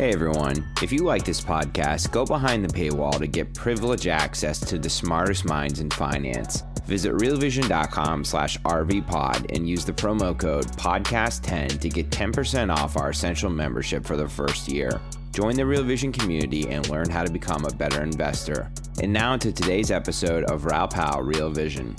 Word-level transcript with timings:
Hey 0.00 0.14
everyone, 0.14 0.66
if 0.80 0.92
you 0.92 1.00
like 1.00 1.26
this 1.26 1.42
podcast, 1.42 2.10
go 2.10 2.24
behind 2.24 2.64
the 2.64 2.72
paywall 2.72 3.18
to 3.18 3.26
get 3.26 3.52
privileged 3.52 4.06
access 4.06 4.58
to 4.60 4.78
the 4.78 4.88
smartest 4.88 5.44
minds 5.44 5.80
in 5.80 5.90
finance. 5.90 6.62
Visit 6.86 7.12
realvision.com 7.12 8.24
slash 8.24 8.58
rvpod 8.60 9.54
and 9.54 9.68
use 9.68 9.84
the 9.84 9.92
promo 9.92 10.34
code 10.38 10.68
podcast10 10.78 11.78
to 11.80 11.90
get 11.90 12.08
10% 12.08 12.74
off 12.74 12.96
our 12.96 13.10
essential 13.10 13.50
membership 13.50 14.06
for 14.06 14.16
the 14.16 14.26
first 14.26 14.68
year. 14.68 15.02
Join 15.32 15.54
the 15.54 15.66
Real 15.66 15.84
Vision 15.84 16.12
community 16.12 16.66
and 16.70 16.88
learn 16.88 17.10
how 17.10 17.22
to 17.22 17.30
become 17.30 17.66
a 17.66 17.70
better 17.70 18.02
investor. 18.02 18.72
And 19.02 19.12
now 19.12 19.36
to 19.36 19.52
today's 19.52 19.90
episode 19.90 20.44
of 20.44 20.64
Raoul 20.64 20.88
Pal 20.88 21.20
Real 21.20 21.50
Vision. 21.50 21.94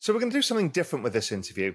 So 0.00 0.12
we're 0.12 0.18
going 0.18 0.32
to 0.32 0.38
do 0.38 0.42
something 0.42 0.70
different 0.70 1.04
with 1.04 1.12
this 1.12 1.30
interview. 1.30 1.74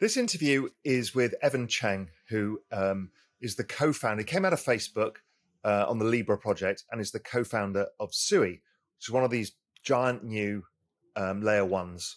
This 0.00 0.16
interview 0.16 0.68
is 0.84 1.12
with 1.12 1.34
Evan 1.42 1.66
Cheng, 1.66 2.10
who 2.28 2.60
um, 2.70 3.10
is 3.40 3.56
the 3.56 3.64
co-founder. 3.64 4.20
He 4.20 4.24
came 4.24 4.44
out 4.44 4.52
of 4.52 4.60
Facebook 4.60 5.16
uh, 5.64 5.86
on 5.88 5.98
the 5.98 6.04
Libra 6.04 6.38
project 6.38 6.84
and 6.92 7.00
is 7.00 7.10
the 7.10 7.18
co-founder 7.18 7.86
of 7.98 8.14
Sui, 8.14 8.62
which 8.96 9.08
is 9.08 9.10
one 9.10 9.24
of 9.24 9.30
these 9.30 9.52
giant 9.82 10.22
new 10.22 10.62
um, 11.16 11.42
layer 11.42 11.64
ones. 11.64 12.16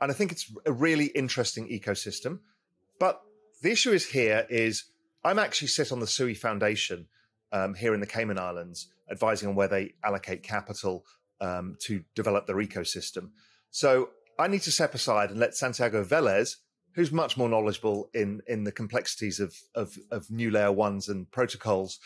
And 0.00 0.10
I 0.10 0.14
think 0.14 0.32
it's 0.32 0.52
a 0.66 0.72
really 0.72 1.06
interesting 1.06 1.68
ecosystem. 1.68 2.40
But 2.98 3.22
the 3.62 3.70
issue 3.70 3.92
is 3.92 4.06
here 4.06 4.44
is 4.50 4.86
I'm 5.22 5.38
actually 5.38 5.68
sit 5.68 5.92
on 5.92 6.00
the 6.00 6.08
Sui 6.08 6.34
Foundation 6.34 7.06
um, 7.52 7.74
here 7.74 7.94
in 7.94 8.00
the 8.00 8.06
Cayman 8.06 8.40
Islands, 8.40 8.88
advising 9.08 9.48
on 9.48 9.54
where 9.54 9.68
they 9.68 9.94
allocate 10.02 10.42
capital 10.42 11.04
um, 11.40 11.76
to 11.82 12.02
develop 12.16 12.48
their 12.48 12.56
ecosystem. 12.56 13.30
So 13.70 14.10
I 14.36 14.48
need 14.48 14.62
to 14.62 14.72
step 14.72 14.94
aside 14.94 15.30
and 15.30 15.38
let 15.38 15.54
Santiago 15.54 16.02
Velez, 16.02 16.56
who's 17.00 17.10
much 17.10 17.38
more 17.38 17.48
knowledgeable 17.48 18.10
in 18.12 18.42
in 18.46 18.64
the 18.64 18.72
complexities 18.72 19.40
of 19.40 19.56
of, 19.74 19.96
of 20.10 20.30
new 20.30 20.50
layer 20.50 20.70
ones 20.70 21.08
and 21.08 21.30
protocols, 21.30 21.98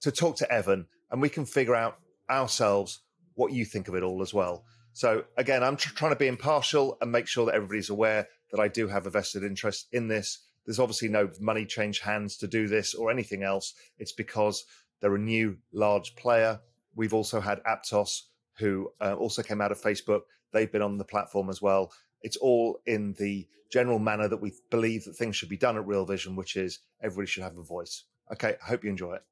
to 0.00 0.10
talk 0.10 0.36
to 0.36 0.52
Evan, 0.52 0.86
and 1.08 1.22
we 1.22 1.28
can 1.28 1.46
figure 1.46 1.76
out 1.76 1.98
ourselves 2.28 3.00
what 3.34 3.52
you 3.52 3.64
think 3.64 3.86
of 3.86 3.94
it 3.94 4.02
all 4.02 4.22
as 4.22 4.34
well. 4.34 4.64
So 4.92 5.24
again, 5.36 5.62
I'm 5.62 5.76
tr- 5.76 5.94
trying 5.94 6.10
to 6.10 6.18
be 6.18 6.26
impartial 6.26 6.96
and 7.00 7.12
make 7.12 7.28
sure 7.28 7.46
that 7.46 7.54
everybody's 7.54 7.90
aware 7.90 8.26
that 8.50 8.60
I 8.60 8.66
do 8.66 8.88
have 8.88 9.06
a 9.06 9.10
vested 9.10 9.44
interest 9.44 9.86
in 9.92 10.08
this. 10.08 10.40
There's 10.66 10.80
obviously 10.80 11.10
no 11.10 11.30
money 11.38 11.64
change 11.64 12.00
hands 12.00 12.36
to 12.38 12.48
do 12.48 12.66
this 12.66 12.92
or 12.92 13.12
anything 13.12 13.44
else. 13.44 13.72
It's 13.98 14.12
because 14.12 14.64
they're 15.00 15.14
a 15.14 15.18
new 15.18 15.58
large 15.72 16.16
player. 16.16 16.58
We've 16.96 17.14
also 17.14 17.40
had 17.40 17.62
Aptos, 17.62 18.22
who 18.58 18.90
uh, 19.00 19.14
also 19.14 19.44
came 19.44 19.60
out 19.60 19.70
of 19.70 19.80
Facebook. 19.80 20.22
They've 20.52 20.72
been 20.72 20.82
on 20.82 20.98
the 20.98 21.04
platform 21.04 21.50
as 21.50 21.62
well. 21.62 21.92
It's 22.24 22.38
all 22.38 22.80
in 22.86 23.14
the 23.18 23.46
general 23.70 23.98
manner 23.98 24.26
that 24.28 24.40
we 24.40 24.52
believe 24.70 25.04
that 25.04 25.14
things 25.14 25.36
should 25.36 25.50
be 25.50 25.56
done 25.56 25.76
at 25.76 25.86
Real 25.86 26.06
Vision, 26.06 26.34
which 26.34 26.56
is 26.56 26.80
everybody 27.02 27.26
should 27.26 27.42
have 27.42 27.58
a 27.58 27.62
voice. 27.62 28.04
Okay, 28.32 28.56
I 28.60 28.66
hope 28.66 28.82
you 28.82 28.90
enjoy 28.90 29.14
it. 29.14 29.22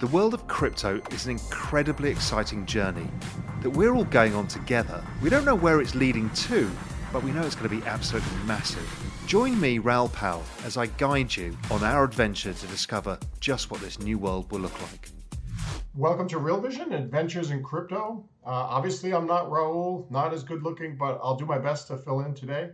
The 0.00 0.06
world 0.08 0.34
of 0.34 0.48
crypto 0.48 1.00
is 1.12 1.26
an 1.26 1.32
incredibly 1.32 2.10
exciting 2.10 2.66
journey 2.66 3.08
that 3.62 3.70
we're 3.70 3.94
all 3.94 4.04
going 4.04 4.34
on 4.34 4.48
together. 4.48 5.04
We 5.22 5.30
don't 5.30 5.44
know 5.44 5.54
where 5.54 5.80
it's 5.80 5.94
leading 5.94 6.30
to, 6.30 6.68
but 7.12 7.22
we 7.22 7.30
know 7.30 7.42
it's 7.42 7.54
going 7.54 7.68
to 7.68 7.76
be 7.76 7.86
absolutely 7.86 8.36
massive. 8.46 8.88
Join 9.26 9.60
me, 9.60 9.78
Raoul 9.78 10.08
Pal, 10.08 10.42
as 10.64 10.76
I 10.76 10.86
guide 10.86 11.36
you 11.36 11.56
on 11.70 11.84
our 11.84 12.04
adventure 12.04 12.54
to 12.54 12.66
discover 12.68 13.18
just 13.38 13.70
what 13.70 13.80
this 13.80 14.00
new 14.00 14.18
world 14.18 14.50
will 14.50 14.60
look 14.60 14.80
like. 14.90 15.11
Welcome 15.94 16.26
to 16.28 16.38
Real 16.38 16.58
Vision 16.58 16.94
Adventures 16.94 17.50
in 17.50 17.62
Crypto. 17.62 18.24
Uh, 18.46 18.48
obviously, 18.48 19.12
I'm 19.12 19.26
not 19.26 19.50
Raoul, 19.50 20.06
not 20.08 20.32
as 20.32 20.42
good 20.42 20.62
looking, 20.62 20.96
but 20.96 21.20
I'll 21.22 21.36
do 21.36 21.44
my 21.44 21.58
best 21.58 21.88
to 21.88 21.98
fill 21.98 22.20
in 22.20 22.32
today. 22.32 22.70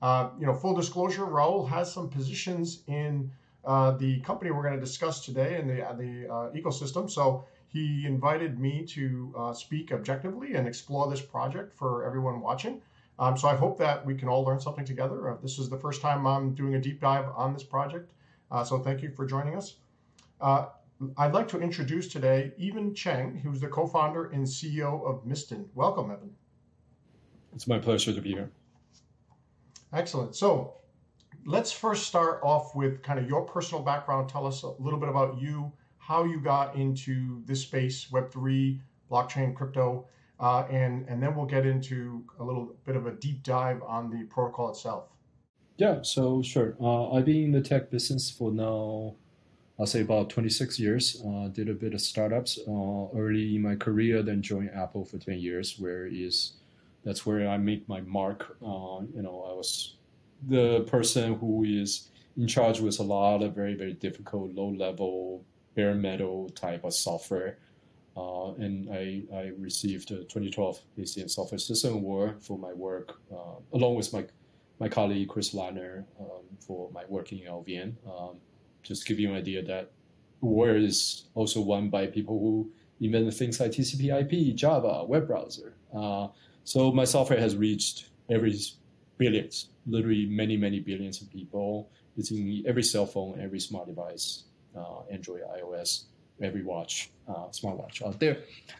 Uh, 0.00 0.30
you 0.40 0.46
know, 0.46 0.54
full 0.54 0.74
disclosure, 0.74 1.26
Raoul 1.26 1.66
has 1.66 1.92
some 1.92 2.08
positions 2.08 2.82
in 2.86 3.30
uh, 3.66 3.90
the 3.98 4.20
company 4.20 4.52
we're 4.52 4.62
going 4.62 4.72
to 4.72 4.80
discuss 4.80 5.22
today 5.22 5.60
in 5.60 5.68
the 5.68 5.84
the 5.98 6.32
uh, 6.32 6.50
ecosystem. 6.52 7.10
So 7.10 7.44
he 7.68 8.06
invited 8.06 8.58
me 8.58 8.86
to 8.86 9.34
uh, 9.36 9.52
speak 9.52 9.92
objectively 9.92 10.54
and 10.54 10.66
explore 10.66 11.10
this 11.10 11.20
project 11.20 11.74
for 11.74 12.06
everyone 12.06 12.40
watching. 12.40 12.80
Um, 13.18 13.36
so 13.36 13.48
I 13.48 13.54
hope 13.54 13.76
that 13.80 14.04
we 14.06 14.14
can 14.14 14.28
all 14.28 14.44
learn 14.44 14.60
something 14.60 14.86
together. 14.86 15.30
Uh, 15.30 15.36
this 15.42 15.58
is 15.58 15.68
the 15.68 15.76
first 15.78 16.00
time 16.00 16.26
I'm 16.26 16.54
doing 16.54 16.74
a 16.76 16.80
deep 16.80 17.02
dive 17.02 17.26
on 17.36 17.52
this 17.52 17.64
project. 17.64 18.10
so 18.64 18.78
thank 18.78 19.02
you 19.02 19.10
for 19.10 19.26
joining 19.26 19.56
us. 19.56 19.76
I'd 21.16 21.32
like 21.32 21.48
to 21.48 21.60
introduce 21.60 22.08
today 22.08 22.52
Evan 22.60 22.94
Cheng, 22.94 23.36
who's 23.36 23.60
the 23.60 23.68
co-founder 23.68 24.30
and 24.30 24.44
CEO 24.44 25.04
of 25.04 25.24
Mysten. 25.26 25.66
Welcome, 25.74 26.10
Evan. 26.10 26.30
It's 27.54 27.66
my 27.66 27.78
pleasure 27.78 28.12
to 28.12 28.20
be 28.20 28.30
here. 28.30 28.50
Excellent. 29.92 30.36
So 30.36 30.74
let's 31.44 31.72
first 31.72 32.06
start 32.06 32.40
off 32.42 32.74
with 32.74 33.02
kind 33.02 33.18
of 33.18 33.28
your 33.28 33.42
personal 33.42 33.82
background. 33.82 34.28
Tell 34.28 34.46
us 34.46 34.62
a 34.62 34.70
little 34.78 34.98
bit 34.98 35.08
about 35.08 35.40
you, 35.40 35.72
how 35.98 36.24
you 36.24 36.40
got 36.40 36.76
into 36.76 37.42
this 37.46 37.62
space, 37.62 38.08
Web3, 38.12 38.80
blockchain, 39.10 39.54
crypto, 39.54 40.06
uh, 40.40 40.64
and, 40.70 41.06
and 41.08 41.22
then 41.22 41.34
we'll 41.34 41.46
get 41.46 41.66
into 41.66 42.24
a 42.38 42.44
little 42.44 42.76
bit 42.84 42.96
of 42.96 43.06
a 43.06 43.12
deep 43.12 43.42
dive 43.42 43.82
on 43.86 44.08
the 44.08 44.24
protocol 44.26 44.70
itself. 44.70 45.08
Yeah, 45.78 46.02
so 46.02 46.42
sure. 46.42 46.76
Uh, 46.80 47.12
I've 47.12 47.24
been 47.24 47.44
in 47.44 47.52
the 47.52 47.60
tech 47.60 47.90
business 47.90 48.30
for 48.30 48.52
now 48.52 49.16
I'll 49.78 49.86
say 49.86 50.02
about 50.02 50.30
26 50.30 50.78
years. 50.78 51.22
Uh, 51.26 51.48
did 51.48 51.68
a 51.68 51.74
bit 51.74 51.94
of 51.94 52.00
startups 52.00 52.58
uh, 52.68 53.06
early 53.16 53.56
in 53.56 53.62
my 53.62 53.74
career, 53.76 54.22
then 54.22 54.42
joined 54.42 54.70
Apple 54.74 55.04
for 55.04 55.18
10 55.18 55.38
years, 55.38 55.78
where 55.78 56.06
is 56.06 56.52
that's 57.04 57.26
where 57.26 57.48
I 57.48 57.56
made 57.56 57.88
my 57.88 58.00
mark. 58.02 58.56
Uh, 58.62 59.00
you 59.14 59.22
know, 59.22 59.46
I 59.50 59.54
was 59.54 59.96
the 60.48 60.80
person 60.82 61.34
who 61.34 61.64
is 61.64 62.08
in 62.36 62.46
charge 62.46 62.80
with 62.80 62.98
a 63.00 63.02
lot 63.02 63.42
of 63.42 63.54
very 63.54 63.74
very 63.74 63.94
difficult, 63.94 64.54
low 64.54 64.68
level, 64.68 65.44
bare 65.74 65.94
metal 65.94 66.50
type 66.50 66.84
of 66.84 66.94
software. 66.94 67.58
Uh, 68.14 68.52
and 68.54 68.90
I, 68.92 69.22
I 69.34 69.52
received 69.58 70.10
a 70.10 70.16
2012 70.16 70.80
ACM 70.98 71.30
Software 71.30 71.58
System 71.58 71.94
Award 71.94 72.42
for 72.42 72.58
my 72.58 72.72
work, 72.74 73.18
uh, 73.32 73.56
along 73.72 73.94
with 73.94 74.12
my 74.12 74.26
my 74.78 74.88
colleague 74.88 75.28
Chris 75.28 75.54
Lattner 75.54 76.04
um, 76.20 76.42
for 76.60 76.90
my 76.92 77.04
work 77.08 77.32
in 77.32 77.38
LLVM. 77.38 77.94
Um, 78.06 78.36
just 78.82 79.06
give 79.06 79.18
you 79.18 79.30
an 79.30 79.36
idea 79.36 79.62
that 79.62 79.90
Word 80.40 80.82
is 80.82 81.26
also 81.34 81.60
won 81.60 81.88
by 81.88 82.06
people 82.06 82.38
who 82.38 82.70
invent 83.00 83.32
things 83.34 83.60
like 83.60 83.72
TCP/IP, 83.72 84.54
Java, 84.54 85.04
web 85.04 85.26
browser. 85.26 85.74
Uh, 85.94 86.28
so 86.64 86.92
my 86.92 87.04
software 87.04 87.38
has 87.38 87.56
reached 87.56 88.08
every 88.28 88.58
billions, 89.18 89.68
literally 89.86 90.26
many 90.26 90.56
many 90.56 90.80
billions 90.80 91.20
of 91.22 91.30
people. 91.30 91.90
It's 92.16 92.30
in 92.30 92.62
every 92.66 92.82
cell 92.82 93.06
phone, 93.06 93.40
every 93.40 93.60
smart 93.60 93.86
device, 93.86 94.44
uh, 94.76 95.00
Android, 95.10 95.42
iOS, 95.58 96.04
every 96.42 96.62
watch, 96.62 97.10
uh, 97.28 97.46
smartwatch 97.50 98.04
out 98.04 98.20
there. 98.20 98.38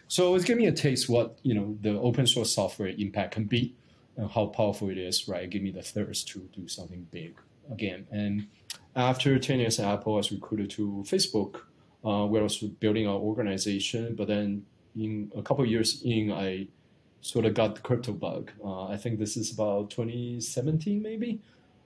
So 0.09 0.35
it's 0.35 0.45
giving 0.45 0.65
me 0.65 0.69
a 0.69 0.73
taste 0.73 1.09
what 1.09 1.39
you 1.43 1.55
know 1.55 1.79
the 1.81 1.99
open 1.99 2.27
source 2.27 2.53
software 2.55 2.89
impact 2.89 3.35
can 3.35 3.45
be, 3.45 3.75
and 4.17 4.31
how 4.31 4.47
powerful 4.47 4.91
it 4.91 4.99
is. 4.99 5.29
Right, 5.29 5.49
give 5.49 5.63
me 5.63 5.71
the 5.71 5.83
thirst 5.83 6.29
to 6.29 6.41
do 6.53 6.67
something 6.67 7.07
big 7.11 7.37
again 7.71 8.07
and 8.11 8.49
after 8.95 9.39
10 9.39 9.61
years 9.61 9.79
at 9.79 9.87
Apple, 9.87 10.15
I 10.15 10.17
was 10.19 10.33
recruited 10.33 10.71
to 10.71 11.05
Facebook, 11.07 11.63
uh, 12.05 12.27
where 12.27 12.43
I 12.43 12.45
was 12.45 12.59
building 12.59 13.07
our 13.07 13.17
organization. 13.17 14.15
But 14.15 14.29
then 14.29 14.67
in 14.97 15.33
a 15.37 15.43
couple 15.43 15.65
years 15.67 16.03
in, 16.05 16.33
I 16.33 16.69
sort 17.21 17.47
of 17.47 17.55
got 17.55 17.75
the 17.75 17.81
crypto 17.81 18.13
bug. 18.13 18.51
Uh, 18.63 18.87
I 18.87 18.97
think 18.97 19.19
this 19.19 19.37
is 19.37 19.53
about 19.53 19.91
2017, 19.91 21.01
maybe. 21.01 21.41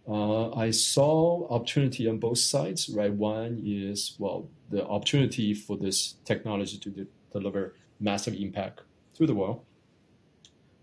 Uh, 0.08 0.52
I 0.54 0.70
saw 0.70 1.48
opportunity 1.48 2.08
on 2.08 2.18
both 2.18 2.38
sides, 2.38 2.88
right? 2.88 3.12
One 3.12 3.60
is, 3.64 4.16
well, 4.18 4.48
the 4.70 4.84
opportunity 4.86 5.52
for 5.52 5.76
this 5.76 6.14
technology 6.24 6.78
to 6.78 6.90
de- 6.90 7.06
deliver 7.32 7.74
massive 8.00 8.34
impact 8.34 8.82
to 9.14 9.26
the 9.26 9.34
world. 9.34 9.62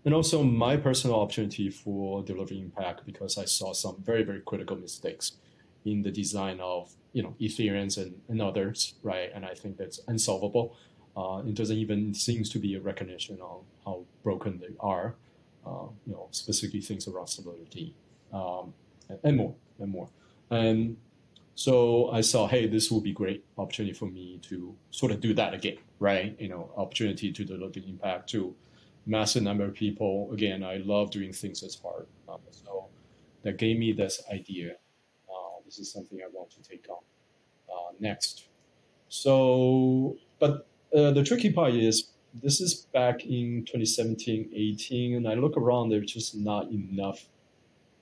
And 0.04 0.14
also 0.14 0.42
my 0.42 0.76
personal 0.76 1.20
opportunity 1.20 1.70
for 1.70 2.22
delivering 2.22 2.60
impact 2.60 3.06
because 3.06 3.38
I 3.38 3.46
saw 3.46 3.72
some 3.72 3.96
very, 4.02 4.22
very 4.22 4.42
critical 4.42 4.76
mistakes 4.76 5.32
in 5.84 6.02
the 6.02 6.10
design 6.10 6.60
of 6.60 6.92
you 7.12 7.22
know 7.22 7.34
Ethereum 7.40 7.96
and, 7.98 8.20
and 8.28 8.42
others, 8.42 8.94
right? 9.02 9.30
And 9.34 9.44
I 9.44 9.54
think 9.54 9.76
that's 9.76 10.00
unsolvable. 10.08 10.76
Uh, 11.16 11.42
it 11.46 11.54
doesn't 11.54 11.76
even 11.76 12.12
seems 12.14 12.50
to 12.50 12.58
be 12.58 12.74
a 12.74 12.80
recognition 12.80 13.38
of 13.40 13.62
how 13.84 14.04
broken 14.22 14.58
they 14.58 14.74
are. 14.80 15.14
Uh, 15.66 15.86
you 16.06 16.12
know, 16.12 16.28
specifically 16.30 16.82
things 16.82 17.08
around 17.08 17.26
stability 17.26 17.94
um, 18.34 18.74
and, 19.22 19.38
more 19.38 19.54
and 19.78 19.90
more. 19.90 20.10
And 20.50 20.98
so 21.54 22.10
I 22.10 22.20
saw, 22.20 22.46
hey, 22.46 22.66
this 22.66 22.90
will 22.90 23.00
be 23.00 23.12
great 23.12 23.46
opportunity 23.56 23.94
for 23.94 24.04
me 24.04 24.40
to 24.42 24.76
sort 24.90 25.10
of 25.10 25.20
do 25.20 25.32
that 25.32 25.54
again, 25.54 25.78
right? 26.00 26.36
You 26.38 26.48
know, 26.48 26.70
opportunity 26.76 27.32
to 27.32 27.44
deliver 27.46 27.78
impact 27.78 28.28
to 28.30 28.54
massive 29.06 29.42
number 29.42 29.64
of 29.64 29.72
people. 29.72 30.30
Again, 30.34 30.62
I 30.62 30.78
love 30.84 31.10
doing 31.10 31.32
things 31.32 31.62
that's 31.62 31.80
hard. 31.80 32.06
Um, 32.28 32.40
so 32.50 32.88
that 33.42 33.56
gave 33.56 33.78
me 33.78 33.92
this 33.92 34.20
idea 34.30 34.76
this 35.64 35.78
is 35.78 35.90
something 35.90 36.18
I 36.22 36.28
want 36.32 36.50
to 36.50 36.62
take 36.62 36.86
on 36.88 37.02
uh, 37.68 37.92
next. 38.00 38.46
So, 39.08 40.16
but 40.38 40.66
uh, 40.94 41.12
the 41.12 41.22
tricky 41.24 41.52
part 41.52 41.74
is 41.74 42.08
this 42.42 42.60
is 42.60 42.74
back 42.92 43.24
in 43.24 43.64
2017, 43.66 44.50
18, 44.52 45.14
and 45.16 45.28
I 45.28 45.34
look 45.34 45.56
around, 45.56 45.90
there's 45.90 46.12
just 46.12 46.34
not 46.34 46.70
enough 46.70 47.28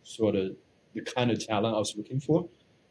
sort 0.02 0.34
of 0.36 0.56
the 0.94 1.02
kind 1.02 1.30
of 1.30 1.44
talent 1.44 1.74
I 1.74 1.78
was 1.78 1.94
looking 1.96 2.20
for. 2.20 2.48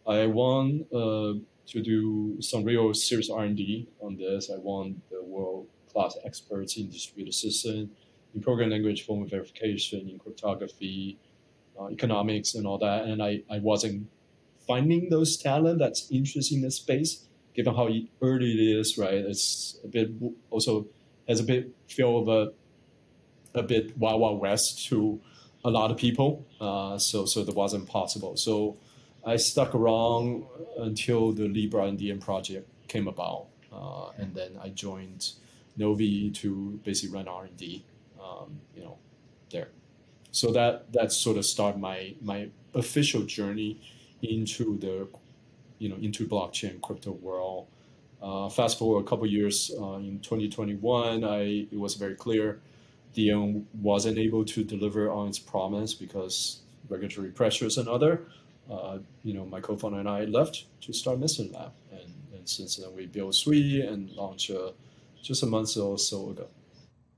I 0.08 0.26
want 0.28 0.88
uh, 0.94 1.34
to 1.68 1.82
do 1.82 2.42
some 2.42 2.64
real 2.64 2.94
serious 2.94 3.30
R&D 3.30 3.88
on 4.02 4.18
this. 4.18 4.52
I 4.54 4.58
want 4.58 4.98
the 5.10 5.24
world 5.24 5.68
class 5.92 6.18
experts 6.24 6.78
in 6.78 6.90
distributed 6.90 7.34
system, 7.34 7.92
in 8.34 8.42
program 8.42 8.70
language 8.70 9.06
form 9.06 9.28
verification, 9.28 10.10
in 10.10 10.20
cryptography, 10.20 11.18
uh, 11.80 11.90
economics, 11.90 12.56
and 12.56 12.66
all 12.66 12.78
that. 12.78 13.06
And 13.06 13.22
I, 13.22 13.42
I 13.50 13.60
wasn't 13.60 14.08
finding 14.68 15.10
those 15.10 15.38
talent 15.38 15.80
that's 15.80 16.10
interested 16.12 16.56
in 16.56 16.62
the 16.62 16.72
space, 16.72 17.26
given 17.54 17.76
how 17.76 17.90
early 18.22 18.52
it 18.52 18.80
is. 18.80 18.98
Right, 18.98 19.16
it's 19.16 19.78
a 19.84 19.88
bit 19.88 20.12
also 20.50 20.88
has 21.28 21.40
a 21.40 21.44
bit 21.44 21.70
feel 21.88 22.20
of 22.20 22.28
a 22.28 22.54
a 23.54 23.64
bit 23.64 23.98
wild 23.98 24.22
wild 24.22 24.40
west 24.40 24.86
to 24.88 25.20
a 25.64 25.70
lot 25.70 25.92
of 25.92 25.98
people. 25.98 26.46
Uh, 26.60 26.98
so 26.98 27.26
so 27.26 27.44
that 27.44 27.56
wasn't 27.56 27.88
possible. 27.88 28.36
So 28.38 28.78
I 29.26 29.36
stuck 29.36 29.76
around 29.76 30.46
until 30.78 31.32
the 31.32 31.48
Libra 31.48 31.88
Indian 31.88 32.20
project 32.20 32.68
came 32.88 33.08
about, 33.08 33.48
uh, 33.72 34.10
and 34.18 34.34
then 34.34 34.58
I 34.62 34.70
joined 34.70 35.32
Novi 35.78 36.32
to 36.32 36.80
basically 36.84 37.16
run 37.16 37.28
R 37.28 37.46
and 37.46 37.58
D. 37.58 37.84
Um, 38.22 38.62
you 38.76 38.84
know, 38.84 38.98
there. 39.52 39.70
So 40.32 40.52
that 40.52 40.92
that 40.94 41.12
sort 41.12 41.38
of 41.38 41.46
started 41.46 41.80
my 41.80 42.16
my 42.22 42.50
official 42.74 43.24
journey 43.24 43.82
into 44.24 44.78
the 44.78 45.08
you 45.80 45.90
know 45.90 45.96
into 45.96 46.28
blockchain 46.28 46.82
crypto 46.82 47.12
world. 47.12 47.68
Uh, 48.22 48.48
fast 48.50 48.78
forward 48.78 49.00
a 49.00 49.08
couple 49.08 49.26
years 49.26 49.72
uh, 49.80 49.96
in 49.96 50.20
2021, 50.20 51.24
I 51.24 51.68
it 51.72 51.80
was 51.80 51.96
very 51.96 52.16
clear 52.16 52.60
Diem 53.14 53.68
wasn't 53.74 54.18
able 54.20 54.46
to 54.46 54.64
deliver 54.64 55.10
on 55.10 55.28
its 55.28 55.40
promise 55.40 55.94
because 55.96 56.60
regulatory 56.88 57.30
pressures 57.30 57.78
and 57.78 57.88
other 57.88 58.28
uh, 58.72 59.00
you 59.24 59.34
know, 59.34 59.46
my 59.46 59.60
co-founder 59.60 60.00
and 60.00 60.10
I 60.10 60.26
left 60.26 60.66
to 60.82 60.94
start 60.94 61.20
Mysten 61.20 61.52
Lab, 61.54 61.72
and, 61.92 62.14
and 62.34 62.48
since 62.48 62.78
then 62.78 62.96
we 62.96 63.06
built 63.06 63.36
Sui 63.36 63.82
and 63.82 64.10
launched 64.12 64.52
uh, 64.52 64.72
just 65.22 65.44
a 65.44 65.46
month 65.46 65.76
or 65.78 65.98
so 65.98 66.30
ago. 66.30 66.48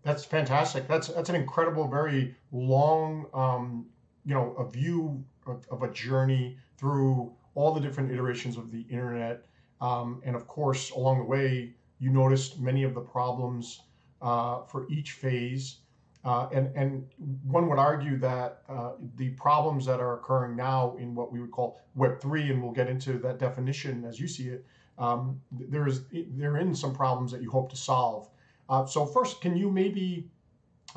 That's 0.03 0.25
fantastic. 0.25 0.87
That's 0.87 1.07
that's 1.09 1.29
an 1.29 1.35
incredible, 1.35 1.87
very 1.87 2.35
long, 2.51 3.27
um, 3.33 3.85
you 4.25 4.33
know, 4.33 4.53
a 4.57 4.69
view 4.69 5.23
of, 5.45 5.65
of, 5.69 5.83
a 5.83 5.91
journey 5.93 6.57
through 6.83 7.31
all 7.55 7.73
the 7.73 7.79
different 7.79 8.11
iterations 8.11 8.57
of 8.57 8.69
the 8.69 8.81
internet, 8.89 9.45
um, 9.79 10.21
and 10.25 10.35
of 10.35 10.47
course, 10.47 10.91
along 10.91 11.19
the 11.19 11.23
way, 11.23 11.73
you 11.99 12.09
noticed 12.09 12.59
many 12.59 12.83
of 12.83 12.93
the 12.93 12.99
problems 12.99 13.83
uh, 14.21 14.63
for 14.63 14.85
each 14.89 15.11
phase. 15.13 15.77
Uh, 16.25 16.49
and, 16.53 16.75
and 16.75 17.05
one 17.45 17.69
would 17.69 17.79
argue 17.79 18.17
that 18.17 18.63
uh, 18.67 18.91
the 19.15 19.29
problems 19.31 19.85
that 19.85 20.01
are 20.01 20.19
occurring 20.19 20.57
now 20.57 20.97
in 20.99 21.15
what 21.15 21.31
we 21.31 21.39
would 21.39 21.51
call 21.51 21.79
Web3, 21.97 22.51
and 22.51 22.61
we'll 22.61 22.73
get 22.73 22.89
into 22.89 23.13
that 23.19 23.39
definition 23.39 24.03
as 24.03 24.19
you 24.19 24.27
see 24.27 24.49
it, 24.49 24.65
um, 24.97 25.39
there's 25.51 26.01
there 26.11 26.51
are 26.51 26.57
in 26.57 26.75
some 26.75 26.93
problems 26.93 27.31
that 27.31 27.41
you 27.41 27.49
hope 27.49 27.69
to 27.69 27.77
solve. 27.77 28.29
Uh, 28.69 28.85
so 28.85 29.05
first, 29.05 29.39
can 29.39 29.55
you 29.55 29.71
maybe 29.71 30.29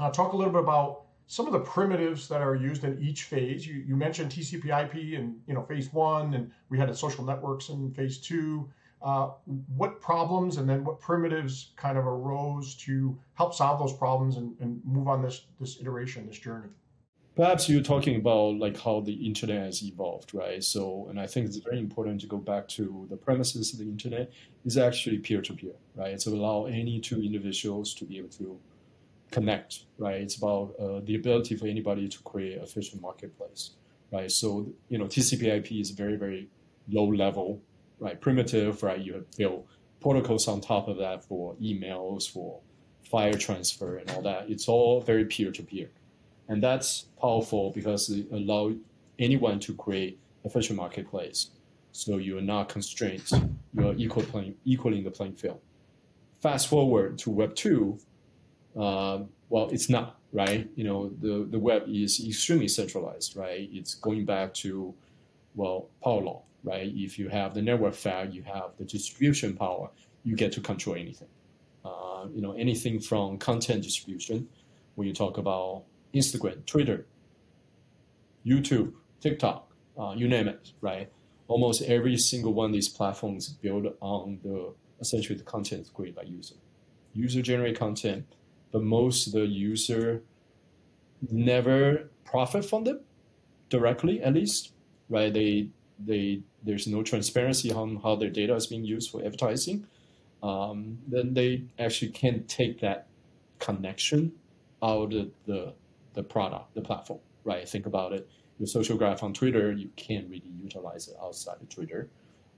uh, 0.01 0.11
talk 0.11 0.33
a 0.33 0.37
little 0.37 0.53
bit 0.53 0.63
about 0.63 1.06
some 1.27 1.47
of 1.47 1.53
the 1.53 1.61
primitives 1.61 2.29
that 2.29 2.41
are 2.41 2.55
used 2.55 2.85
in 2.85 2.99
each 3.03 3.25
phase? 3.25 3.67
You, 3.67 3.75
you 3.75 3.97
mentioned 3.97 4.31
TCP/IP 4.31 5.19
and 5.19 5.41
you 5.47 5.55
know 5.55 5.63
phase 5.63 5.93
one, 5.93 6.35
and 6.35 6.51
we 6.69 6.79
had 6.79 6.95
social 6.97 7.25
networks 7.25 7.69
in 7.69 7.93
phase 7.93 8.19
two. 8.19 8.69
Uh, 9.03 9.31
what 9.77 10.01
problems 10.01 10.57
and 10.57 10.69
then 10.69 10.83
what 10.83 10.99
primitives 10.99 11.73
kind 11.77 11.99
of 11.99 12.07
arose 12.07 12.75
to 12.75 13.17
help 13.35 13.55
solve 13.55 13.79
those 13.79 13.93
problems 13.93 14.37
and, 14.37 14.57
and 14.61 14.81
move 14.85 15.07
on 15.07 15.21
this 15.21 15.47
this 15.61 15.81
iteration, 15.81 16.27
this 16.27 16.39
journey? 16.39 16.69
Perhaps 17.35 17.69
you're 17.69 17.83
talking 17.83 18.17
about 18.17 18.57
like 18.57 18.81
how 18.81 19.01
the 19.01 19.13
internet 19.13 19.67
has 19.67 19.83
evolved, 19.83 20.33
right? 20.33 20.65
So, 20.65 21.07
and 21.11 21.21
I 21.21 21.27
think 21.27 21.47
it's 21.47 21.59
very 21.59 21.79
important 21.79 22.23
to 22.23 22.27
go 22.27 22.39
back 22.39 22.67
to 22.69 23.07
the 23.11 23.17
premises 23.17 23.75
of 23.75 23.81
the 23.81 23.85
internet 23.85 24.33
is 24.65 24.79
actually 24.79 25.19
peer-to-peer, 25.19 25.75
right? 25.97 26.15
It's 26.15 26.27
allow 26.27 26.65
any 26.65 26.99
two 26.99 27.23
individuals 27.23 27.93
to 27.97 28.07
be 28.07 28.17
able 28.17 28.31
to 28.31 28.59
connect, 29.31 29.85
right? 29.99 30.21
It's 30.21 30.37
about 30.37 30.75
uh, 30.79 31.01
the 31.05 31.17
ability 31.17 31.57
for 31.57 31.67
anybody 31.67 32.09
to 32.09 32.23
create 32.23 32.59
a 32.59 32.63
efficient 32.63 33.03
marketplace, 33.03 33.73
right? 34.13 34.31
So, 34.31 34.69
you 34.89 34.99
know, 34.99 35.07
TCP/IP 35.07 35.73
is 35.73 35.91
very, 35.91 36.17
very 36.17 36.49
low 36.89 37.07
level 37.07 37.61
right? 37.99 38.21
Primitive, 38.21 38.83
right? 38.83 39.01
You 39.01 39.15
have 39.15 39.31
built 39.37 39.67
protocols 40.01 40.49
on 40.49 40.61
top 40.61 40.89
of 40.89 40.99
that 40.99 41.25
for 41.25 41.55
emails, 41.57 42.31
for 42.31 42.61
file 43.03 43.35
transfer, 43.35 43.99
and 43.99 44.11
all 44.11 44.23
that. 44.23 44.51
It's 44.51 44.69
all 44.69 45.01
very 45.01 45.25
peer 45.25 45.51
to 45.53 45.63
peer, 45.63 45.91
and 46.49 46.63
that's 46.63 47.07
powerful 47.21 47.71
because 47.71 48.11
it 48.11 48.27
allows 48.33 48.75
anyone 49.19 49.59
to 49.61 49.75
create 49.75 50.19
efficient 50.45 50.77
marketplace. 50.77 51.51
So 51.93 52.19
you 52.19 52.37
are 52.37 52.43
not 52.43 52.69
constrained. 52.69 53.31
You 53.73 53.89
are 53.89 53.95
equal 53.97 54.23
playing, 54.25 54.55
equaling 54.65 55.03
the 55.03 55.11
playing 55.11 55.37
field. 55.37 55.61
Fast 56.43 56.69
forward 56.69 57.19
to 57.19 57.31
Web 57.31 57.55
two. 57.55 57.99
Uh, 58.79 59.21
well, 59.49 59.69
it's 59.71 59.89
not 59.89 60.19
right. 60.33 60.69
You 60.75 60.85
know, 60.85 61.11
the 61.21 61.47
the 61.51 61.59
web 61.59 61.85
is 61.89 62.25
extremely 62.27 62.69
centralized, 62.69 63.37
right? 63.37 63.69
It's 63.73 63.95
going 63.95 64.25
back 64.25 64.55
to 64.55 64.95
well, 65.57 65.89
power 66.05 66.21
law, 66.21 66.43
right? 66.63 66.93
If 66.95 67.19
you 67.19 67.29
have 67.29 67.55
the 67.55 67.63
network 67.63 67.95
effect, 67.95 68.33
you 68.33 68.43
have 68.43 68.71
the 68.79 68.85
distribution 68.85 69.57
power, 69.57 69.91
you 70.23 70.37
get 70.37 70.53
to 70.53 70.61
control 70.61 70.97
anything. 70.97 71.29
Uh, 71.85 72.27
you 72.35 72.43
know, 72.43 72.53
anything 72.53 73.01
from 73.01 73.39
content 73.39 73.83
distribution, 73.83 74.49
when 74.97 75.09
you 75.09 75.15
talk 75.15 75.39
about 75.39 75.85
Instagram, 76.15 76.65
Twitter, 76.67 77.07
YouTube, 78.45 78.93
TikTok, 79.21 79.71
uh, 79.99 80.13
you 80.17 80.29
name 80.29 80.49
it, 80.49 80.73
right? 80.81 81.11
Almost 81.49 81.83
every 81.83 82.17
single 82.17 82.53
one 82.53 82.67
of 82.67 82.73
these 82.73 82.89
platforms 82.89 83.49
built 83.49 83.97
on 84.01 84.41
the 84.43 84.75
essentially 85.01 85.39
the 85.39 85.45
content 85.45 85.89
created 85.95 86.17
by 86.17 86.23
user. 86.23 86.57
User 87.15 87.41
generated 87.43 87.79
content, 87.79 88.27
but 88.77 88.85
most 88.85 89.33
the 89.33 89.47
user 89.47 90.23
never 91.31 92.11
profit 92.27 92.63
from 92.63 92.85
them 92.85 93.01
directly, 93.71 94.23
at 94.23 94.35
least, 94.35 94.73
right? 95.09 95.33
They 95.33 95.71
they 95.99 96.43
there's 96.63 96.87
no 96.87 97.03
transparency 97.03 97.73
on 97.73 97.97
how 98.03 98.17
their 98.17 98.29
data 98.29 98.55
is 98.55 98.67
being 98.67 98.85
used 98.85 99.11
for 99.11 99.25
advertising, 99.25 99.87
um, 100.43 100.99
then 101.09 101.33
they 101.33 101.65
actually 101.79 102.11
can't 102.11 102.47
take 102.49 102.81
that 102.81 103.07
connection 103.61 104.33
out 104.83 105.15
of 105.15 105.31
the 105.47 105.73
the 106.13 106.23
product, 106.23 106.75
the 106.75 106.83
platform, 106.83 107.21
right? 107.45 107.67
Think 107.67 107.87
about 107.87 108.13
it. 108.13 108.29
Your 108.59 108.67
social 108.67 108.99
graph 108.99 109.23
on 109.23 109.33
Twitter, 109.33 109.73
you 109.73 109.89
can't 109.97 110.29
really 110.29 110.53
utilize 110.63 111.09
it 111.09 111.17
outside 111.23 111.63
of 111.63 111.69
Twitter. 111.71 112.11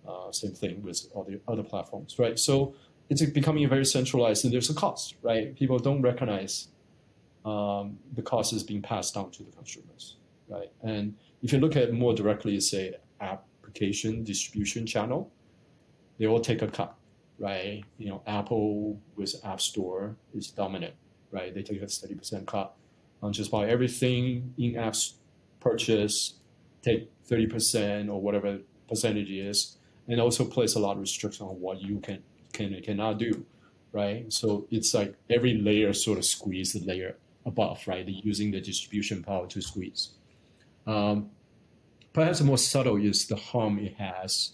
Uh, 0.04 0.32
same 0.32 0.50
thing 0.52 0.82
with 0.82 1.06
all 1.14 1.22
the 1.22 1.40
other 1.46 1.62
platforms, 1.62 2.18
right? 2.18 2.40
So 2.40 2.74
it's 3.10 3.24
becoming 3.24 3.68
very 3.68 3.84
centralized, 3.84 4.44
and 4.44 4.52
there's 4.52 4.70
a 4.70 4.74
cost, 4.74 5.14
right? 5.22 5.56
People 5.56 5.78
don't 5.78 6.02
recognize 6.02 6.68
um, 7.44 7.98
the 8.14 8.22
cost 8.22 8.52
is 8.52 8.62
being 8.62 8.82
passed 8.82 9.14
down 9.14 9.30
to 9.32 9.42
the 9.42 9.52
consumers, 9.52 10.16
right? 10.48 10.70
And 10.82 11.14
if 11.42 11.52
you 11.52 11.58
look 11.58 11.76
at 11.76 11.92
more 11.92 12.14
directly, 12.14 12.60
say 12.60 12.94
application 13.20 14.24
distribution 14.24 14.84
channel, 14.86 15.30
they 16.18 16.26
all 16.26 16.40
take 16.40 16.62
a 16.62 16.68
cut, 16.68 16.94
right? 17.38 17.82
You 17.96 18.10
know, 18.10 18.22
Apple 18.26 19.00
with 19.16 19.34
App 19.44 19.60
Store 19.60 20.16
is 20.34 20.48
dominant, 20.48 20.94
right? 21.30 21.54
They 21.54 21.62
take 21.62 21.80
a 21.80 21.86
30% 21.86 22.46
cut 22.46 22.74
on 23.22 23.32
just 23.32 23.48
about 23.48 23.68
everything 23.68 24.52
in 24.58 24.74
apps 24.74 25.14
purchase, 25.60 26.34
take 26.82 27.10
30% 27.26 28.10
or 28.10 28.20
whatever 28.20 28.58
percentage 28.88 29.30
is, 29.30 29.76
and 30.08 30.20
also 30.20 30.44
place 30.44 30.74
a 30.74 30.78
lot 30.78 30.92
of 30.92 31.00
restriction 31.00 31.46
on 31.46 31.60
what 31.60 31.80
you 31.80 32.00
can 32.00 32.22
can 32.52 32.80
cannot 32.82 33.18
do, 33.18 33.44
right? 33.92 34.32
So 34.32 34.66
it's 34.70 34.94
like 34.94 35.14
every 35.30 35.54
layer 35.54 35.92
sort 35.92 36.18
of 36.18 36.24
squeeze 36.24 36.72
the 36.72 36.80
layer 36.80 37.16
above, 37.46 37.86
right? 37.86 38.04
They're 38.04 38.14
using 38.22 38.50
the 38.50 38.60
distribution 38.60 39.22
power 39.22 39.46
to 39.48 39.60
squeeze. 39.60 40.10
Um, 40.86 41.30
perhaps 42.12 42.38
the 42.38 42.44
more 42.44 42.58
subtle 42.58 42.96
is 42.96 43.26
the 43.26 43.36
harm 43.36 43.78
it 43.78 43.94
has 43.94 44.52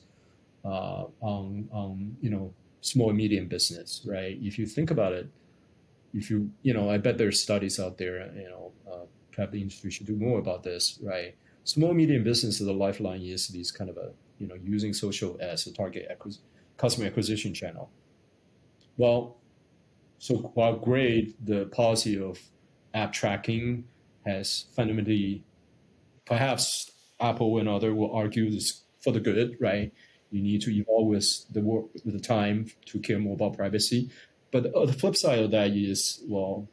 uh, 0.64 1.04
on, 1.20 1.68
on 1.72 2.16
you 2.20 2.30
know 2.30 2.52
small 2.80 3.08
and 3.08 3.18
medium 3.18 3.48
business, 3.48 4.02
right? 4.06 4.38
If 4.40 4.58
you 4.58 4.66
think 4.66 4.90
about 4.90 5.12
it, 5.12 5.28
if 6.12 6.30
you 6.30 6.50
you 6.62 6.74
know, 6.74 6.90
I 6.90 6.98
bet 6.98 7.18
there's 7.18 7.40
studies 7.40 7.80
out 7.80 7.98
there, 7.98 8.32
you 8.34 8.48
know, 8.48 8.72
uh, 8.90 9.04
perhaps 9.32 9.52
the 9.52 9.60
industry 9.60 9.90
should 9.90 10.06
do 10.06 10.16
more 10.16 10.38
about 10.38 10.62
this, 10.62 10.98
right? 11.02 11.34
Small 11.64 11.94
medium 11.94 12.24
business, 12.24 12.58
the 12.58 12.72
lifeline 12.72 13.22
is 13.22 13.48
these 13.48 13.70
kind 13.70 13.90
of 13.90 13.96
a 13.96 14.12
you 14.38 14.46
know 14.46 14.56
using 14.62 14.92
social 14.92 15.36
as 15.40 15.66
a 15.66 15.72
target 15.72 16.06
acquis- 16.10 16.40
customer 16.76 17.06
acquisition 17.06 17.54
channel. 17.54 17.90
Well, 18.96 19.38
so 20.18 20.52
while 20.54 20.76
great, 20.76 21.44
the 21.44 21.66
policy 21.66 22.18
of 22.20 22.38
app 22.94 23.12
tracking 23.12 23.84
has 24.24 24.66
fundamentally 24.74 25.44
perhaps 26.24 26.90
Apple 27.20 27.58
and 27.58 27.68
other 27.68 27.94
will 27.94 28.12
argue 28.12 28.50
this 28.50 28.84
for 29.02 29.12
the 29.12 29.20
good, 29.20 29.56
right? 29.60 29.92
You 30.30 30.42
need 30.42 30.62
to 30.62 30.74
evolve 30.74 31.08
with 31.08 31.52
the 31.52 31.60
work, 31.60 31.92
with 32.04 32.14
the 32.14 32.20
time 32.20 32.70
to 32.86 32.98
care 32.98 33.18
more 33.18 33.34
about 33.34 33.56
privacy. 33.56 34.10
But 34.50 34.72
the 34.72 34.92
flip 34.92 35.16
side 35.16 35.40
of 35.40 35.50
that 35.50 35.72
is, 35.72 36.22
well, 36.26 36.68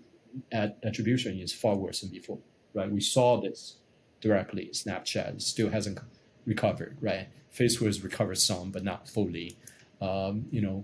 attribution 0.51 1.39
is 1.39 1.51
far 1.51 1.75
worse 1.75 2.01
than 2.01 2.09
before, 2.09 2.39
right? 2.73 2.89
We 2.89 3.01
saw 3.01 3.41
this 3.41 3.77
directly. 4.21 4.69
Snapchat 4.71 5.41
still 5.41 5.69
hasn't 5.69 5.99
recovered, 6.45 6.97
right? 7.01 7.27
Facebook 7.53 7.87
has 7.87 8.01
recovered 8.03 8.37
some, 8.37 8.71
but 8.71 8.83
not 8.83 9.09
fully. 9.09 9.57
Um, 10.01 10.47
you 10.51 10.61
know, 10.61 10.83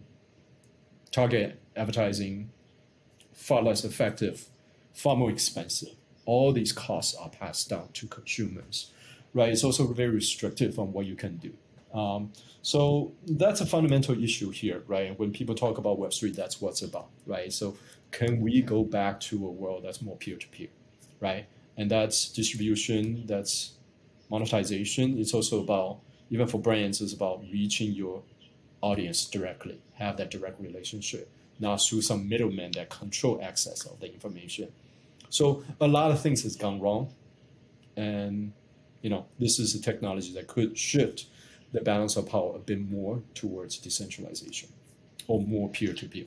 target 1.11 1.59
advertising 1.75 2.49
far 3.33 3.61
less 3.61 3.83
effective, 3.83 4.47
far 4.93 5.15
more 5.15 5.29
expensive. 5.29 5.95
All 6.25 6.51
these 6.51 6.71
costs 6.71 7.15
are 7.15 7.29
passed 7.29 7.69
down 7.69 7.89
to 7.93 8.07
consumers, 8.07 8.91
right? 9.33 9.49
It's 9.49 9.63
also 9.63 9.87
very 9.93 10.09
restrictive 10.09 10.77
on 10.79 10.91
what 10.91 11.05
you 11.05 11.15
can 11.15 11.37
do. 11.37 11.53
Um, 11.97 12.33
so 12.61 13.13
that's 13.25 13.61
a 13.61 13.65
fundamental 13.65 14.21
issue 14.21 14.49
here, 14.49 14.83
right? 14.87 15.17
When 15.17 15.31
people 15.31 15.55
talk 15.55 15.77
about 15.77 15.99
Web3, 15.99 16.35
that's 16.35 16.59
what's 16.59 16.81
about, 16.81 17.09
right? 17.25 17.53
So 17.53 17.77
can 18.11 18.41
we 18.41 18.61
go 18.61 18.83
back 18.83 19.19
to 19.21 19.47
a 19.47 19.51
world 19.51 19.83
that's 19.83 20.01
more 20.01 20.17
peer-to-peer, 20.17 20.67
right? 21.21 21.45
And 21.77 21.89
that's 21.89 22.29
distribution, 22.29 23.25
that's 23.25 23.73
monetization. 24.29 25.17
It's 25.17 25.33
also 25.33 25.61
about, 25.61 25.99
even 26.29 26.47
for 26.47 26.59
brands, 26.59 27.01
it's 27.01 27.13
about 27.13 27.43
reaching 27.51 27.93
your 27.93 28.23
audience 28.81 29.25
directly, 29.25 29.79
have 29.95 30.17
that 30.17 30.31
direct 30.31 30.59
relationship, 30.61 31.29
not 31.59 31.81
through 31.81 32.01
some 32.01 32.29
middleman 32.29 32.71
that 32.75 32.89
control 32.89 33.39
access 33.41 33.85
of 33.85 33.99
the 33.99 34.13
information. 34.13 34.71
So 35.29 35.63
a 35.81 35.87
lot 35.87 36.11
of 36.11 36.21
things 36.21 36.43
has 36.43 36.55
gone 36.55 36.79
wrong. 36.79 37.13
And, 37.95 38.53
you 39.01 39.09
know, 39.09 39.25
this 39.39 39.59
is 39.59 39.75
a 39.75 39.81
technology 39.81 40.33
that 40.33 40.47
could 40.47 40.77
shift 40.77 41.25
the 41.73 41.81
balance 41.81 42.15
of 42.15 42.29
power 42.29 42.55
a 42.55 42.59
bit 42.59 42.79
more 42.89 43.21
towards 43.33 43.77
decentralization 43.77 44.69
or 45.27 45.41
more 45.41 45.67
peer-to-peer. 45.69 46.25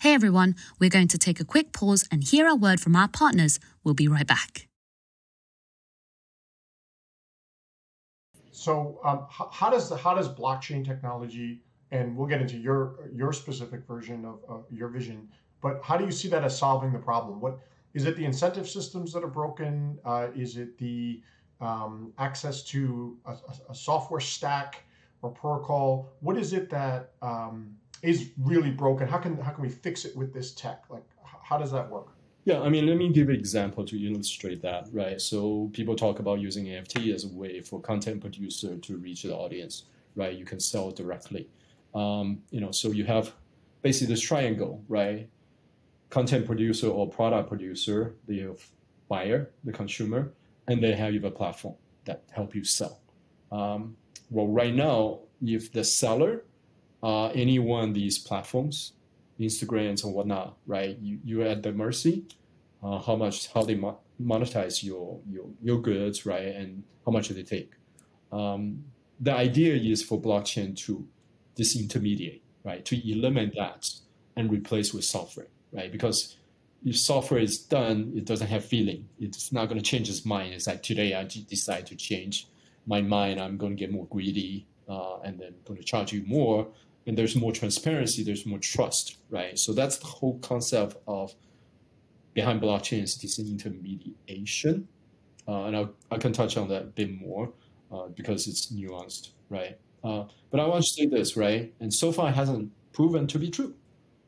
Hey 0.00 0.14
everyone, 0.14 0.56
we're 0.78 0.90
going 0.90 1.08
to 1.08 1.18
take 1.18 1.40
a 1.40 1.44
quick 1.44 1.72
pause 1.72 2.06
and 2.10 2.24
hear 2.24 2.46
a 2.46 2.54
word 2.54 2.80
from 2.80 2.96
our 2.96 3.08
partners. 3.08 3.60
We'll 3.84 3.94
be 3.94 4.08
right 4.08 4.26
back. 4.26 4.68
So, 8.50 9.00
um, 9.04 9.26
how, 9.28 9.48
how, 9.52 9.70
does 9.70 9.88
the, 9.88 9.96
how 9.96 10.14
does 10.14 10.28
blockchain 10.28 10.86
technology, 10.86 11.62
and 11.92 12.16
we'll 12.16 12.26
get 12.26 12.40
into 12.40 12.56
your 12.56 13.08
your 13.14 13.32
specific 13.32 13.86
version 13.86 14.24
of 14.24 14.64
your 14.70 14.88
vision, 14.88 15.28
but 15.60 15.80
how 15.84 15.96
do 15.96 16.04
you 16.04 16.10
see 16.10 16.28
that 16.28 16.42
as 16.42 16.58
solving 16.58 16.92
the 16.92 16.98
problem? 16.98 17.40
What 17.40 17.60
is 17.94 18.06
it? 18.06 18.16
The 18.16 18.24
incentive 18.24 18.68
systems 18.68 19.12
that 19.12 19.22
are 19.22 19.34
broken? 19.42 19.98
Uh, 20.04 20.28
is 20.34 20.56
it 20.56 20.78
the 20.78 21.22
um, 21.60 22.12
access 22.18 22.64
to 22.64 23.16
a, 23.26 23.36
a, 23.70 23.74
software 23.74 24.20
stack 24.20 24.82
or 25.20 25.30
protocol? 25.30 26.10
What 26.20 26.36
is 26.36 26.52
it 26.52 26.68
that 26.70 27.12
um, 27.22 27.76
is 28.02 28.30
really 28.38 28.70
broken? 28.70 29.06
How 29.06 29.18
can 29.18 29.36
how 29.36 29.52
can 29.52 29.62
we 29.62 29.68
fix 29.68 30.04
it 30.04 30.16
with 30.16 30.32
this 30.32 30.52
tech? 30.52 30.84
Like, 30.88 31.04
how 31.22 31.58
does 31.58 31.70
that 31.72 31.88
work? 31.88 32.08
Yeah, 32.44 32.60
I 32.60 32.70
mean, 32.70 32.86
let 32.86 32.96
me 32.96 33.08
give 33.08 33.28
an 33.28 33.36
example 33.36 33.84
to 33.84 33.96
illustrate 33.96 34.62
that, 34.62 34.88
right? 34.92 35.20
So 35.20 35.70
people 35.72 35.94
talk 35.94 36.18
about 36.18 36.40
using 36.40 36.64
NFT 36.64 37.14
as 37.14 37.24
a 37.24 37.28
way 37.28 37.60
for 37.60 37.80
content 37.80 38.20
producer 38.20 38.76
to 38.76 38.96
reach 38.96 39.22
the 39.22 39.32
audience, 39.32 39.84
right? 40.16 40.34
You 40.36 40.44
can 40.44 40.58
sell 40.58 40.90
directly. 40.90 41.48
Um, 41.94 42.42
you 42.50 42.60
know, 42.60 42.70
so 42.70 42.90
you 42.90 43.04
have 43.04 43.32
basically 43.82 44.14
this 44.14 44.20
triangle, 44.20 44.82
right? 44.88 45.28
Content 46.10 46.46
producer 46.46 46.88
or 46.88 47.08
product 47.08 47.48
producer, 47.48 48.14
the 48.26 48.56
buyer, 49.08 49.50
the 49.64 49.72
consumer, 49.72 50.32
and 50.68 50.82
they 50.82 50.94
have 50.94 51.14
a 51.24 51.30
platform 51.30 51.74
that 52.04 52.22
help 52.30 52.54
you 52.54 52.64
sell. 52.64 53.00
Um, 53.50 53.96
well, 54.30 54.46
right 54.46 54.74
now, 54.74 55.20
if 55.44 55.72
the 55.72 55.84
seller, 55.84 56.44
uh, 57.02 57.26
any 57.28 57.58
one 57.58 57.90
of 57.90 57.94
these 57.94 58.18
platforms, 58.18 58.92
Instagrams 59.38 60.04
and 60.04 60.14
whatnot, 60.14 60.56
right? 60.66 60.96
You 61.00 61.18
you're 61.24 61.46
at 61.46 61.62
the 61.62 61.72
mercy, 61.72 62.24
uh, 62.82 62.98
how 62.98 63.16
much 63.16 63.52
how 63.52 63.62
they 63.62 63.74
mo- 63.74 63.98
monetize 64.20 64.82
your 64.82 65.20
your 65.28 65.46
your 65.60 65.80
goods, 65.80 66.24
right? 66.24 66.46
And 66.46 66.84
how 67.04 67.12
much 67.12 67.28
do 67.28 67.34
they 67.34 67.42
take? 67.42 67.72
Um, 68.30 68.84
the 69.20 69.34
idea 69.34 69.74
is 69.74 70.02
for 70.02 70.20
blockchain 70.20 70.76
to 70.86 71.06
disintermediate, 71.56 72.40
right? 72.64 72.84
To 72.84 73.10
eliminate 73.10 73.54
that 73.56 73.88
and 74.36 74.50
replace 74.50 74.94
with 74.94 75.04
software, 75.04 75.48
right? 75.72 75.90
Because 75.90 76.36
if 76.84 76.96
software 76.98 77.40
is 77.40 77.58
done, 77.58 78.12
it 78.16 78.24
doesn't 78.24 78.48
have 78.48 78.64
feeling. 78.64 79.08
It's 79.18 79.52
not 79.52 79.68
going 79.68 79.80
to 79.80 79.84
change 79.84 80.08
its 80.08 80.24
mind. 80.24 80.54
It's 80.54 80.66
like 80.66 80.82
today 80.82 81.14
I 81.14 81.24
decide 81.24 81.86
to 81.86 81.96
change 81.96 82.48
my 82.86 83.00
mind. 83.00 83.40
I'm 83.40 83.56
going 83.56 83.76
to 83.76 83.78
get 83.78 83.92
more 83.92 84.06
greedy, 84.06 84.66
uh, 84.88 85.20
and 85.20 85.38
then 85.38 85.54
going 85.64 85.78
to 85.78 85.84
charge 85.84 86.12
you 86.12 86.24
more. 86.26 86.66
And 87.06 87.16
there's 87.16 87.36
more 87.36 87.52
transparency. 87.52 88.22
There's 88.22 88.46
more 88.46 88.58
trust, 88.58 89.18
right? 89.30 89.58
So 89.58 89.72
that's 89.72 89.98
the 89.98 90.06
whole 90.06 90.38
concept 90.38 90.96
of 91.06 91.34
behind 92.34 92.60
blockchain 92.60 93.02
is 93.02 93.16
disintermediation, 93.16 94.84
uh, 95.46 95.64
and 95.64 95.76
I'll, 95.76 95.94
I 96.10 96.18
can 96.18 96.32
touch 96.32 96.56
on 96.56 96.68
that 96.68 96.82
a 96.82 96.86
bit 96.86 97.10
more 97.20 97.52
uh, 97.92 98.06
because 98.08 98.46
it's 98.46 98.72
nuanced, 98.72 99.30
right? 99.50 99.78
Uh, 100.04 100.24
but 100.50 100.60
I 100.60 100.66
want 100.66 100.84
to 100.84 100.88
say 100.88 101.06
this, 101.06 101.36
right? 101.36 101.72
And 101.80 101.92
so 101.92 102.12
far, 102.12 102.28
it 102.28 102.34
hasn't 102.34 102.70
proven 102.92 103.26
to 103.28 103.38
be 103.38 103.50
true 103.50 103.74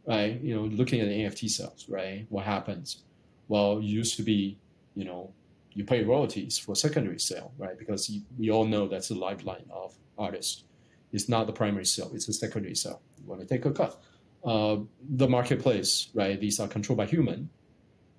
right? 0.07 0.40
You 0.40 0.54
know, 0.54 0.62
looking 0.62 1.00
at 1.00 1.09
the 1.09 1.14
NFT 1.14 1.49
sales, 1.49 1.87
right? 1.88 2.26
What 2.28 2.45
happens? 2.45 3.02
Well, 3.49 3.78
it 3.78 3.85
used 3.85 4.16
to 4.16 4.23
be, 4.23 4.59
you 4.95 5.04
know, 5.04 5.33
you 5.73 5.85
pay 5.85 6.04
royalties 6.04 6.59
for 6.59 6.75
secondary 6.75 7.19
sale, 7.19 7.52
right? 7.59 7.78
Because 7.78 8.09
you, 8.09 8.23
we 8.38 8.50
all 8.50 8.64
know 8.64 8.87
that's 8.87 9.09
the 9.09 9.14
lifeline 9.14 9.64
of 9.71 9.95
artists. 10.16 10.64
It's 11.12 11.28
not 11.28 11.47
the 11.47 11.52
primary 11.52 11.85
sale; 11.85 12.11
it's 12.14 12.28
a 12.28 12.33
secondary 12.33 12.75
sale. 12.75 13.00
You 13.21 13.28
want 13.28 13.40
to 13.40 13.47
take 13.47 13.64
a 13.64 13.73
cut. 13.73 14.00
Uh, 14.45 14.78
the 15.16 15.28
marketplace, 15.28 16.09
right? 16.14 16.38
These 16.38 16.61
are 16.61 16.69
controlled 16.69 16.99
by 16.99 17.07
human. 17.07 17.49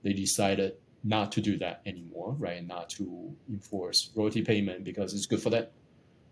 They 0.04 0.14
decided 0.14 0.74
not 1.04 1.32
to 1.34 1.42
do 1.42 1.58
that 1.60 1.82
anymore, 1.86 2.36
right? 2.40 2.66
Not 2.66 2.90
to 2.92 3.36
enforce 3.50 4.12
royalty 4.16 4.42
payment 4.42 4.84
because 4.84 5.14
it's 5.14 5.26
good 5.26 5.42
for 5.42 5.50
them, 5.50 5.68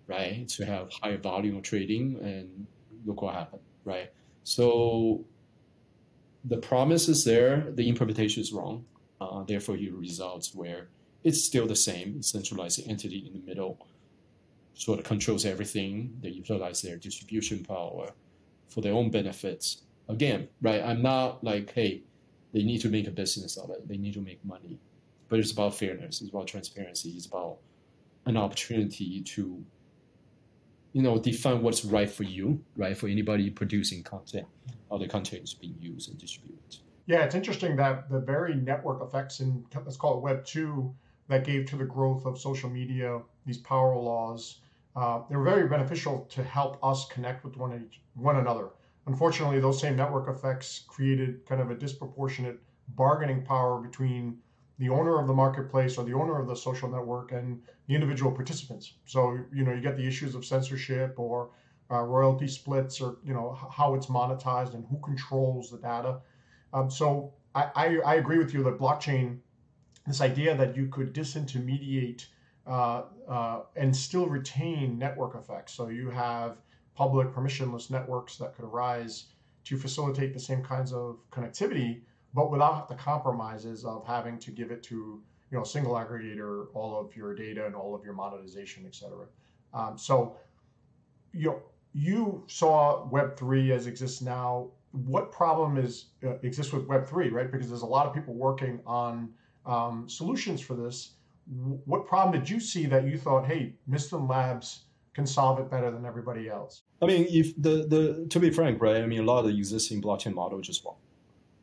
right? 0.07 0.47
To 0.49 0.65
have 0.65 0.91
higher 1.01 1.17
volume 1.17 1.57
of 1.57 1.63
trading 1.63 2.19
and 2.21 2.67
look 3.05 3.21
what 3.21 3.35
happened, 3.35 3.61
right? 3.85 4.11
So 4.43 5.25
the 6.45 6.57
promise 6.57 7.07
is 7.07 7.23
there, 7.23 7.67
the 7.71 7.87
implementation 7.87 8.41
is 8.41 8.51
wrong. 8.51 8.85
Uh, 9.21 9.43
therefore, 9.43 9.77
you 9.77 9.95
results 9.95 10.53
where 10.53 10.89
it's 11.23 11.43
still 11.43 11.65
the 11.65 11.75
same 11.75 12.21
centralized 12.21 12.81
entity 12.87 13.23
in 13.25 13.33
the 13.33 13.45
middle, 13.45 13.85
sort 14.73 14.99
of 14.99 15.05
controls 15.05 15.45
everything. 15.45 16.17
They 16.21 16.29
utilize 16.29 16.81
their 16.81 16.97
distribution 16.97 17.63
power 17.63 18.11
for 18.67 18.81
their 18.81 18.93
own 18.93 19.09
benefits. 19.09 19.83
Again, 20.09 20.49
right? 20.61 20.81
I'm 20.83 21.01
not 21.01 21.43
like, 21.43 21.71
hey, 21.71 22.03
they 22.53 22.63
need 22.63 22.81
to 22.81 22.89
make 22.89 23.07
a 23.07 23.11
business 23.11 23.57
of 23.57 23.69
it. 23.69 23.87
They 23.87 23.97
need 23.97 24.13
to 24.15 24.21
make 24.21 24.43
money, 24.43 24.77
but 25.29 25.39
it's 25.39 25.51
about 25.51 25.75
fairness. 25.75 26.21
It's 26.21 26.29
about 26.29 26.47
transparency. 26.47 27.11
It's 27.11 27.25
about 27.25 27.57
an 28.25 28.35
opportunity 28.35 29.21
to 29.21 29.63
you 30.93 31.01
know 31.01 31.17
define 31.17 31.61
what's 31.61 31.83
right 31.83 32.09
for 32.09 32.23
you 32.23 32.63
right 32.77 32.97
for 32.97 33.07
anybody 33.07 33.49
producing 33.49 34.01
content 34.03 34.47
how 34.89 34.97
the 34.97 35.07
content 35.07 35.43
is 35.43 35.53
being 35.53 35.75
used 35.79 36.09
and 36.09 36.17
distributed. 36.17 36.77
Yeah 37.05 37.23
it's 37.23 37.35
interesting 37.35 37.75
that 37.77 38.09
the 38.09 38.19
very 38.19 38.55
network 38.55 39.03
effects 39.03 39.39
in 39.41 39.65
let's 39.75 39.97
call 39.97 40.17
it 40.17 40.21
web 40.21 40.45
2 40.45 40.93
that 41.27 41.43
gave 41.43 41.65
to 41.67 41.75
the 41.75 41.85
growth 41.85 42.25
of 42.25 42.39
social 42.39 42.69
media 42.69 43.19
these 43.45 43.57
power 43.57 43.97
laws 43.97 44.59
uh, 44.95 45.21
they 45.29 45.35
were 45.35 45.43
very 45.43 45.67
beneficial 45.67 46.25
to 46.29 46.43
help 46.43 46.77
us 46.83 47.07
connect 47.07 47.43
with 47.43 47.57
one, 47.57 47.89
one 48.13 48.37
another. 48.37 48.69
Unfortunately 49.07 49.59
those 49.59 49.79
same 49.79 49.95
network 49.95 50.29
effects 50.29 50.83
created 50.87 51.45
kind 51.45 51.61
of 51.61 51.71
a 51.71 51.75
disproportionate 51.75 52.59
bargaining 52.89 53.43
power 53.43 53.81
between 53.81 54.37
the 54.79 54.89
owner 54.89 55.19
of 55.19 55.27
the 55.27 55.33
marketplace 55.33 55.97
or 55.97 56.03
the 56.03 56.13
owner 56.13 56.39
of 56.39 56.47
the 56.47 56.55
social 56.55 56.89
network 56.89 57.31
and 57.31 57.61
the 57.87 57.93
individual 57.93 58.31
participants. 58.31 58.93
So 59.05 59.39
you 59.53 59.63
know 59.63 59.73
you 59.73 59.81
get 59.81 59.97
the 59.97 60.07
issues 60.07 60.35
of 60.35 60.45
censorship 60.45 61.15
or 61.17 61.51
uh, 61.91 62.01
royalty 62.01 62.47
splits 62.47 62.99
or 63.01 63.17
you 63.23 63.33
know 63.33 63.57
how 63.71 63.93
it's 63.95 64.07
monetized 64.07 64.73
and 64.73 64.85
who 64.89 64.97
controls 64.99 65.69
the 65.69 65.77
data. 65.77 66.19
Um, 66.73 66.89
so 66.89 67.33
I, 67.53 67.69
I, 67.75 67.97
I, 67.99 68.15
agree 68.15 68.39
with 68.39 68.51
you 68.51 68.63
that 68.63 68.79
blockchain, 68.79 69.37
this 70.07 70.21
idea 70.21 70.55
that 70.57 70.75
you 70.75 70.87
could 70.87 71.13
disintermediate 71.13 72.25
uh, 72.65 73.03
uh, 73.27 73.59
and 73.75 73.95
still 73.95 74.25
retain 74.25 74.97
network 74.97 75.35
effects. 75.35 75.73
So 75.73 75.89
you 75.89 76.09
have 76.09 76.57
public 76.95 77.29
permissionless 77.29 77.91
networks 77.91 78.37
that 78.37 78.55
could 78.55 78.65
arise 78.65 79.25
to 79.65 79.77
facilitate 79.77 80.33
the 80.33 80.39
same 80.39 80.63
kinds 80.63 80.91
of 80.93 81.17
connectivity 81.31 82.01
but 82.33 82.51
without 82.51 82.89
the 82.89 82.95
compromises 82.95 83.85
of 83.85 84.05
having 84.05 84.39
to 84.39 84.51
give 84.51 84.71
it 84.71 84.83
to 84.83 85.21
you 85.51 85.57
know 85.57 85.63
single 85.63 85.93
aggregator 85.93 86.67
all 86.73 86.99
of 86.99 87.15
your 87.15 87.33
data 87.35 87.65
and 87.65 87.75
all 87.75 87.93
of 87.93 88.03
your 88.03 88.13
monetization, 88.13 88.83
et 88.85 88.95
cetera. 88.95 89.25
Um, 89.73 89.97
so 89.97 90.35
you 91.33 91.49
know, 91.49 91.61
you 91.93 92.43
saw 92.47 93.07
Web 93.07 93.37
three 93.37 93.71
as 93.71 93.87
exists 93.87 94.21
now. 94.21 94.69
What 94.91 95.31
problem 95.31 95.77
is 95.77 96.05
uh, 96.23 96.37
exists 96.43 96.71
with 96.71 96.85
Web 96.85 97.05
three, 97.07 97.29
right? 97.29 97.51
Because 97.51 97.69
there's 97.69 97.81
a 97.81 97.87
lot 97.87 98.05
of 98.05 98.13
people 98.13 98.33
working 98.33 98.79
on 98.85 99.29
um, 99.65 100.07
solutions 100.07 100.61
for 100.61 100.75
this. 100.75 101.13
What 101.85 102.07
problem 102.07 102.39
did 102.39 102.49
you 102.49 102.59
see 102.59 102.85
that 102.85 103.05
you 103.05 103.17
thought, 103.17 103.45
hey, 103.45 103.73
Mysten 103.89 104.27
Labs 104.29 104.85
can 105.13 105.27
solve 105.27 105.59
it 105.59 105.69
better 105.69 105.91
than 105.91 106.05
everybody 106.05 106.47
else? 106.47 106.83
I 107.01 107.05
mean, 107.05 107.27
if 107.29 107.53
the 107.61 107.85
the 107.87 108.27
to 108.29 108.39
be 108.39 108.49
frank, 108.49 108.81
right? 108.81 108.97
I 108.97 109.05
mean, 109.05 109.19
a 109.19 109.23
lot 109.23 109.39
of 109.39 109.45
the 109.45 109.57
existing 109.57 110.01
blockchain 110.01 110.33
model 110.33 110.61
just 110.61 110.83
wrong. 110.85 110.95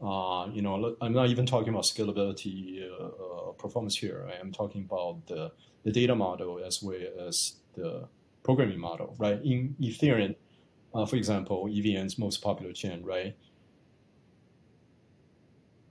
Uh, 0.02 0.48
you 0.52 0.62
know, 0.62 0.96
I'm 1.02 1.12
not 1.12 1.28
even 1.28 1.44
talking 1.44 1.68
about 1.68 1.82
scalability 1.82 2.82
uh, 2.90 3.04
uh, 3.04 3.52
performance 3.52 3.96
here. 3.96 4.26
I'm 4.40 4.50
talking 4.50 4.88
about 4.90 5.26
the, 5.26 5.52
the 5.84 5.92
data 5.92 6.14
model 6.14 6.58
as 6.64 6.82
well 6.82 6.96
as 7.26 7.56
the 7.74 8.08
programming 8.42 8.80
model, 8.80 9.14
right? 9.18 9.40
In 9.44 9.76
Ethereum, 9.80 10.36
uh, 10.94 11.04
for 11.04 11.16
example, 11.16 11.66
EVM's 11.66 12.18
most 12.18 12.42
popular 12.42 12.72
chain, 12.72 13.02
right? 13.04 13.36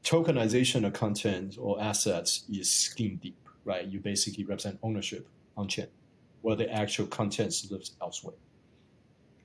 Tokenization 0.03 0.87
of 0.87 0.93
content 0.93 1.57
or 1.59 1.79
assets 1.79 2.45
is 2.51 2.71
skin 2.71 3.17
deep, 3.17 3.47
right? 3.63 3.85
You 3.85 3.99
basically 3.99 4.43
represent 4.43 4.79
ownership 4.81 5.27
on 5.55 5.67
chain, 5.67 5.87
where 6.41 6.55
the 6.55 6.71
actual 6.73 7.05
contents 7.05 7.69
lives 7.69 7.91
elsewhere, 8.01 8.35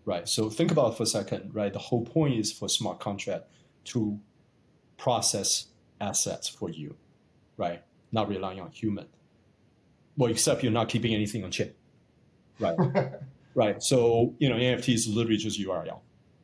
right? 0.07 0.27
So 0.27 0.49
think 0.49 0.71
about 0.71 0.93
it 0.93 0.97
for 0.97 1.03
a 1.03 1.07
second, 1.07 1.55
right? 1.55 1.73
The 1.73 1.79
whole 1.79 2.07
point 2.07 2.39
is 2.39 2.51
for 2.51 2.71
smart 2.71 2.99
contract 2.99 3.45
to 3.87 4.19
process 4.97 5.67
assets 6.01 6.49
for 6.49 6.71
you, 6.71 6.97
right? 7.57 7.83
Not 8.13 8.29
relying 8.29 8.61
on 8.61 8.71
human. 8.71 9.07
Well, 10.17 10.31
except 10.31 10.63
you're 10.63 10.73
not 10.73 10.89
keeping 10.89 11.15
anything 11.15 11.45
on 11.45 11.51
chain, 11.51 11.73
right? 12.59 12.77
right. 13.55 13.83
So 13.83 14.35
you 14.39 14.49
know, 14.49 14.57
NFT 14.57 14.95
is 14.95 15.09
literally 15.09 15.39
just 15.39 15.61
URL, 15.61 16.01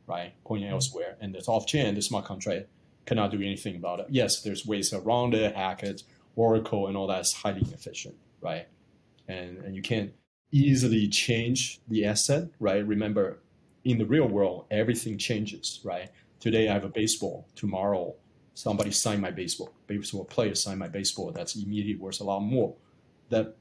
right? 0.07 0.33
Pointing 0.45 0.69
elsewhere, 0.69 1.17
and 1.21 1.35
it's 1.37 1.49
off 1.49 1.67
chain. 1.67 1.95
The 1.95 2.03
smart 2.03 2.25
contract 2.25 2.67
cannot 3.07 3.31
do 3.31 3.39
anything 3.39 3.77
about 3.77 4.01
it. 4.01 4.07
Yes, 4.09 4.43
there's 4.43 4.67
ways 4.67 4.93
around 4.93 5.35
it, 5.35 5.55
hack 5.55 5.83
it, 5.83 6.03
Oracle, 6.37 6.89
and 6.89 6.97
all 6.97 7.07
that 7.07 7.21
is 7.21 7.33
highly 7.33 7.61
inefficient, 7.61 8.17
right? 8.41 8.67
And 9.29 9.59
and 9.59 9.77
you 9.77 9.83
can't 9.83 10.13
easily 10.53 11.09
change 11.09 11.81
the 11.89 12.05
asset, 12.05 12.49
right? 12.59 12.85
Remember, 12.85 13.39
in 13.85 13.99
the 13.99 14.05
real 14.05 14.27
world, 14.27 14.67
everything 14.71 15.17
changes, 15.17 15.81
right? 15.85 16.11
Today 16.41 16.69
I 16.69 16.73
have 16.73 16.85
a 16.85 16.89
baseball. 16.89 17.47
Tomorrow 17.55 18.15
somebody 18.55 18.91
signed 18.91 19.23
my 19.23 19.31
baseball. 19.31 19.73
Baseball 19.87 20.25
player 20.25 20.55
signed 20.55 20.79
my 20.79 20.89
baseball. 20.89 21.33
That's 21.33 21.57
immediately 21.57 21.97
worth 21.97 22.21
a 22.21 22.25
lot 22.25 22.41
more. 22.41 22.75
That 23.31 23.57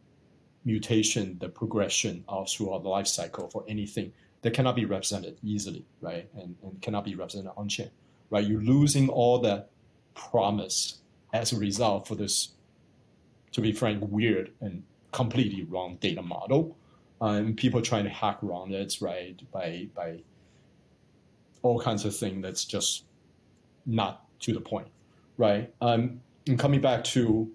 mutation, 0.65 1.37
the 1.39 1.49
progression 1.49 2.23
of 2.27 2.49
throughout 2.49 2.83
the 2.83 2.89
life 2.89 3.07
cycle 3.07 3.49
for 3.49 3.63
anything 3.67 4.11
that 4.41 4.53
cannot 4.53 4.75
be 4.75 4.85
represented 4.85 5.37
easily, 5.43 5.85
right? 6.01 6.29
And, 6.35 6.55
and 6.63 6.81
cannot 6.81 7.05
be 7.05 7.15
represented 7.15 7.51
on 7.57 7.67
chain, 7.67 7.91
right? 8.29 8.45
You're 8.45 8.61
losing 8.61 9.09
all 9.09 9.39
that 9.39 9.69
promise 10.15 10.99
as 11.33 11.53
a 11.53 11.57
result 11.57 12.07
for 12.07 12.15
this, 12.15 12.49
to 13.51 13.61
be 13.61 13.71
frank, 13.71 14.03
weird 14.09 14.51
and 14.61 14.83
completely 15.11 15.63
wrong 15.63 15.97
data 15.99 16.21
model. 16.21 16.77
Um, 17.21 17.53
people 17.55 17.81
trying 17.81 18.05
to 18.05 18.09
hack 18.09 18.41
around 18.43 18.73
it, 18.73 18.95
right? 19.01 19.39
By 19.51 19.89
by 19.93 20.19
all 21.61 21.81
kinds 21.81 22.05
of 22.05 22.15
things 22.15 22.41
that's 22.41 22.63
just 22.63 23.03
not 23.85 24.25
to 24.41 24.53
the 24.53 24.61
point, 24.61 24.87
right? 25.37 25.73
Um, 25.81 26.21
and 26.47 26.57
coming 26.57 26.81
back 26.81 27.03
to 27.05 27.51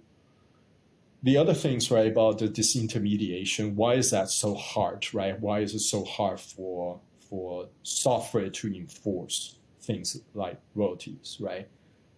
the 1.22 1.38
other 1.38 1.54
things, 1.54 1.90
right, 1.90 2.06
about 2.06 2.38
the 2.38 2.48
disintermediation, 2.48 3.74
why 3.74 3.94
is 3.94 4.10
that 4.10 4.28
so 4.28 4.54
hard, 4.54 5.12
right? 5.14 5.40
Why 5.40 5.60
is 5.60 5.74
it 5.74 5.80
so 5.80 6.04
hard 6.04 6.38
for 6.38 7.00
for 7.18 7.68
software 7.82 8.50
to 8.50 8.76
enforce 8.76 9.56
things 9.80 10.20
like 10.34 10.60
royalties, 10.74 11.38
right? 11.40 11.68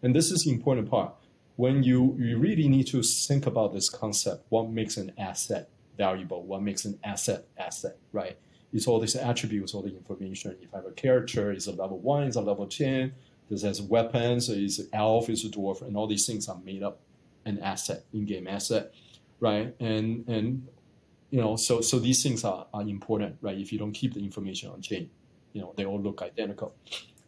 And 0.02 0.14
this 0.14 0.30
is 0.30 0.44
the 0.44 0.50
important 0.50 0.90
part. 0.90 1.14
When 1.56 1.82
you, 1.82 2.16
you 2.18 2.38
really 2.38 2.68
need 2.68 2.87
to 2.88 3.02
think 3.02 3.46
about 3.46 3.73
this 3.73 3.88
concept, 3.88 4.44
what 4.50 4.70
makes 4.70 4.96
an 4.96 5.12
asset 5.16 5.70
valuable, 5.96 6.44
what 6.44 6.62
makes 6.62 6.85
an 6.85 6.99
asset 7.02 7.46
asset, 7.56 7.96
right? 8.12 8.37
It's 8.73 8.87
all 8.87 9.00
these 9.00 9.16
attributes, 9.16 9.73
all 9.75 9.82
the 9.82 9.96
information. 9.96 10.56
If 10.61 10.75
I 10.75 10.78
have 10.78 10.87
a 10.87 10.90
character, 10.90 11.50
is 11.52 11.66
a 11.66 11.73
level 11.73 11.99
one, 11.99 12.25
is 12.25 12.37
a 12.37 12.42
level 12.42 12.66
10, 12.66 13.14
this 13.50 13.62
has 13.62 13.81
weapons, 13.81 14.49
is 14.49 14.88
elf, 14.93 15.31
is 15.31 15.45
a 15.45 15.49
dwarf, 15.49 15.83
and 15.83 15.97
all 15.97 16.07
these 16.07 16.26
things 16.26 16.49
are 16.49 16.59
made 16.65 16.83
up 16.83 17.00
an 17.45 17.59
asset, 17.61 18.05
in-game 18.12 18.49
asset, 18.49 18.93
right? 19.41 19.75
And 19.81 20.29
and 20.29 20.67
you 21.31 21.41
know, 21.41 21.57
so 21.57 21.81
so 21.81 21.99
these 21.99 22.23
things 22.23 22.45
are, 22.45 22.67
are 22.75 22.83
important, 22.83 23.37
right? 23.41 23.57
If 23.57 23.73
you 23.73 23.79
don't 23.79 23.93
keep 23.93 24.15
the 24.15 24.21
information 24.21 24.71
on 24.71 24.83
chain, 24.83 25.11
you 25.53 25.61
know, 25.61 25.73
they 25.76 25.85
all 25.85 26.00
look 26.00 26.23
identical, 26.23 26.75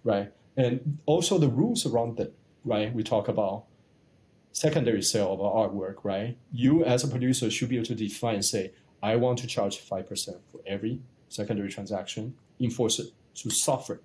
right? 0.05 0.33
And 0.57 0.99
also 1.07 1.39
the 1.39 1.49
rules 1.49 1.87
around 1.87 2.19
it, 2.19 2.35
right? 2.65 2.93
We 2.93 3.04
talk 3.04 3.28
about 3.28 3.65
secondary 4.50 5.02
sale 5.02 5.33
of 5.33 5.39
artwork, 5.39 6.02
right? 6.02 6.37
You 6.52 6.85
as 6.85 7.04
a 7.04 7.09
producer 7.09 7.49
should 7.50 7.69
be 7.69 7.76
able 7.76 7.87
to 7.87 7.95
define 7.95 8.43
say, 8.43 8.73
I 9.02 9.15
want 9.17 9.39
to 9.39 9.47
charge 9.47 9.78
five 9.78 10.09
percent 10.09 10.39
for 10.50 10.61
every 10.67 11.00
secondary 11.28 11.69
transaction, 11.69 12.35
enforce 12.59 12.99
it 12.99 13.09
to 13.37 13.50
software, 13.50 14.00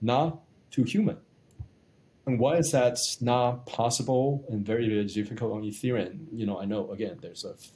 not 0.00 0.42
to 0.70 0.84
human. 0.84 1.18
And 2.26 2.40
why 2.40 2.56
is 2.56 2.72
that 2.72 2.98
not 3.20 3.66
possible 3.66 4.44
and 4.48 4.66
very, 4.66 4.88
very 4.88 5.04
difficult 5.04 5.52
on 5.52 5.62
Ethereum? 5.62 6.26
You 6.32 6.44
know, 6.44 6.60
I 6.60 6.64
know 6.64 6.90
again 6.90 7.18
there's 7.22 7.44
a 7.44 7.52
f- 7.52 7.70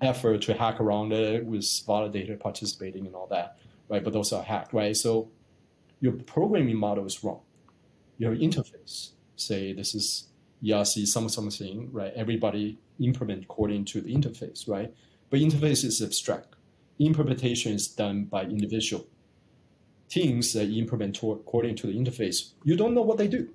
effort 0.00 0.42
to 0.42 0.54
hack 0.54 0.80
around 0.80 1.12
it 1.12 1.44
with 1.44 1.64
validator 1.64 2.38
participating 2.38 3.06
and 3.06 3.16
all 3.16 3.26
that, 3.26 3.56
right? 3.88 4.04
But 4.04 4.12
those 4.12 4.32
are 4.32 4.42
hacked, 4.42 4.72
right? 4.72 4.96
So 4.96 5.30
your 6.00 6.12
programming 6.12 6.76
model 6.76 7.06
is 7.06 7.24
wrong. 7.24 7.40
Your 8.18 8.36
interface, 8.36 9.10
say 9.34 9.72
this 9.72 9.96
is 9.96 10.28
ERC 10.62 11.04
some 11.08 11.28
something, 11.28 11.90
right? 11.90 12.12
Everybody 12.14 12.78
implement 13.00 13.44
according 13.44 13.84
to 13.86 14.00
the 14.00 14.14
interface, 14.14 14.68
right? 14.68 14.94
But 15.28 15.40
interface 15.40 15.84
is 15.84 16.00
abstract. 16.00 16.54
Implementation 17.00 17.72
is 17.72 17.88
done 17.88 18.24
by 18.24 18.44
individual 18.44 19.08
teams 20.08 20.52
that 20.52 20.70
implement 20.70 21.18
according 21.18 21.74
to 21.76 21.88
the 21.88 21.92
interface. 21.92 22.52
You 22.62 22.76
don't 22.76 22.94
know 22.94 23.02
what 23.02 23.18
they 23.18 23.28
do 23.28 23.48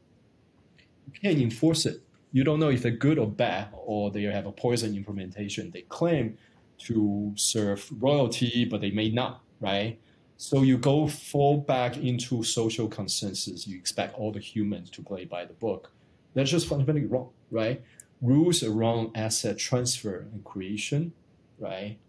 can't 1.11 1.39
enforce 1.39 1.85
it. 1.85 2.01
You 2.31 2.43
don't 2.43 2.59
know 2.59 2.69
if 2.69 2.81
they're 2.81 2.91
good 2.91 3.19
or 3.19 3.27
bad, 3.27 3.67
or 3.73 4.09
they 4.11 4.23
have 4.23 4.45
a 4.45 4.51
poison 4.51 4.95
implementation. 4.95 5.71
They 5.71 5.81
claim 5.83 6.37
to 6.79 7.31
serve 7.35 7.87
royalty, 7.99 8.65
but 8.65 8.81
they 8.81 8.91
may 8.91 9.09
not, 9.09 9.41
right? 9.59 9.99
So 10.37 10.63
you 10.63 10.77
go 10.77 11.07
fall 11.07 11.57
back 11.57 11.97
into 11.97 12.43
social 12.43 12.87
consensus. 12.87 13.67
You 13.67 13.77
expect 13.77 14.15
all 14.17 14.31
the 14.31 14.39
humans 14.39 14.89
to 14.91 15.01
play 15.01 15.25
by 15.25 15.45
the 15.45 15.53
book. 15.53 15.91
That's 16.33 16.49
just 16.49 16.67
fundamentally 16.67 17.05
wrong, 17.05 17.29
right? 17.51 17.81
Rules 18.21 18.63
around 18.63 19.15
asset 19.15 19.57
transfer 19.57 20.27
and 20.33 20.43
creation, 20.43 21.13
right, 21.59 21.99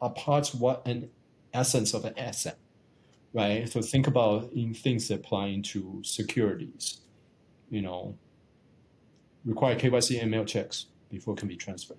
are 0.00 0.10
parts 0.10 0.54
what 0.54 0.86
an 0.86 1.10
essence 1.52 1.94
of 1.94 2.04
an 2.04 2.18
asset, 2.18 2.58
right? 3.32 3.68
So 3.68 3.82
think 3.82 4.06
about 4.06 4.50
in 4.52 4.74
things 4.74 5.10
applying 5.10 5.62
to 5.64 6.00
securities, 6.04 7.00
you 7.70 7.82
know, 7.82 8.16
require 9.44 9.76
KYC 9.76 10.22
and 10.22 10.32
AML 10.32 10.46
checks 10.46 10.86
before 11.10 11.34
it 11.34 11.38
can 11.38 11.48
be 11.48 11.56
transferred. 11.56 11.98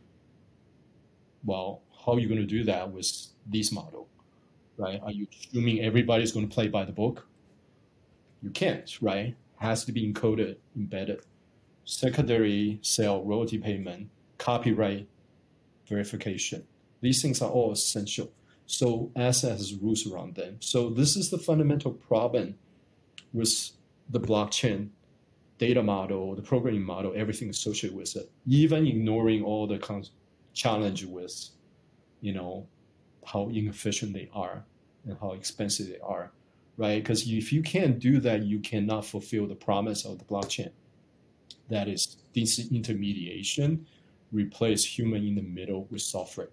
Well, 1.44 1.82
how 2.06 2.14
are 2.14 2.20
you 2.20 2.28
going 2.28 2.42
to 2.42 2.48
do 2.48 2.64
that 2.66 2.92
with 2.92 3.12
this 3.46 3.72
model, 3.72 4.08
right? 4.78 5.00
Are 5.04 5.12
you 5.12 5.28
assuming 5.32 5.82
everybody's 5.82 6.32
going 6.32 6.48
to 6.48 6.54
play 6.54 6.68
by 6.68 6.86
the 6.86 6.92
book? 6.92 7.28
You 8.42 8.50
can't, 8.50 8.90
right? 9.02 9.36
Has 9.58 9.86
to 9.86 9.92
be 9.92 10.12
encoded, 10.12 10.58
embedded. 10.76 11.22
Secondary 11.84 12.80
sale 12.82 13.24
royalty 13.24 13.60
payment, 13.60 14.10
copyright 14.38 15.08
verification. 15.88 16.66
These 17.02 17.22
things 17.22 17.42
are 17.42 17.50
all 17.50 17.72
essential. 17.72 18.32
So 18.66 19.12
asset 19.16 19.52
has 19.52 19.76
rules 19.76 20.12
around 20.12 20.36
them. 20.36 20.58
So 20.60 20.90
this 20.90 21.16
is 21.16 21.30
the 21.30 21.38
fundamental 21.38 21.94
problem 21.94 22.56
with 23.32 23.72
the 24.10 24.20
blockchain 24.20 24.90
data 25.58 25.82
model, 25.82 26.36
the 26.36 26.42
programming 26.42 26.84
model, 26.84 27.14
everything 27.16 27.50
associated 27.50 27.98
with 27.98 28.16
it, 28.16 28.30
even 28.48 28.86
ignoring 28.86 29.44
all 29.44 29.68
the 29.68 29.78
con- 29.78 30.06
challenge 30.54 31.06
with, 31.06 31.50
you 32.22 32.34
know, 32.34 32.68
how 33.26 33.50
inefficient 33.50 34.14
they 34.14 34.30
are 34.34 34.66
and 35.06 35.18
how 35.20 35.32
expensive 35.32 35.88
they 35.88 36.00
are, 36.00 36.32
right? 36.78 37.02
Because 37.02 37.30
if 37.30 37.54
you 37.54 37.62
can't 37.62 38.00
do 38.00 38.20
that, 38.20 38.44
you 38.44 38.60
cannot 38.60 39.06
fulfill 39.06 39.48
the 39.48 39.56
promise 39.56 40.06
of 40.06 40.20
the 40.20 40.26
blockchain. 40.26 40.72
That 41.70 41.88
is 41.88 42.18
disintermediation, 42.36 43.86
replace 44.32 44.84
human 44.86 45.26
in 45.26 45.36
the 45.36 45.42
middle 45.42 45.88
with 45.90 46.02
software. 46.02 46.50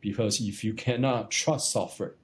Because 0.00 0.40
if 0.40 0.64
you 0.64 0.74
cannot 0.74 1.30
trust 1.30 1.72
software, 1.72 2.14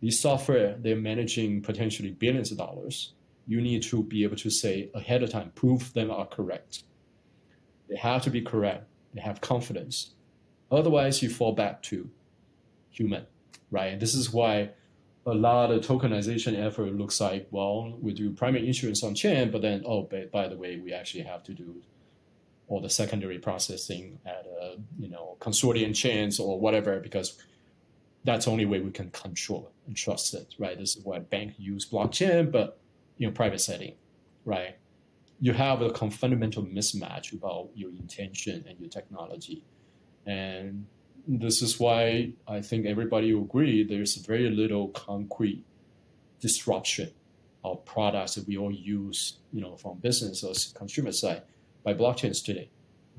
these 0.00 0.20
software 0.20 0.76
they're 0.78 0.96
managing 0.96 1.62
potentially 1.62 2.10
billions 2.10 2.50
of 2.50 2.58
dollars 2.58 3.14
you 3.46 3.60
need 3.60 3.82
to 3.84 4.02
be 4.02 4.24
able 4.24 4.36
to 4.36 4.50
say 4.50 4.90
ahead 4.94 5.22
of 5.22 5.30
time, 5.30 5.52
prove 5.54 5.92
them 5.92 6.10
are 6.10 6.26
correct. 6.26 6.84
They 7.88 7.96
have 7.96 8.22
to 8.22 8.30
be 8.30 8.40
correct. 8.40 8.86
They 9.12 9.20
have 9.20 9.40
confidence. 9.40 10.12
Otherwise, 10.70 11.22
you 11.22 11.28
fall 11.28 11.52
back 11.52 11.82
to 11.84 12.08
human, 12.90 13.26
right? 13.70 14.00
This 14.00 14.14
is 14.14 14.32
why 14.32 14.70
a 15.26 15.34
lot 15.34 15.70
of 15.70 15.84
tokenization 15.84 16.58
effort 16.58 16.94
looks 16.94 17.20
like, 17.20 17.46
well, 17.50 17.96
we 18.00 18.12
do 18.12 18.30
primary 18.30 18.68
issuance 18.68 19.02
on 19.02 19.14
chain, 19.14 19.50
but 19.50 19.62
then, 19.62 19.82
oh, 19.86 20.02
by, 20.02 20.24
by 20.32 20.48
the 20.48 20.56
way, 20.56 20.78
we 20.78 20.92
actually 20.92 21.24
have 21.24 21.42
to 21.44 21.52
do 21.52 21.82
all 22.68 22.80
the 22.80 22.90
secondary 22.90 23.38
processing 23.38 24.18
at 24.24 24.46
a, 24.60 24.76
you 24.98 25.08
know, 25.08 25.36
consortium 25.40 25.94
chains 25.94 26.40
or 26.40 26.58
whatever, 26.58 26.98
because 27.00 27.38
that's 28.24 28.46
the 28.46 28.50
only 28.50 28.64
way 28.64 28.80
we 28.80 28.90
can 28.90 29.10
control 29.10 29.70
and 29.86 29.94
trust 29.94 30.32
it, 30.34 30.54
right? 30.58 30.78
This 30.78 30.96
is 30.96 31.04
why 31.04 31.18
banks 31.18 31.54
use 31.58 31.86
blockchain, 31.88 32.50
but 32.50 32.80
in 33.18 33.32
private 33.32 33.60
setting, 33.60 33.94
right? 34.44 34.76
You 35.40 35.52
have 35.52 35.82
a 35.82 35.92
fundamental 36.10 36.64
mismatch 36.64 37.32
about 37.32 37.70
your 37.74 37.90
intention 37.90 38.64
and 38.68 38.78
your 38.78 38.88
technology. 38.88 39.64
And 40.26 40.86
this 41.26 41.62
is 41.62 41.78
why 41.80 42.32
I 42.46 42.60
think 42.60 42.86
everybody 42.86 43.32
will 43.34 43.44
agree 43.44 43.84
there's 43.84 44.16
very 44.16 44.50
little 44.50 44.88
concrete 44.88 45.64
disruption 46.40 47.10
of 47.64 47.84
products 47.84 48.34
that 48.34 48.46
we 48.46 48.58
all 48.58 48.72
use, 48.72 49.38
you 49.52 49.60
know, 49.60 49.76
from 49.76 49.98
business 49.98 50.44
or 50.44 50.52
consumer 50.78 51.12
side 51.12 51.42
by 51.82 51.94
blockchains 51.94 52.44
today. 52.44 52.68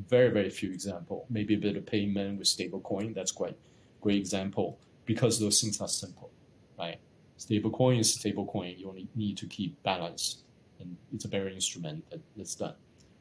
Very, 0.08 0.30
very 0.30 0.50
few 0.50 0.72
example. 0.72 1.26
Maybe 1.30 1.56
a 1.56 1.58
bit 1.58 1.78
of 1.78 1.86
payment 1.86 2.38
with 2.38 2.48
stablecoin. 2.48 3.16
That's 3.16 3.32
quite 3.32 3.58
great 4.02 4.18
example 4.18 4.78
because 5.06 5.40
those 5.40 5.62
things 5.62 5.82
are 5.82 5.88
simple? 5.88 6.30
Stablecoin 7.38 8.00
is 8.00 8.18
stablecoin. 8.18 8.78
You 8.78 8.90
only 8.90 9.08
need 9.16 9.38
to 9.38 9.48
keep 9.48 9.82
balance, 9.84 10.44
and 10.80 10.96
it's 11.14 11.26
a 11.26 11.28
bearer 11.28 11.50
instrument 11.50 12.10
that, 12.10 12.22
that's 12.38 12.56
done. 12.56 12.76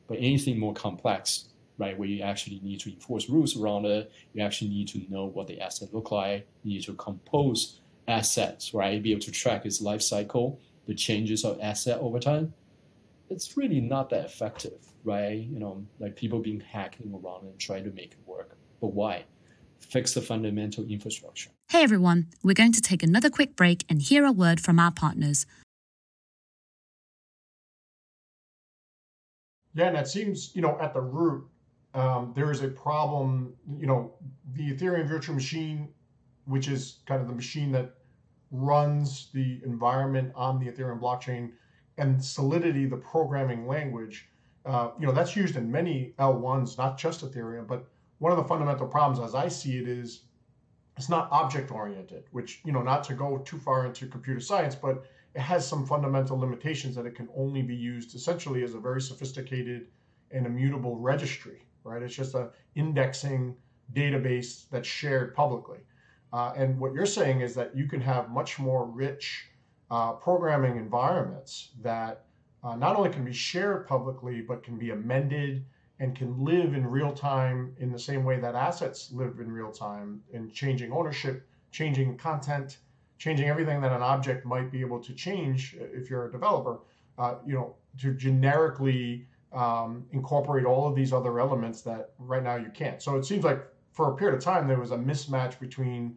But 0.06 0.18
anything 0.18 0.58
more 0.58 0.74
complex, 0.74 1.48
right, 1.78 1.98
where 1.98 2.08
you 2.08 2.22
actually 2.22 2.60
need 2.62 2.80
to 2.80 2.92
enforce 2.92 3.28
rules 3.28 3.58
around 3.60 3.86
it, 3.86 4.12
you 4.32 4.42
actually 4.42 4.70
need 4.70 4.88
to 4.88 5.02
know 5.08 5.26
what 5.26 5.46
the 5.46 5.60
asset 5.60 5.92
look 5.92 6.10
like, 6.10 6.46
you 6.62 6.74
need 6.74 6.84
to 6.84 6.94
compose 6.94 7.80
assets, 8.06 8.74
right, 8.74 9.02
be 9.02 9.12
able 9.12 9.22
to 9.22 9.32
track 9.32 9.66
its 9.66 9.80
life 9.80 10.02
cycle, 10.02 10.60
the 10.86 10.94
changes 10.94 11.44
of 11.44 11.58
asset 11.60 11.98
over 12.00 12.20
time. 12.20 12.52
It's 13.30 13.56
really 13.56 13.80
not 13.80 14.10
that 14.10 14.26
effective, 14.26 14.86
right? 15.02 15.38
You 15.38 15.58
know, 15.58 15.84
like 15.98 16.14
people 16.14 16.40
being 16.40 16.60
hacking 16.60 17.12
around 17.12 17.44
and 17.44 17.58
trying 17.58 17.84
to 17.84 17.90
make 17.90 18.12
it 18.12 18.18
work. 18.26 18.56
But 18.80 18.88
why? 18.88 19.24
Fix 19.80 20.14
the 20.14 20.20
fundamental 20.20 20.84
infrastructure. 20.86 21.50
Hey 21.68 21.82
everyone, 21.82 22.26
we're 22.42 22.54
going 22.54 22.72
to 22.72 22.80
take 22.80 23.02
another 23.02 23.30
quick 23.30 23.56
break 23.56 23.84
and 23.88 24.02
hear 24.02 24.24
a 24.24 24.32
word 24.32 24.60
from 24.60 24.78
our 24.78 24.90
partners. 24.90 25.46
Yeah, 29.74 29.88
and 29.88 29.96
it 29.96 30.06
seems, 30.06 30.54
you 30.54 30.62
know, 30.62 30.78
at 30.80 30.94
the 30.94 31.00
root, 31.00 31.44
um, 31.94 32.32
there 32.34 32.50
is 32.50 32.62
a 32.62 32.68
problem. 32.68 33.54
You 33.78 33.86
know, 33.86 34.14
the 34.52 34.72
Ethereum 34.72 35.08
virtual 35.08 35.34
machine, 35.34 35.88
which 36.44 36.68
is 36.68 36.98
kind 37.06 37.20
of 37.20 37.28
the 37.28 37.34
machine 37.34 37.72
that 37.72 37.94
runs 38.50 39.30
the 39.32 39.60
environment 39.64 40.32
on 40.36 40.60
the 40.60 40.66
Ethereum 40.70 41.00
blockchain, 41.00 41.50
and 41.98 42.24
Solidity, 42.24 42.86
the 42.86 42.96
programming 42.96 43.66
language, 43.66 44.28
uh, 44.64 44.90
you 44.98 45.06
know, 45.06 45.12
that's 45.12 45.36
used 45.36 45.56
in 45.56 45.70
many 45.70 46.14
L1s, 46.18 46.78
not 46.78 46.96
just 46.98 47.24
Ethereum. 47.24 47.66
But 47.66 47.86
one 48.24 48.32
of 48.32 48.38
the 48.38 48.44
fundamental 48.44 48.86
problems, 48.86 49.20
as 49.20 49.34
I 49.34 49.48
see 49.48 49.76
it, 49.76 49.86
is 49.86 50.22
it's 50.96 51.10
not 51.10 51.28
object 51.30 51.70
oriented, 51.70 52.24
which, 52.30 52.62
you 52.64 52.72
know, 52.72 52.80
not 52.80 53.04
to 53.04 53.12
go 53.12 53.36
too 53.36 53.58
far 53.58 53.84
into 53.84 54.06
computer 54.06 54.40
science, 54.40 54.74
but 54.74 55.04
it 55.34 55.42
has 55.42 55.68
some 55.68 55.84
fundamental 55.84 56.38
limitations 56.38 56.94
that 56.96 57.04
it 57.04 57.14
can 57.14 57.28
only 57.36 57.60
be 57.60 57.76
used 57.76 58.14
essentially 58.14 58.64
as 58.64 58.72
a 58.72 58.78
very 58.78 59.02
sophisticated 59.02 59.88
and 60.30 60.46
immutable 60.46 60.96
registry, 60.96 61.66
right? 61.84 62.02
It's 62.02 62.14
just 62.14 62.34
a 62.34 62.48
indexing 62.76 63.56
database 63.92 64.70
that's 64.70 64.88
shared 64.88 65.34
publicly. 65.34 65.80
Uh, 66.32 66.54
and 66.56 66.80
what 66.80 66.94
you're 66.94 67.04
saying 67.04 67.42
is 67.42 67.54
that 67.56 67.76
you 67.76 67.86
can 67.86 68.00
have 68.00 68.30
much 68.30 68.58
more 68.58 68.86
rich 68.86 69.50
uh, 69.90 70.12
programming 70.12 70.78
environments 70.78 71.72
that 71.82 72.24
uh, 72.62 72.74
not 72.74 72.96
only 72.96 73.10
can 73.10 73.22
be 73.22 73.34
shared 73.34 73.86
publicly, 73.86 74.40
but 74.40 74.62
can 74.62 74.78
be 74.78 74.92
amended 74.92 75.66
and 76.00 76.16
can 76.16 76.44
live 76.44 76.74
in 76.74 76.86
real 76.86 77.12
time 77.12 77.74
in 77.78 77.92
the 77.92 77.98
same 77.98 78.24
way 78.24 78.38
that 78.40 78.54
assets 78.54 79.12
live 79.12 79.38
in 79.38 79.50
real 79.50 79.70
time 79.70 80.20
in 80.32 80.50
changing 80.50 80.92
ownership, 80.92 81.46
changing 81.70 82.16
content, 82.16 82.78
changing 83.18 83.48
everything 83.48 83.80
that 83.80 83.92
an 83.92 84.02
object 84.02 84.44
might 84.44 84.70
be 84.72 84.80
able 84.80 85.00
to 85.00 85.14
change 85.14 85.76
if 85.78 86.10
you're 86.10 86.26
a 86.26 86.32
developer, 86.32 86.80
uh, 87.18 87.36
you 87.46 87.54
know, 87.54 87.74
to 87.98 88.12
generically 88.14 89.26
um, 89.52 90.04
incorporate 90.10 90.64
all 90.64 90.88
of 90.88 90.96
these 90.96 91.12
other 91.12 91.38
elements 91.38 91.80
that 91.82 92.10
right 92.18 92.42
now 92.42 92.56
you 92.56 92.70
can't. 92.74 93.00
So 93.00 93.16
it 93.16 93.24
seems 93.24 93.44
like 93.44 93.64
for 93.92 94.12
a 94.12 94.16
period 94.16 94.36
of 94.36 94.42
time 94.42 94.66
there 94.66 94.80
was 94.80 94.90
a 94.90 94.96
mismatch 94.96 95.60
between 95.60 96.16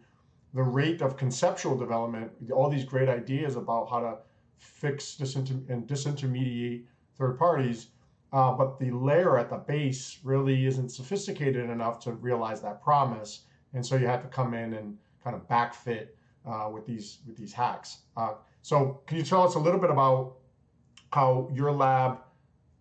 the 0.53 0.63
rate 0.63 1.01
of 1.01 1.17
conceptual 1.17 1.77
development, 1.77 2.31
all 2.51 2.69
these 2.69 2.83
great 2.83 3.09
ideas 3.09 3.55
about 3.55 3.89
how 3.91 3.99
to 3.99 4.17
fix 4.57 5.15
disinter- 5.15 5.69
and 5.69 5.87
disintermediate 5.87 6.85
third 7.15 7.37
parties, 7.37 7.87
uh, 8.33 8.51
but 8.51 8.79
the 8.79 8.91
layer 8.91 9.37
at 9.37 9.49
the 9.49 9.57
base 9.57 10.19
really 10.23 10.65
isn't 10.65 10.89
sophisticated 10.89 11.69
enough 11.69 11.99
to 12.01 12.11
realize 12.13 12.61
that 12.61 12.81
promise, 12.81 13.41
and 13.73 13.85
so 13.85 13.95
you 13.95 14.07
have 14.07 14.21
to 14.21 14.27
come 14.27 14.53
in 14.53 14.73
and 14.73 14.97
kind 15.23 15.35
of 15.35 15.47
backfit 15.47 16.07
uh, 16.45 16.69
with 16.71 16.85
these 16.85 17.19
with 17.25 17.37
these 17.37 17.53
hacks. 17.53 17.99
Uh, 18.15 18.33
so 18.61 19.01
can 19.07 19.17
you 19.17 19.23
tell 19.23 19.43
us 19.43 19.55
a 19.55 19.59
little 19.59 19.79
bit 19.79 19.89
about 19.89 20.35
how 21.13 21.49
your 21.53 21.71
lab 21.71 22.19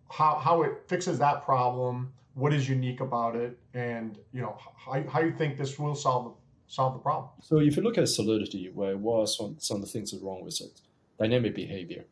how, 0.09 0.35
how 0.35 0.63
it 0.63 0.83
fixes 0.87 1.19
that 1.19 1.43
problem? 1.43 2.13
What 2.33 2.53
is 2.53 2.69
unique 2.69 3.01
about 3.01 3.35
it, 3.35 3.57
and 3.73 4.17
you 4.31 4.41
know 4.41 4.57
how, 4.59 5.03
how 5.09 5.21
you 5.21 5.31
think 5.31 5.57
this 5.57 5.79
will 5.79 5.95
solve 5.95 6.35
solve 6.67 6.93
the 6.93 6.99
problem? 6.99 7.31
So 7.41 7.59
if 7.59 7.77
you 7.77 7.83
look 7.83 7.97
at 7.97 8.07
Solidity, 8.07 8.69
where 8.73 8.95
are 8.95 9.27
some, 9.27 9.55
some 9.59 9.77
of 9.77 9.81
the 9.81 9.87
things 9.87 10.11
that 10.11 10.21
are 10.21 10.25
wrong 10.25 10.43
with 10.43 10.61
it? 10.61 10.81
Dynamic 11.17 11.55
behavior, 11.55 12.05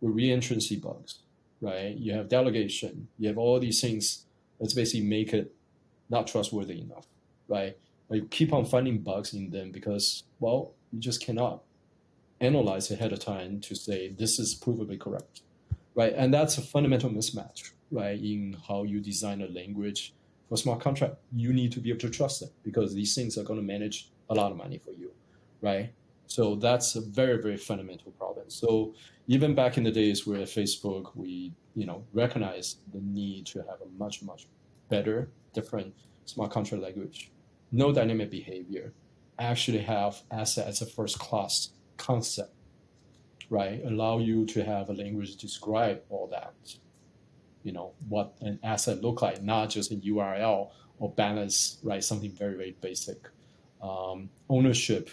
with 0.00 0.14
reentrancy 0.14 0.80
bugs, 0.80 1.18
right? 1.60 1.96
You 1.96 2.12
have 2.14 2.28
delegation, 2.28 3.08
you 3.18 3.28
have 3.28 3.38
all 3.38 3.58
these 3.60 3.80
things 3.80 4.24
that's 4.60 4.74
basically 4.74 5.06
make 5.06 5.32
it 5.32 5.54
not 6.10 6.26
trustworthy 6.26 6.80
enough, 6.80 7.06
right? 7.48 7.76
But 8.08 8.18
you 8.18 8.24
keep 8.26 8.52
on 8.52 8.64
finding 8.64 8.98
bugs 8.98 9.34
in 9.34 9.50
them 9.50 9.70
because, 9.70 10.24
well, 10.40 10.74
you 10.92 11.00
just 11.00 11.24
cannot 11.24 11.62
analyze 12.40 12.90
ahead 12.90 13.12
of 13.12 13.20
time 13.20 13.60
to 13.60 13.74
say 13.74 14.08
this 14.08 14.38
is 14.38 14.58
provably 14.58 14.98
correct, 14.98 15.42
right? 15.94 16.12
And 16.16 16.32
that's 16.32 16.56
a 16.58 16.62
fundamental 16.62 17.10
mismatch, 17.10 17.72
right? 17.90 18.18
In 18.18 18.56
how 18.68 18.84
you 18.84 19.00
design 19.00 19.42
a 19.42 19.48
language 19.48 20.14
for 20.48 20.56
smart 20.56 20.80
contract, 20.80 21.16
you 21.34 21.52
need 21.52 21.72
to 21.72 21.80
be 21.80 21.90
able 21.90 22.00
to 22.00 22.10
trust 22.10 22.42
it 22.42 22.50
because 22.62 22.94
these 22.94 23.14
things 23.14 23.36
are 23.36 23.42
going 23.42 23.58
to 23.60 23.66
manage 23.66 24.10
a 24.30 24.34
lot 24.34 24.50
of 24.50 24.56
money 24.56 24.78
for 24.78 24.92
you, 24.92 25.10
right? 25.60 25.92
So 26.28 26.56
that's 26.56 26.94
a 26.94 27.00
very, 27.00 27.40
very 27.40 27.56
fundamental 27.56 28.12
problem. 28.12 28.50
So 28.50 28.94
even 29.26 29.54
back 29.54 29.78
in 29.78 29.82
the 29.82 29.90
days 29.90 30.26
where 30.26 30.42
at 30.42 30.48
Facebook, 30.48 31.16
we, 31.16 31.54
you 31.74 31.86
know, 31.86 32.04
recognized 32.12 32.80
the 32.92 33.00
need 33.00 33.46
to 33.46 33.60
have 33.60 33.80
a 33.80 33.88
much, 33.98 34.22
much 34.22 34.46
better, 34.90 35.30
different 35.54 35.94
smart 36.26 36.50
contract 36.50 36.84
language, 36.84 37.32
no 37.72 37.92
dynamic 37.92 38.30
behavior, 38.30 38.92
actually 39.38 39.78
have 39.78 40.20
asset 40.30 40.68
as 40.68 40.82
a 40.82 40.86
first 40.86 41.18
class 41.18 41.70
concept, 41.96 42.52
right? 43.48 43.80
Allow 43.86 44.18
you 44.18 44.44
to 44.46 44.62
have 44.62 44.90
a 44.90 44.92
language 44.92 45.36
describe 45.36 46.02
all 46.10 46.26
that, 46.30 46.54
you 47.62 47.72
know, 47.72 47.94
what 48.10 48.34
an 48.42 48.58
asset 48.62 49.00
look 49.00 49.22
like, 49.22 49.42
not 49.42 49.70
just 49.70 49.92
a 49.92 49.96
URL 49.96 50.72
or 50.98 51.10
balance, 51.10 51.78
right? 51.82 52.04
Something 52.04 52.32
very, 52.32 52.54
very 52.54 52.76
basic. 52.82 53.30
Um, 53.80 54.28
ownership 54.50 55.08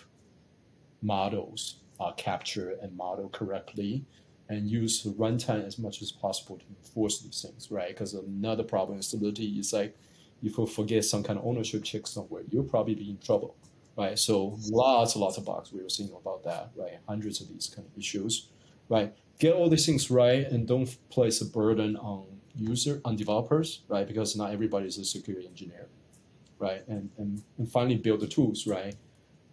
models 1.01 1.77
uh, 1.99 2.05
are 2.05 2.13
captured 2.13 2.77
and 2.81 2.95
model 2.95 3.29
correctly 3.29 4.03
and 4.49 4.69
use 4.69 5.01
the 5.03 5.09
runtime 5.11 5.65
as 5.65 5.79
much 5.79 6.01
as 6.01 6.11
possible 6.11 6.57
to 6.57 6.65
enforce 6.69 7.21
these 7.21 7.41
things, 7.41 7.71
right? 7.71 7.89
Because 7.89 8.13
another 8.13 8.63
problem 8.63 8.97
in 8.97 9.01
Solidity 9.01 9.59
is 9.59 9.73
like 9.73 9.95
if 10.43 10.57
you 10.57 10.65
forget 10.67 11.03
some 11.05 11.23
kind 11.23 11.39
of 11.39 11.45
ownership 11.45 11.83
check 11.83 12.05
somewhere, 12.05 12.43
you'll 12.49 12.63
probably 12.63 12.95
be 12.95 13.09
in 13.09 13.17
trouble, 13.17 13.55
right? 13.97 14.19
So 14.19 14.57
lots 14.69 15.15
and 15.15 15.21
lots 15.21 15.37
of 15.37 15.45
bugs 15.45 15.73
we 15.73 15.81
were 15.81 15.89
seeing 15.89 16.11
about 16.13 16.43
that, 16.43 16.71
right? 16.75 16.99
Hundreds 17.07 17.41
of 17.41 17.49
these 17.49 17.71
kind 17.73 17.87
of 17.87 17.97
issues, 17.97 18.49
right? 18.89 19.13
Get 19.39 19.53
all 19.53 19.69
these 19.69 19.85
things 19.85 20.11
right 20.11 20.45
and 20.47 20.67
don't 20.67 20.95
place 21.09 21.41
a 21.41 21.45
burden 21.45 21.95
on 21.97 22.25
user, 22.55 23.01
on 23.03 23.15
developers, 23.15 23.81
right? 23.87 24.07
Because 24.07 24.35
not 24.35 24.51
everybody 24.51 24.87
is 24.87 24.97
a 24.97 25.05
security 25.05 25.47
engineer, 25.47 25.87
right? 26.59 26.87
And, 26.87 27.09
and, 27.17 27.41
and 27.57 27.71
finally 27.71 27.97
build 27.97 28.19
the 28.19 28.27
tools, 28.27 28.67
right? 28.67 28.95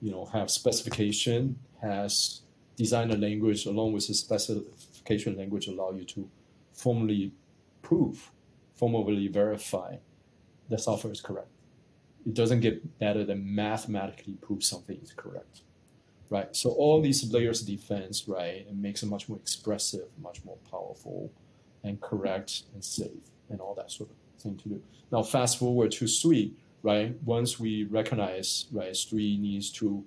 You 0.03 0.11
know, 0.11 0.27
have 0.27 0.51
specification, 0.51 1.57
has 1.81 2.43
design 2.77 3.11
a 3.11 3.17
language 3.17 3.65
along 3.67 3.93
with 3.93 4.09
the 4.09 4.15
specification 4.15 5.37
language 5.37 5.69
allow 5.69 5.93
you 5.93 6.05
to 6.05 6.29
formally 6.73 7.33
prove, 7.83 8.31
formally 8.75 9.29
verify 9.29 9.97
the 10.69 10.79
software 10.79 11.13
is 11.13 11.21
correct. 11.21 11.49
It 12.27 12.35
doesn't 12.35 12.61
get 12.61 12.99
better 12.99 13.25
than 13.25 13.55
mathematically 13.55 14.35
prove 14.35 14.65
something 14.65 14.99
is 15.03 15.13
correct, 15.13 15.63
right? 16.31 16.55
So 16.57 16.71
all 16.71 17.03
these 17.03 17.31
layers 17.33 17.61
of 17.61 17.67
defense, 17.67 18.27
right, 18.27 18.67
it 18.69 18.75
makes 18.75 19.03
it 19.03 19.07
much 19.07 19.29
more 19.29 19.39
expressive, 19.39 20.07
much 20.21 20.45
more 20.45 20.57
powerful, 20.71 21.31
and 21.85 22.01
correct 22.01 22.63
and 22.75 22.83
safe, 22.83 23.31
and 23.51 23.61
all 23.61 23.75
that 23.75 23.91
sort 23.91 24.11
of 24.11 24.17
thing 24.43 24.57
to 24.59 24.69
do. 24.69 24.83
Now, 25.11 25.23
fast 25.23 25.59
forward 25.59 25.91
to 25.93 26.07
Sui, 26.07 26.53
right? 26.83 27.15
Once 27.25 27.59
we 27.59 27.85
recognize, 27.85 28.67
right, 28.73 28.97
Sui 28.97 29.37
needs 29.37 29.71
to 29.73 30.05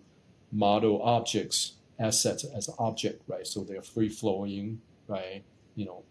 model 0.52 1.02
objects, 1.02 1.74
assets 2.00 2.44
as 2.44 2.68
an 2.68 2.76
object, 2.80 3.22
right? 3.28 3.48
So 3.48 3.64
they're 3.64 3.82
free 3.82 4.10
flowing, 4.10 4.82
right? 5.08 5.44
You 5.76 5.86
know, 5.86 6.04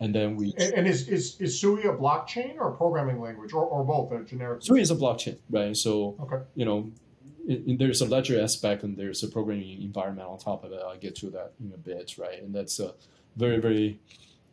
and 0.00 0.14
then 0.14 0.36
we 0.36 0.54
and, 0.58 0.74
and, 0.74 0.88
is, 0.88 1.08
is 1.08 1.40
is 1.40 1.60
Sui 1.60 1.82
a 1.82 1.92
blockchain 1.92 2.56
or 2.56 2.70
a 2.70 2.76
programming 2.76 3.20
language 3.20 3.52
or, 3.52 3.64
or 3.64 3.84
both 3.84 4.12
a 4.12 4.24
generic? 4.24 4.62
Sui 4.62 4.80
is 4.80 4.90
a 4.90 4.96
blockchain, 4.96 5.38
right? 5.50 5.76
So 5.76 6.16
okay. 6.20 6.42
you 6.54 6.64
know, 6.64 6.90
it, 7.46 7.62
it, 7.66 7.78
there's 7.78 8.00
a 8.00 8.06
ledger 8.06 8.40
aspect 8.40 8.82
and 8.82 8.96
there's 8.96 9.22
a 9.22 9.28
programming 9.28 9.82
environment 9.82 10.28
on 10.28 10.38
top 10.38 10.64
of 10.64 10.72
it. 10.72 10.80
I'll 10.84 10.98
get 10.98 11.14
to 11.16 11.30
that 11.30 11.52
in 11.60 11.72
a 11.72 11.76
bit, 11.76 12.18
right? 12.18 12.42
And 12.42 12.54
that's 12.54 12.80
a 12.80 12.94
very 13.36 13.58
very 13.58 14.00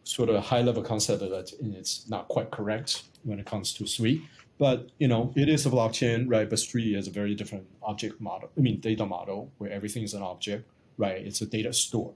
sort 0.03 0.29
of 0.29 0.43
high 0.43 0.61
level 0.61 0.83
concept 0.83 1.21
that 1.21 1.51
it's 1.61 2.09
not 2.09 2.27
quite 2.27 2.51
correct 2.51 3.03
when 3.23 3.39
it 3.39 3.45
comes 3.45 3.73
to 3.73 3.85
Sui. 3.85 4.21
But 4.59 4.89
you 4.99 5.07
know, 5.07 5.33
it 5.35 5.49
is 5.49 5.65
a 5.65 5.69
blockchain, 5.69 6.25
right? 6.29 6.49
But 6.49 6.59
Sui 6.59 6.93
is 6.93 7.07
a 7.07 7.11
very 7.11 7.33
different 7.33 7.67
object 7.81 8.19
model. 8.21 8.51
I 8.57 8.59
mean, 8.59 8.79
data 8.81 9.05
model 9.05 9.51
where 9.57 9.71
everything 9.71 10.03
is 10.03 10.13
an 10.13 10.21
object, 10.21 10.69
right? 10.97 11.25
It's 11.25 11.41
a 11.41 11.45
data 11.45 11.73
store 11.73 12.13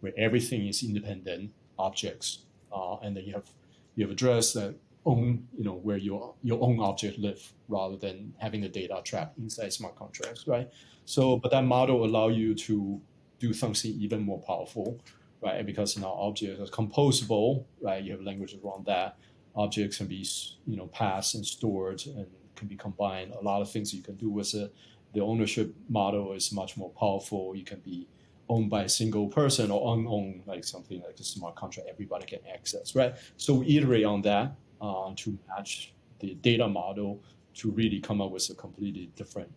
where 0.00 0.12
everything 0.16 0.66
is 0.66 0.82
independent 0.82 1.52
objects, 1.78 2.40
uh, 2.72 2.96
and 2.98 3.16
then 3.16 3.24
you 3.24 3.32
have 3.32 3.50
you 3.96 4.04
have 4.04 4.12
address 4.12 4.52
that 4.52 4.74
own, 5.06 5.48
you 5.56 5.64
know, 5.64 5.74
where 5.74 5.96
your 5.96 6.34
your 6.42 6.62
own 6.62 6.80
object 6.80 7.18
live 7.18 7.52
rather 7.68 7.96
than 7.96 8.34
having 8.38 8.60
the 8.60 8.68
data 8.68 9.00
trapped 9.02 9.38
inside 9.38 9.72
smart 9.72 9.96
contracts, 9.96 10.46
right? 10.46 10.68
So, 11.06 11.38
but 11.38 11.50
that 11.50 11.64
model 11.64 12.04
allow 12.04 12.28
you 12.28 12.54
to 12.54 13.00
do 13.38 13.52
something 13.54 13.90
even 13.92 14.20
more 14.20 14.40
powerful, 14.40 15.00
right? 15.42 15.64
Because 15.64 15.96
now 15.96 16.12
objects 16.12 16.60
are 16.60 16.72
composable, 16.72 17.64
right? 17.80 18.04
You 18.04 18.12
have 18.12 18.20
languages 18.20 18.60
around 18.62 18.84
that. 18.86 19.16
Objects 19.54 19.98
can 19.98 20.06
be, 20.06 20.26
you 20.66 20.76
know, 20.76 20.86
passed 20.86 21.34
and 21.34 21.44
stored 21.44 22.02
and 22.06 22.26
can 22.56 22.68
be 22.68 22.76
combined. 22.76 23.32
A 23.32 23.42
lot 23.42 23.62
of 23.62 23.70
things 23.70 23.92
you 23.92 24.02
can 24.02 24.16
do 24.16 24.30
with 24.30 24.54
it. 24.54 24.72
The 25.12 25.20
ownership 25.20 25.74
model 25.88 26.32
is 26.32 26.52
much 26.52 26.76
more 26.76 26.90
powerful. 26.90 27.54
You 27.56 27.64
can 27.64 27.80
be 27.80 28.06
owned 28.48 28.70
by 28.70 28.82
a 28.84 28.88
single 28.88 29.28
person 29.28 29.70
or 29.70 29.94
unowned, 29.94 30.42
like 30.46 30.64
something 30.64 31.00
like 31.02 31.18
a 31.18 31.24
smart 31.24 31.56
contract 31.56 31.88
everybody 31.88 32.26
can 32.26 32.40
access, 32.52 32.94
right? 32.94 33.14
So 33.36 33.54
we 33.54 33.76
iterate 33.76 34.04
on 34.04 34.22
that 34.22 34.54
uh, 34.80 35.12
to 35.16 35.38
match 35.48 35.94
the 36.18 36.34
data 36.34 36.68
model 36.68 37.22
to 37.54 37.70
really 37.70 38.00
come 38.00 38.20
up 38.20 38.30
with 38.30 38.48
a 38.50 38.54
completely 38.54 39.10
different 39.16 39.50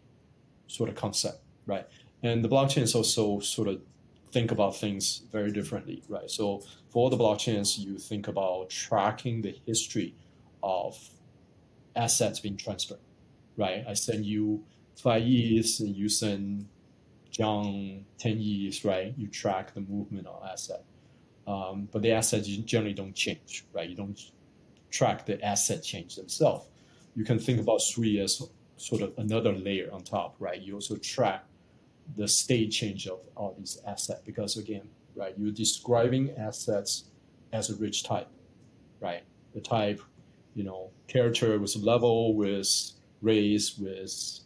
sort 0.67 0.89
of 0.89 0.95
concept, 0.95 1.39
right? 1.65 1.88
And 2.21 2.43
the 2.43 2.49
blockchain 2.49 2.84
is 2.84 2.95
also 2.95 3.39
sort 3.39 3.67
of 3.67 3.82
think 4.34 4.52
about 4.52 4.76
things 4.76 5.24
very 5.32 5.52
differently, 5.52 6.04
right? 6.10 6.30
So 6.30 6.63
for 6.89 7.10
the 7.10 7.17
blockchains, 7.17 7.78
you 7.78 7.98
think 7.98 8.28
about 8.28 8.69
tracking 8.69 9.41
the 9.41 9.56
history 9.65 10.15
of 10.63 10.98
assets 11.96 12.39
being 12.39 12.58
transferred, 12.58 13.06
right? 13.58 13.86
I 13.88 13.93
send 13.93 14.26
you 14.26 14.63
five 14.96 15.24
years, 15.24 15.80
and 15.80 15.96
you 15.96 16.10
send 16.10 16.67
John 17.30 18.06
ten 18.17 18.39
years, 18.39 18.84
right? 18.84 19.13
You 19.17 19.28
track 19.28 19.74
the 19.74 19.82
movement 19.82 20.28
of 20.28 20.43
asset, 20.43 20.84
um, 21.46 21.88
but 21.91 22.02
the 22.02 22.12
assets 22.12 22.48
generally 22.48 22.93
don't 22.93 23.15
change, 23.15 23.65
right? 23.74 23.89
You 23.89 23.96
don't 23.96 24.19
track 24.89 25.26
the 25.26 25.43
asset 25.43 25.84
change 25.84 26.15
themselves. 26.15 26.67
You 27.15 27.24
can 27.24 27.39
think 27.39 27.60
about 27.60 27.82
Sui 27.82 28.19
as 28.19 28.41
sort 28.78 29.02
of 29.02 29.13
another 29.17 29.54
layer 29.54 29.89
on 29.91 30.02
top, 30.04 30.36
right? 30.39 30.60
You 30.60 30.76
also 30.76 30.96
track 30.98 31.43
the 32.15 32.27
state 32.27 32.71
change 32.71 33.07
of 33.07 33.19
all 33.35 33.55
these 33.57 33.79
assets 33.87 34.21
because 34.25 34.57
again, 34.57 34.87
right, 35.15 35.33
you're 35.37 35.51
describing 35.51 36.31
assets 36.37 37.05
as 37.51 37.69
a 37.69 37.75
rich 37.75 38.03
type, 38.03 38.27
right? 38.99 39.23
The 39.53 39.61
type, 39.61 40.01
you 40.55 40.63
know, 40.63 40.91
character 41.07 41.57
with 41.59 41.75
level, 41.75 42.35
with 42.35 42.91
race, 43.21 43.77
with 43.77 44.39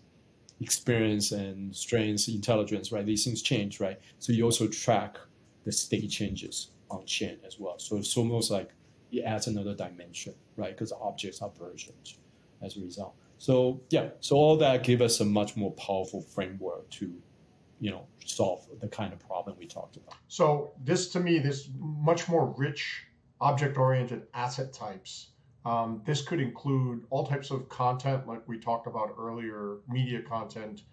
experience 0.59 1.31
and 1.31 1.75
strengths, 1.75 2.27
intelligence, 2.27 2.91
right? 2.91 3.05
These 3.05 3.25
things 3.25 3.41
change, 3.41 3.79
right? 3.79 3.99
So 4.19 4.33
you 4.33 4.43
also 4.43 4.67
track 4.67 5.17
the 5.65 5.71
state 5.71 6.09
changes 6.09 6.71
on 6.89 7.05
chain 7.05 7.37
as 7.45 7.59
well. 7.59 7.77
So 7.79 7.97
it's 7.97 8.15
almost 8.17 8.51
like 8.51 8.71
it 9.11 9.21
adds 9.21 9.47
another 9.47 9.73
dimension, 9.73 10.33
right? 10.55 10.71
Because 10.71 10.91
objects 10.91 11.41
are 11.41 11.51
versions 11.59 12.17
as 12.61 12.77
a 12.77 12.81
result. 12.81 13.13
So 13.37 13.81
yeah, 13.89 14.09
so 14.19 14.35
all 14.35 14.57
that 14.57 14.83
give 14.83 15.01
us 15.01 15.19
a 15.19 15.25
much 15.25 15.55
more 15.55 15.71
powerful 15.73 16.21
framework 16.21 16.89
to, 16.91 17.13
you 17.79 17.91
know, 17.91 18.07
solve 18.25 18.67
the 18.81 18.87
kind 18.87 19.13
of 19.13 19.19
problem 19.19 19.55
we 19.59 19.67
talked 19.67 19.97
about. 19.97 20.15
So 20.27 20.73
this 20.83 21.09
to 21.09 21.19
me, 21.19 21.39
this 21.39 21.69
much 21.77 22.27
more 22.27 22.53
rich 22.57 23.03
object-oriented 23.39 24.23
asset 24.33 24.73
types. 24.73 25.29
Um, 25.65 26.01
this 26.05 26.21
could 26.21 26.39
include 26.39 27.05
all 27.09 27.25
types 27.25 27.51
of 27.51 27.67
content, 27.69 28.27
like 28.27 28.41
we 28.47 28.57
talked 28.57 28.87
about 28.87 29.13
earlier, 29.17 29.77
media 29.87 30.21
content, 30.21 30.83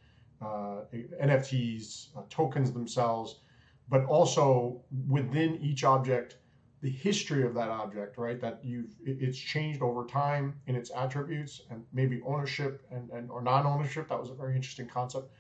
uh, 0.43 0.83
NFTs, 1.23 2.09
uh, 2.17 2.23
tokens 2.29 2.73
themselves, 2.73 3.41
but 3.89 4.05
also 4.07 4.83
within 5.09 5.57
each 5.63 5.85
object, 5.85 6.37
the 6.83 6.91
history 6.91 7.47
of 7.47 7.55
that 7.55 7.71
object, 7.71 8.19
right? 8.19 8.39
That 8.41 8.61
you've 8.63 8.91
it's 9.07 9.39
changed 9.39 9.81
over 9.81 10.05
time 10.05 10.55
in 10.67 10.77
its 10.77 10.91
attributes 10.95 11.63
and 11.71 11.83
maybe 11.95 12.21
ownership 12.27 12.85
and, 12.91 13.09
and 13.11 13.31
or 13.31 13.41
non-ownership. 13.41 14.09
That 14.09 14.21
was 14.21 14.31
a 14.31 14.35
very 14.35 14.55
interesting 14.55 14.87
concept. 14.87 15.31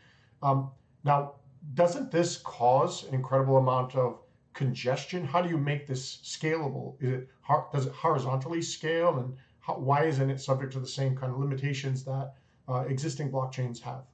Um, 0.43 0.71
now, 1.05 1.35
doesn't 1.75 2.11
this 2.11 2.39
cause 2.39 3.07
an 3.07 3.15
incredible 3.15 3.59
amount 3.59 3.95
of 3.95 4.19
congestion? 4.55 5.25
How 5.25 5.43
do 5.43 5.49
you 5.49 5.59
make 5.59 5.87
this 5.87 6.19
scalable? 6.25 6.97
Is 7.01 7.13
it 7.13 7.29
does 7.73 7.87
it 7.87 7.93
horizontally 7.93 8.63
scale, 8.63 9.19
and 9.19 9.37
how, 9.61 9.75
why 9.75 10.05
isn't 10.05 10.31
it 10.31 10.41
subject 10.41 10.73
to 10.73 10.81
the 10.81 10.87
same 10.87 11.17
kind 11.17 11.33
of 11.33 11.39
limitations 11.39 12.05
that 12.05 12.35
uh, 12.69 12.85
existing 12.89 13.31
blockchains 13.31 13.81
have? 13.81 14.05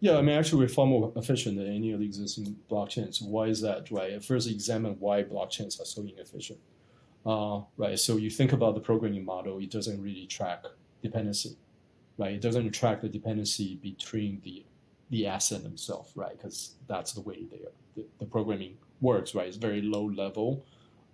Yeah, 0.00 0.16
I 0.16 0.22
mean, 0.22 0.38
actually, 0.38 0.60
we're 0.60 0.68
far 0.68 0.86
more 0.86 1.12
efficient 1.16 1.56
than 1.56 1.66
any 1.66 1.90
of 1.90 2.00
the 2.00 2.06
existing 2.06 2.56
blockchains. 2.70 3.20
Why 3.20 3.46
is 3.46 3.60
that? 3.62 3.90
Right. 3.90 4.22
First, 4.24 4.48
examine 4.48 4.96
why 5.00 5.24
blockchains 5.24 5.80
are 5.80 5.84
so 5.84 6.02
inefficient. 6.02 6.60
Uh, 7.26 7.62
right. 7.76 7.98
So 7.98 8.16
you 8.16 8.30
think 8.30 8.52
about 8.52 8.74
the 8.74 8.80
programming 8.80 9.24
model, 9.24 9.58
it 9.58 9.70
doesn't 9.70 10.00
really 10.00 10.26
track 10.26 10.64
dependency, 11.02 11.56
right? 12.16 12.34
It 12.34 12.40
doesn't 12.40 12.70
track 12.70 13.00
the 13.00 13.08
dependency 13.08 13.76
between 13.82 14.40
the 14.44 14.64
the 15.10 15.26
asset 15.26 15.62
themselves, 15.62 16.12
right? 16.14 16.36
Because 16.36 16.74
that's 16.86 17.12
the 17.12 17.20
way 17.20 17.46
they 17.50 17.60
the, 17.96 18.06
the, 18.18 18.26
programming 18.26 18.76
works, 19.00 19.34
right? 19.34 19.46
It's 19.46 19.56
very 19.56 19.82
low 19.82 20.04
level. 20.04 20.64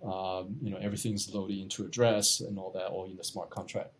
Um, 0.03 0.57
you 0.61 0.69
know, 0.69 0.77
everything's 0.77 1.33
loaded 1.33 1.57
into 1.57 1.85
address 1.85 2.41
and 2.41 2.59
all 2.59 2.71
that, 2.71 2.87
all 2.87 3.05
in 3.05 3.15
the 3.15 3.23
smart 3.23 3.49
contract, 3.49 3.91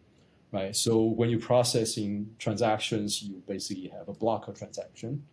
right? 0.52 0.76
So 0.76 1.02
when 1.02 1.30
you're 1.30 1.40
processing 1.40 2.30
transactions, 2.38 3.24
you 3.24 3.42
basically 3.48 3.88
have 3.98 4.10
a 4.10 4.14
block 4.14 4.48
of 4.48 4.58
transaction. 4.58 5.24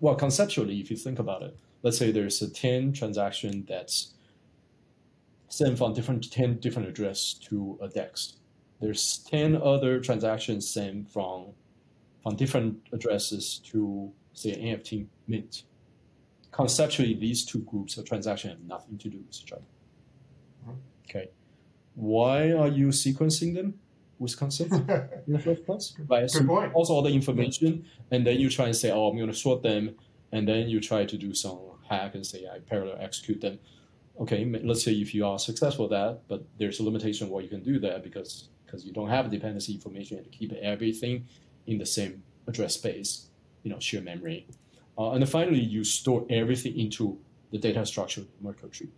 Well, 0.00 0.14
conceptually, 0.14 0.80
if 0.80 0.90
you 0.90 0.96
think 0.96 1.18
about 1.18 1.42
it, 1.42 1.56
let's 1.82 1.98
say 1.98 2.10
there's 2.10 2.42
a 2.42 2.50
10 2.50 2.92
transaction 2.92 3.64
that's 3.68 4.14
sent 5.48 5.78
from 5.78 5.94
different 5.94 6.30
10 6.30 6.58
different 6.58 6.88
address 6.88 7.34
to 7.34 7.78
a 7.80 7.88
DEX. 7.88 8.34
There's 8.80 9.18
10 9.30 9.56
other 9.56 10.00
transactions 10.00 10.68
sent 10.68 11.10
from, 11.10 11.46
from 12.26 12.34
different 12.34 12.76
addresses 12.92 13.60
to, 13.66 14.10
say, 14.32 14.50
NFT 14.50 15.06
Mint. 15.28 15.62
Conceptually, 16.50 17.14
these 17.14 17.44
two 17.44 17.60
groups 17.60 17.96
of 17.98 18.04
transactions 18.04 18.54
have 18.54 18.62
nothing 18.62 18.98
to 18.98 19.08
do 19.08 19.18
with 19.18 19.40
each 19.40 19.52
other. 19.52 19.62
Mm-hmm. 20.64 20.72
Okay. 21.08 21.30
Why 21.94 22.50
are 22.50 22.66
you 22.66 22.88
sequencing 22.88 23.54
them 23.54 23.74
with 24.18 24.36
consent 24.36 24.72
in 25.26 25.32
the 25.34 25.38
first 25.38 25.64
place? 25.64 25.94
Right. 26.08 26.28
Good 26.28 26.48
point. 26.48 26.74
Also, 26.74 26.94
all 26.94 27.02
the 27.02 27.10
information, 27.10 27.84
and 28.10 28.26
then 28.26 28.40
you 28.40 28.50
try 28.50 28.64
and 28.64 28.74
say, 28.74 28.90
oh, 28.90 29.06
I'm 29.06 29.16
going 29.16 29.28
to 29.28 29.34
sort 29.34 29.62
them, 29.62 29.94
and 30.32 30.48
then 30.48 30.68
you 30.68 30.80
try 30.80 31.04
to 31.04 31.16
do 31.16 31.32
some 31.32 31.60
hack 31.88 32.16
and 32.16 32.26
say, 32.26 32.44
I 32.52 32.58
parallel 32.58 32.96
execute 32.98 33.40
them 33.40 33.60
okay, 34.18 34.50
let's 34.64 34.82
say 34.82 34.92
if 34.92 35.14
you 35.14 35.26
are 35.26 35.38
successful 35.38 35.84
at 35.84 35.90
that, 35.90 36.22
but 36.26 36.42
there's 36.58 36.80
a 36.80 36.82
limitation 36.82 37.28
what 37.28 37.44
you 37.44 37.50
can 37.50 37.62
do 37.62 37.78
there 37.78 37.98
because 37.98 38.48
because 38.64 38.86
you 38.86 38.92
don't 38.92 39.10
have 39.10 39.30
dependency 39.30 39.74
information 39.74 40.24
to 40.24 40.30
keep 40.30 40.52
everything 40.54 41.26
in 41.66 41.78
the 41.78 41.86
same 41.86 42.22
address 42.46 42.74
space, 42.74 43.28
you 43.62 43.70
know, 43.70 43.78
shared 43.78 44.04
memory. 44.04 44.46
Uh, 44.98 45.10
and 45.10 45.22
then 45.22 45.28
finally, 45.28 45.60
you 45.60 45.84
store 45.84 46.24
everything 46.30 46.78
into 46.78 47.18
the 47.50 47.58
data 47.58 47.84
structure 47.84 48.22
of 48.22 48.28
Merkle 48.40 48.68
tree. 48.68 48.88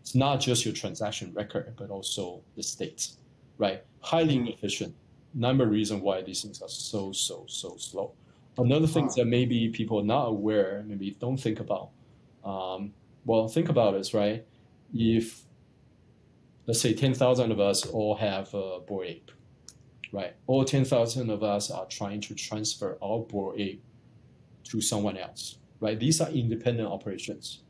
It's 0.00 0.14
not 0.14 0.40
just 0.40 0.64
your 0.64 0.74
transaction 0.74 1.32
record, 1.34 1.74
but 1.76 1.90
also 1.90 2.40
the 2.56 2.62
states, 2.62 3.16
right? 3.58 3.82
Highly 4.00 4.36
inefficient. 4.36 4.94
Number 5.34 5.66
reason 5.66 6.00
why 6.00 6.22
these 6.22 6.42
things 6.42 6.62
are 6.62 6.68
so, 6.68 7.12
so, 7.12 7.44
so 7.48 7.76
slow. 7.76 8.12
Another 8.56 8.86
thing 8.86 9.10
that 9.16 9.26
maybe 9.26 9.68
people 9.68 10.00
are 10.00 10.04
not 10.04 10.28
aware, 10.28 10.84
maybe 10.86 11.16
don't 11.20 11.36
think 11.36 11.60
about. 11.60 11.90
Um, 12.44 12.92
well, 13.24 13.46
think 13.48 13.68
about 13.68 13.94
this, 13.94 14.14
right? 14.14 14.44
if 14.94 15.42
let's 16.66 16.80
say 16.80 16.94
10,000 16.94 17.52
of 17.52 17.60
us 17.60 17.86
all 17.86 18.14
have 18.16 18.52
a 18.54 18.80
Bored 18.80 19.06
Ape, 19.06 19.30
right? 20.12 20.34
All 20.46 20.64
10,000 20.64 21.30
of 21.30 21.42
us 21.42 21.70
are 21.70 21.86
trying 21.86 22.20
to 22.22 22.34
transfer 22.34 22.98
our 23.02 23.20
Bored 23.20 23.60
Ape 23.60 23.82
to 24.64 24.80
someone 24.80 25.16
else, 25.16 25.58
right? 25.80 25.98
These 25.98 26.20
are 26.20 26.28
independent 26.28 26.88
operations. 26.88 27.62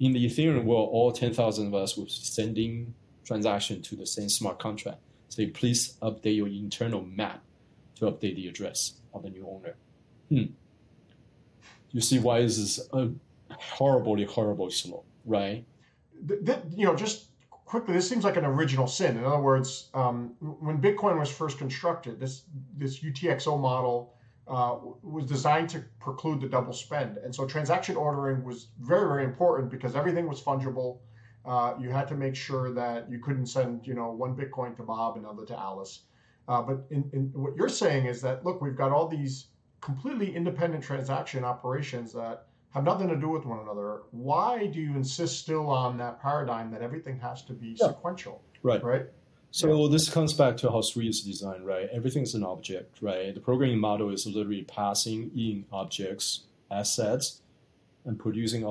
In 0.00 0.12
the 0.12 0.26
Ethereum 0.26 0.64
world, 0.64 0.90
all 0.92 1.12
10,000 1.12 1.66
of 1.68 1.74
us 1.74 1.96
will 1.96 2.08
sending 2.08 2.94
transaction 3.24 3.80
to 3.82 3.96
the 3.96 4.06
same 4.06 4.28
smart 4.28 4.58
contract. 4.58 4.98
Say, 5.28 5.46
please 5.46 5.96
update 6.02 6.36
your 6.36 6.48
internal 6.48 7.02
map 7.02 7.42
to 7.96 8.06
update 8.06 8.36
the 8.36 8.48
address 8.48 8.94
of 9.12 9.22
the 9.22 9.30
new 9.30 9.46
owner. 9.48 9.76
Hmm. 10.28 10.52
You 11.90 12.00
see 12.00 12.18
why 12.18 12.42
this 12.42 12.58
is 12.58 12.88
a 12.92 13.10
horribly, 13.50 14.24
horribly 14.24 14.70
slow, 14.70 15.04
right? 15.24 15.64
you 16.74 16.86
know, 16.86 16.96
just 16.96 17.26
quickly, 17.64 17.94
this 17.94 18.08
seems 18.08 18.24
like 18.24 18.36
an 18.36 18.44
original 18.44 18.86
sin. 18.86 19.16
In 19.16 19.24
other 19.24 19.40
words, 19.40 19.88
um, 19.94 20.34
when 20.40 20.80
Bitcoin 20.80 21.18
was 21.18 21.30
first 21.30 21.58
constructed, 21.58 22.20
this 22.20 22.42
this 22.76 23.00
UTXO 23.00 23.60
model 23.60 24.14
uh, 24.46 24.76
was 25.02 25.26
designed 25.26 25.68
to 25.70 25.84
preclude 26.00 26.40
the 26.40 26.48
double 26.48 26.72
spend, 26.72 27.18
and 27.18 27.34
so 27.34 27.46
transaction 27.46 27.96
ordering 27.96 28.44
was 28.44 28.68
very 28.80 29.08
very 29.08 29.24
important 29.24 29.70
because 29.70 29.96
everything 29.96 30.28
was 30.28 30.40
fungible. 30.40 30.98
Uh, 31.44 31.74
you 31.78 31.90
had 31.90 32.08
to 32.08 32.14
make 32.14 32.34
sure 32.34 32.72
that 32.72 33.10
you 33.10 33.18
couldn't 33.18 33.46
send 33.46 33.86
you 33.86 33.94
know 33.94 34.10
one 34.10 34.34
Bitcoin 34.36 34.76
to 34.76 34.82
Bob, 34.82 35.16
another 35.16 35.44
to 35.46 35.58
Alice. 35.58 36.02
Uh, 36.46 36.60
but 36.60 36.84
in, 36.90 37.08
in 37.14 37.30
what 37.34 37.56
you're 37.56 37.70
saying 37.70 38.06
is 38.06 38.20
that 38.20 38.44
look, 38.44 38.60
we've 38.60 38.76
got 38.76 38.92
all 38.92 39.08
these 39.08 39.46
completely 39.80 40.34
independent 40.34 40.82
transaction 40.82 41.44
operations 41.44 42.12
that 42.12 42.46
have 42.74 42.84
nothing 42.84 43.08
to 43.08 43.16
do 43.16 43.28
with 43.28 43.44
one 43.46 43.60
another. 43.60 44.02
Why 44.10 44.66
do 44.66 44.80
you 44.80 44.96
insist 44.96 45.38
still 45.38 45.68
on 45.68 45.96
that 45.98 46.20
paradigm 46.20 46.72
that 46.72 46.82
everything 46.82 47.18
has 47.20 47.42
to 47.44 47.52
be 47.52 47.76
yeah. 47.78 47.88
sequential? 47.88 48.42
Right. 48.62 48.82
Right. 48.82 49.06
So 49.52 49.84
yeah. 49.84 49.92
this 49.92 50.10
comes 50.10 50.32
back 50.32 50.56
to 50.58 50.70
how 50.70 50.80
Sui 50.80 51.06
is 51.06 51.20
designed, 51.20 51.64
right? 51.64 51.88
Everything's 51.92 52.34
an 52.34 52.42
object, 52.42 52.98
right? 53.00 53.32
The 53.32 53.40
programming 53.40 53.78
model 53.78 54.12
is 54.12 54.26
literally 54.26 54.64
passing 54.64 55.30
in 55.36 55.66
objects, 55.72 56.40
assets, 56.72 57.40
and 58.04 58.18
producing 58.18 58.64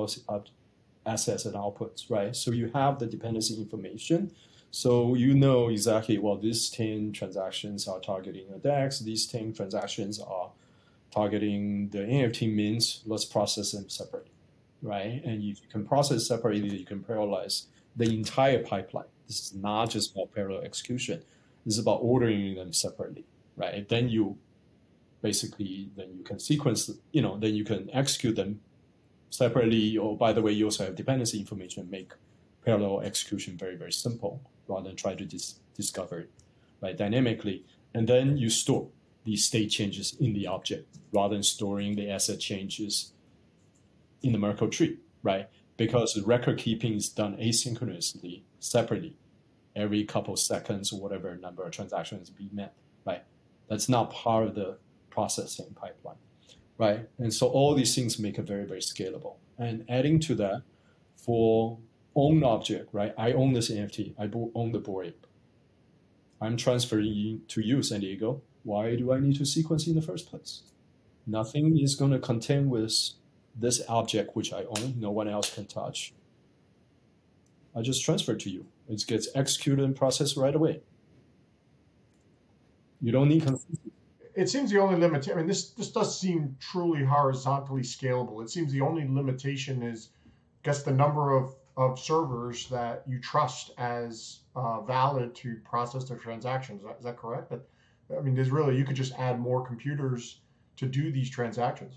assets 1.05 1.45
and 1.45 1.55
outputs, 1.55 2.09
right? 2.09 2.35
So 2.35 2.51
you 2.51 2.69
have 2.73 2.99
the 2.99 3.05
dependency 3.05 3.55
information. 3.55 4.33
So 4.71 5.15
you 5.15 5.33
know 5.33 5.69
exactly, 5.69 6.17
well, 6.17 6.35
these 6.35 6.69
10 6.69 7.13
transactions 7.13 7.87
are 7.87 8.01
targeting 8.01 8.47
a 8.53 8.57
DEX, 8.57 8.99
these 8.99 9.25
10 9.27 9.53
transactions 9.53 10.19
are 10.19 10.51
targeting 11.13 11.89
the 11.89 11.99
NFT 11.99 12.53
means 12.53 13.03
let's 13.05 13.25
process 13.25 13.71
them 13.71 13.89
separately, 13.89 14.31
right? 14.81 15.21
And 15.23 15.43
if 15.43 15.61
you 15.61 15.67
can 15.69 15.85
process 15.85 16.27
separately, 16.27 16.75
you 16.75 16.85
can 16.85 17.01
parallelize 17.01 17.67
the 17.95 18.05
entire 18.05 18.63
pipeline. 18.63 19.05
This 19.27 19.39
is 19.39 19.53
not 19.53 19.91
just 19.91 20.15
about 20.15 20.33
parallel 20.33 20.63
execution. 20.63 21.21
This 21.65 21.75
is 21.75 21.79
about 21.79 21.99
ordering 22.01 22.55
them 22.55 22.73
separately, 22.73 23.25
right? 23.55 23.87
Then 23.87 24.09
you 24.09 24.37
basically 25.21 25.89
then 25.95 26.15
you 26.17 26.23
can 26.23 26.39
sequence, 26.39 26.89
you 27.11 27.21
know, 27.21 27.37
then 27.37 27.53
you 27.53 27.63
can 27.63 27.89
execute 27.93 28.35
them 28.35 28.59
separately. 29.29 29.97
Or 29.97 30.17
by 30.17 30.33
the 30.33 30.41
way, 30.41 30.51
you 30.51 30.65
also 30.65 30.85
have 30.85 30.95
dependency 30.95 31.39
information, 31.39 31.89
make 31.89 32.11
parallel 32.65 33.01
execution 33.01 33.55
very 33.57 33.75
very 33.75 33.91
simple 33.91 34.41
rather 34.67 34.87
than 34.87 34.95
try 34.95 35.13
to 35.13 35.25
dis- 35.25 35.59
discover 35.75 36.19
it, 36.21 36.31
right? 36.81 36.97
Dynamically, 36.97 37.65
and 37.93 38.07
then 38.07 38.37
you 38.37 38.49
store 38.49 38.87
the 39.25 39.35
state 39.35 39.69
changes 39.69 40.15
in 40.19 40.33
the 40.33 40.47
object 40.47 40.87
rather 41.11 41.35
than 41.35 41.43
storing 41.43 41.95
the 41.95 42.09
asset 42.09 42.39
changes 42.39 43.13
in 44.21 44.31
the 44.31 44.37
Merkle 44.37 44.69
tree, 44.69 44.97
right? 45.21 45.49
Because 45.77 46.13
the 46.13 46.23
record 46.23 46.57
keeping 46.57 46.93
is 46.93 47.09
done 47.09 47.37
asynchronously, 47.37 48.41
separately, 48.59 49.15
every 49.75 50.03
couple 50.03 50.35
seconds 50.35 50.91
or 50.91 50.99
whatever 50.99 51.35
number 51.35 51.63
of 51.63 51.71
transactions 51.71 52.29
be 52.29 52.49
met, 52.51 52.73
right? 53.05 53.23
That's 53.69 53.89
not 53.89 54.11
part 54.11 54.47
of 54.47 54.55
the 54.55 54.77
processing 55.09 55.75
pipeline, 55.75 56.17
right? 56.77 57.07
And 57.17 57.33
so 57.33 57.47
all 57.47 57.73
these 57.73 57.95
things 57.95 58.19
make 58.19 58.37
it 58.37 58.43
very, 58.43 58.65
very 58.65 58.81
scalable. 58.81 59.35
And 59.57 59.85
adding 59.89 60.19
to 60.21 60.35
that, 60.35 60.63
for 61.15 61.77
own 62.15 62.43
object, 62.43 62.89
right? 62.91 63.13
I 63.17 63.31
own 63.31 63.53
this 63.53 63.71
NFT. 63.71 64.13
I 64.19 64.29
own 64.55 64.71
the 64.71 65.01
Ape. 65.01 65.25
I'm 66.41 66.57
transferring 66.57 67.41
to 67.47 67.61
you, 67.61 67.81
Santiago 67.81 68.41
why 68.63 68.95
do 68.95 69.11
I 69.11 69.19
need 69.19 69.37
to 69.37 69.45
sequence 69.45 69.87
in 69.87 69.95
the 69.95 70.01
first 70.01 70.29
place? 70.29 70.63
Nothing 71.25 71.77
is 71.79 71.95
going 71.95 72.11
to 72.11 72.19
contain 72.19 72.69
with 72.69 72.91
this 73.55 73.81
object 73.87 74.35
which 74.35 74.51
I 74.51 74.63
own, 74.63 74.95
no 74.97 75.11
one 75.11 75.27
else 75.27 75.53
can 75.53 75.65
touch. 75.65 76.13
I 77.75 77.81
just 77.81 78.03
transfer 78.03 78.35
to 78.35 78.49
you. 78.49 78.65
It 78.87 79.05
gets 79.07 79.27
executed 79.35 79.83
and 79.83 79.95
processed 79.95 80.37
right 80.37 80.53
away. 80.53 80.81
You 83.01 83.11
don't 83.11 83.29
need. 83.29 83.49
It 84.35 84.49
seems 84.49 84.71
the 84.71 84.79
only 84.79 84.99
limit. 84.99 85.29
I 85.29 85.35
mean, 85.35 85.47
this 85.47 85.71
this 85.71 85.91
does 85.91 86.19
seem 86.19 86.55
truly 86.59 87.03
horizontally 87.03 87.81
scalable. 87.81 88.41
It 88.43 88.49
seems 88.49 88.71
the 88.71 88.81
only 88.81 89.07
limitation 89.07 89.83
is, 89.83 90.09
I 90.25 90.29
guess, 90.63 90.83
the 90.83 90.93
number 90.93 91.35
of 91.35 91.55
of 91.75 91.99
servers 91.99 92.69
that 92.69 93.03
you 93.07 93.19
trust 93.19 93.71
as 93.77 94.41
uh, 94.55 94.81
valid 94.81 95.33
to 95.35 95.57
process 95.63 96.03
their 96.05 96.17
transactions. 96.17 96.81
Is 96.81 96.87
that, 96.87 96.97
is 96.99 97.05
that 97.05 97.17
correct? 97.17 97.49
That 97.49 97.61
I 98.17 98.21
mean, 98.21 98.35
there's 98.35 98.51
really 98.51 98.77
you 98.77 98.85
could 98.85 98.95
just 98.95 99.13
add 99.13 99.39
more 99.39 99.65
computers 99.65 100.39
to 100.77 100.85
do 100.85 101.11
these 101.11 101.29
transactions. 101.29 101.95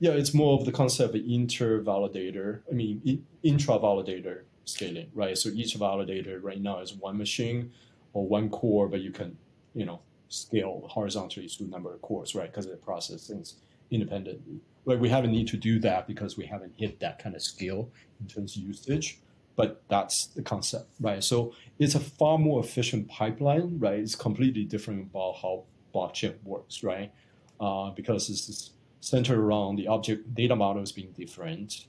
Yeah, 0.00 0.12
it's 0.12 0.32
more 0.32 0.58
of 0.58 0.64
the 0.64 0.72
concept 0.72 1.14
of 1.14 1.22
inter-validator. 1.26 2.60
I 2.70 2.74
mean, 2.74 3.24
intra-validator 3.42 4.42
scaling, 4.64 5.10
right? 5.14 5.36
So 5.36 5.50
each 5.50 5.74
validator 5.78 6.42
right 6.42 6.60
now 6.60 6.80
is 6.80 6.94
one 6.94 7.18
machine 7.18 7.72
or 8.14 8.26
one 8.26 8.48
core, 8.48 8.88
but 8.88 9.00
you 9.00 9.10
can, 9.10 9.36
you 9.74 9.84
know, 9.84 10.00
scale 10.28 10.84
horizontally 10.88 11.48
to 11.48 11.64
a 11.64 11.66
number 11.66 11.92
of 11.92 12.00
cores, 12.00 12.34
right? 12.34 12.50
Because 12.50 12.66
it 12.66 12.82
processes 12.82 13.26
things 13.26 13.56
independently. 13.90 14.60
But 14.86 15.00
we 15.00 15.10
haven't 15.10 15.32
need 15.32 15.48
to 15.48 15.58
do 15.58 15.78
that 15.80 16.06
because 16.06 16.36
we 16.38 16.46
haven't 16.46 16.72
hit 16.76 17.00
that 17.00 17.18
kind 17.18 17.36
of 17.36 17.42
scale 17.42 17.90
in 18.20 18.26
terms 18.26 18.56
of 18.56 18.62
usage 18.62 19.20
but 19.56 19.82
that's 19.88 20.26
the 20.26 20.42
concept, 20.42 20.88
right? 21.00 21.22
So 21.22 21.54
it's 21.78 21.94
a 21.94 22.00
far 22.00 22.38
more 22.38 22.60
efficient 22.60 23.08
pipeline, 23.08 23.78
right? 23.78 23.98
It's 23.98 24.14
completely 24.14 24.64
different 24.64 25.10
about 25.10 25.36
how 25.42 25.64
blockchain 25.94 26.34
works, 26.44 26.82
right? 26.82 27.12
Uh, 27.60 27.90
because 27.90 28.30
it's 28.30 28.70
centered 29.00 29.38
around 29.38 29.76
the 29.76 29.86
object 29.86 30.34
data 30.34 30.56
models 30.56 30.92
being 30.92 31.12
different, 31.12 31.86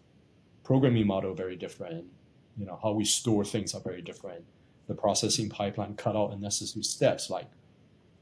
programming 0.63 1.08
model 1.08 1.34
very 1.34 1.56
different, 1.56 2.06
you 2.58 2.65
know, 2.65 2.80
how 2.82 2.91
we 2.91 3.06
store 3.06 3.45
things 3.45 3.74
are 3.74 3.82
very 3.82 4.02
different. 4.02 4.43
The 4.88 4.95
processing 4.95 5.50
pipeline 5.50 5.95
cut 5.95 6.15
out 6.15 6.34
unnecessary 6.34 6.84
steps 6.84 7.30
like 7.30 7.47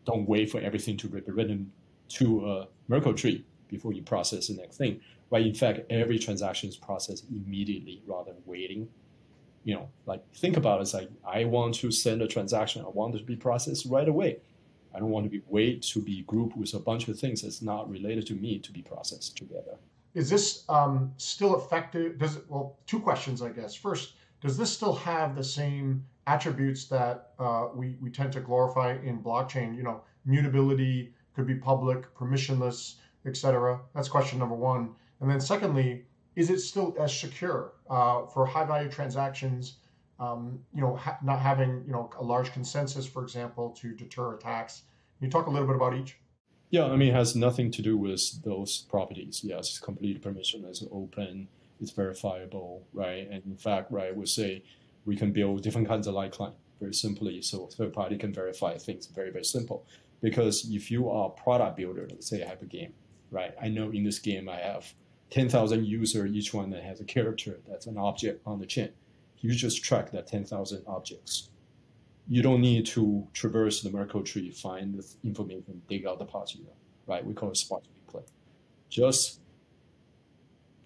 don't 0.06 0.28
wait 0.28 0.52
for 0.52 0.60
everything 0.60 0.97
to 0.97 1.08
be 1.08 1.21
written 1.32 1.71
to 2.10 2.49
a 2.49 2.67
Merkle 2.88 3.13
tree 3.13 3.45
before 3.67 3.93
you 3.93 4.02
process 4.02 4.47
the 4.47 4.56
next 4.56 4.78
thing. 4.78 4.99
Right? 5.32 5.45
In 5.45 5.54
fact, 5.54 5.82
every 5.89 6.17
transaction 6.17 6.69
is 6.69 6.78
processed 6.78 7.25
immediately 7.30 8.02
rather 8.08 8.32
than 8.34 8.41
waiting 8.45 8.88
you 9.69 9.75
know, 9.75 9.88
like 10.08 10.23
think 10.34 10.58
about 10.58 10.79
it. 10.79 10.82
It's 10.82 10.95
like 10.95 11.12
I 11.23 11.45
want 11.45 11.75
to 11.75 11.91
send 11.91 12.23
a 12.23 12.27
transaction. 12.27 12.84
I 12.84 12.89
want 12.89 13.13
it 13.13 13.19
to 13.19 13.23
be 13.23 13.36
processed 13.36 13.86
right 13.88 14.10
away. 14.10 14.39
I 14.95 14.97
don't 14.97 15.12
want 15.12 15.25
to 15.27 15.29
be 15.29 15.43
wait 15.47 15.84
to 15.93 16.01
be 16.01 16.23
grouped 16.23 16.58
with 16.58 16.73
a 16.73 16.79
bunch 16.79 17.08
of 17.08 17.19
things 17.19 17.43
that's 17.43 17.62
not 17.62 17.88
related 17.88 18.25
to 18.27 18.34
me 18.34 18.58
to 18.58 18.71
be 18.71 18.82
processed 18.82 19.38
together. 19.38 19.77
Is 20.15 20.27
this 20.27 20.63
um, 20.69 21.13
still 21.17 21.55
effective? 21.55 22.17
Does 22.17 22.38
it, 22.38 22.45
well, 22.49 22.79
two 22.88 22.99
questions, 22.99 23.43
I 23.43 23.49
guess. 23.49 23.75
First, 23.75 24.13
does 24.41 24.58
this 24.58 24.73
still 24.73 24.95
have 24.95 25.36
the 25.36 25.43
same 25.43 26.03
attributes 26.25 26.86
that 26.86 27.34
uh, 27.38 27.67
we 27.75 27.95
we 28.01 28.10
tend 28.10 28.34
to 28.34 28.39
glorify 28.39 28.97
in 29.03 29.21
blockchain? 29.21 29.77
You 29.77 29.84
know, 29.84 30.01
mutability 30.25 31.13
could 31.36 31.45
be 31.45 31.58
public, 31.71 32.12
permissionless, 32.15 32.95
etc. 33.27 33.79
That's 33.93 34.10
question 34.10 34.39
number 34.39 34.55
one. 34.55 34.95
And 35.21 35.29
then 35.29 35.39
secondly, 35.39 36.05
is 36.35 36.49
it 36.49 36.59
still 36.59 36.95
as 36.99 37.17
secure 37.17 37.73
uh, 37.89 38.25
for 38.27 38.45
high 38.45 38.65
value 38.65 38.89
transactions? 38.89 39.77
Um, 40.19 40.59
you 40.73 40.81
know, 40.81 40.95
ha- 40.95 41.17
not 41.23 41.39
having 41.39 41.83
you 41.85 41.93
know 41.93 42.09
a 42.17 42.23
large 42.23 42.51
consensus, 42.51 43.05
for 43.05 43.23
example, 43.23 43.71
to 43.79 43.93
deter 43.93 44.35
attacks. 44.35 44.83
Can 45.17 45.25
you 45.25 45.31
talk 45.31 45.47
a 45.47 45.49
little 45.49 45.67
bit 45.67 45.75
about 45.75 45.95
each? 45.95 46.17
Yeah, 46.71 46.85
I 46.85 46.95
mean, 46.95 47.09
it 47.09 47.15
has 47.15 47.35
nothing 47.35 47.71
to 47.71 47.81
do 47.81 47.97
with 47.97 48.43
those 48.43 48.85
properties. 48.89 49.41
Yes, 49.43 49.69
it's 49.69 49.79
complete 49.79 50.21
permissionless, 50.21 50.87
open, 50.91 51.47
it's 51.81 51.91
verifiable, 51.91 52.83
right? 52.93 53.27
And 53.29 53.43
in 53.45 53.57
fact, 53.57 53.91
right, 53.91 54.15
we 54.15 54.25
say 54.25 54.63
we 55.05 55.15
can 55.15 55.31
build 55.31 55.63
different 55.63 55.87
kinds 55.87 56.05
of 56.05 56.13
light 56.13 56.31
client 56.31 56.55
very 56.79 56.93
simply, 56.93 57.41
so 57.41 57.67
third 57.67 57.93
party 57.93 58.17
can 58.17 58.33
verify 58.33 58.77
things 58.77 59.07
very 59.07 59.31
very 59.31 59.45
simple. 59.45 59.85
Because 60.21 60.67
if 60.69 60.91
you 60.91 61.09
are 61.09 61.27
a 61.27 61.41
product 61.41 61.77
builder, 61.77 62.07
let's 62.09 62.29
say 62.29 62.43
I 62.43 62.47
have 62.47 62.61
a 62.61 62.65
game, 62.65 62.93
right? 63.31 63.53
I 63.61 63.69
know 63.69 63.89
in 63.91 64.03
this 64.03 64.19
game 64.19 64.47
I 64.49 64.57
have 64.57 64.93
10,000 65.29 65.85
user, 65.85 66.25
each 66.25 66.53
one 66.53 66.69
that 66.71 66.83
has 66.83 66.99
a 66.99 67.05
character 67.05 67.59
that's 67.67 67.85
an 67.85 67.97
object 67.97 68.41
on 68.45 68.59
the 68.59 68.65
chain. 68.65 68.89
You 69.39 69.53
just 69.53 69.83
track 69.83 70.11
that 70.11 70.27
10,000 70.27 70.83
objects. 70.87 71.49
You 72.27 72.41
don't 72.41 72.61
need 72.61 72.85
to 72.87 73.27
traverse 73.33 73.81
the 73.81 73.89
Merkle 73.89 74.23
tree, 74.23 74.51
find 74.51 74.95
the 74.95 75.05
information, 75.23 75.81
dig 75.87 76.05
out 76.05 76.19
the 76.19 76.25
parts 76.25 76.55
you 76.55 76.63
know, 76.63 76.73
right? 77.07 77.25
We 77.25 77.33
call 77.33 77.49
it 77.49 77.57
spot 77.57 77.83
replay. 78.07 78.23
Just 78.89 79.39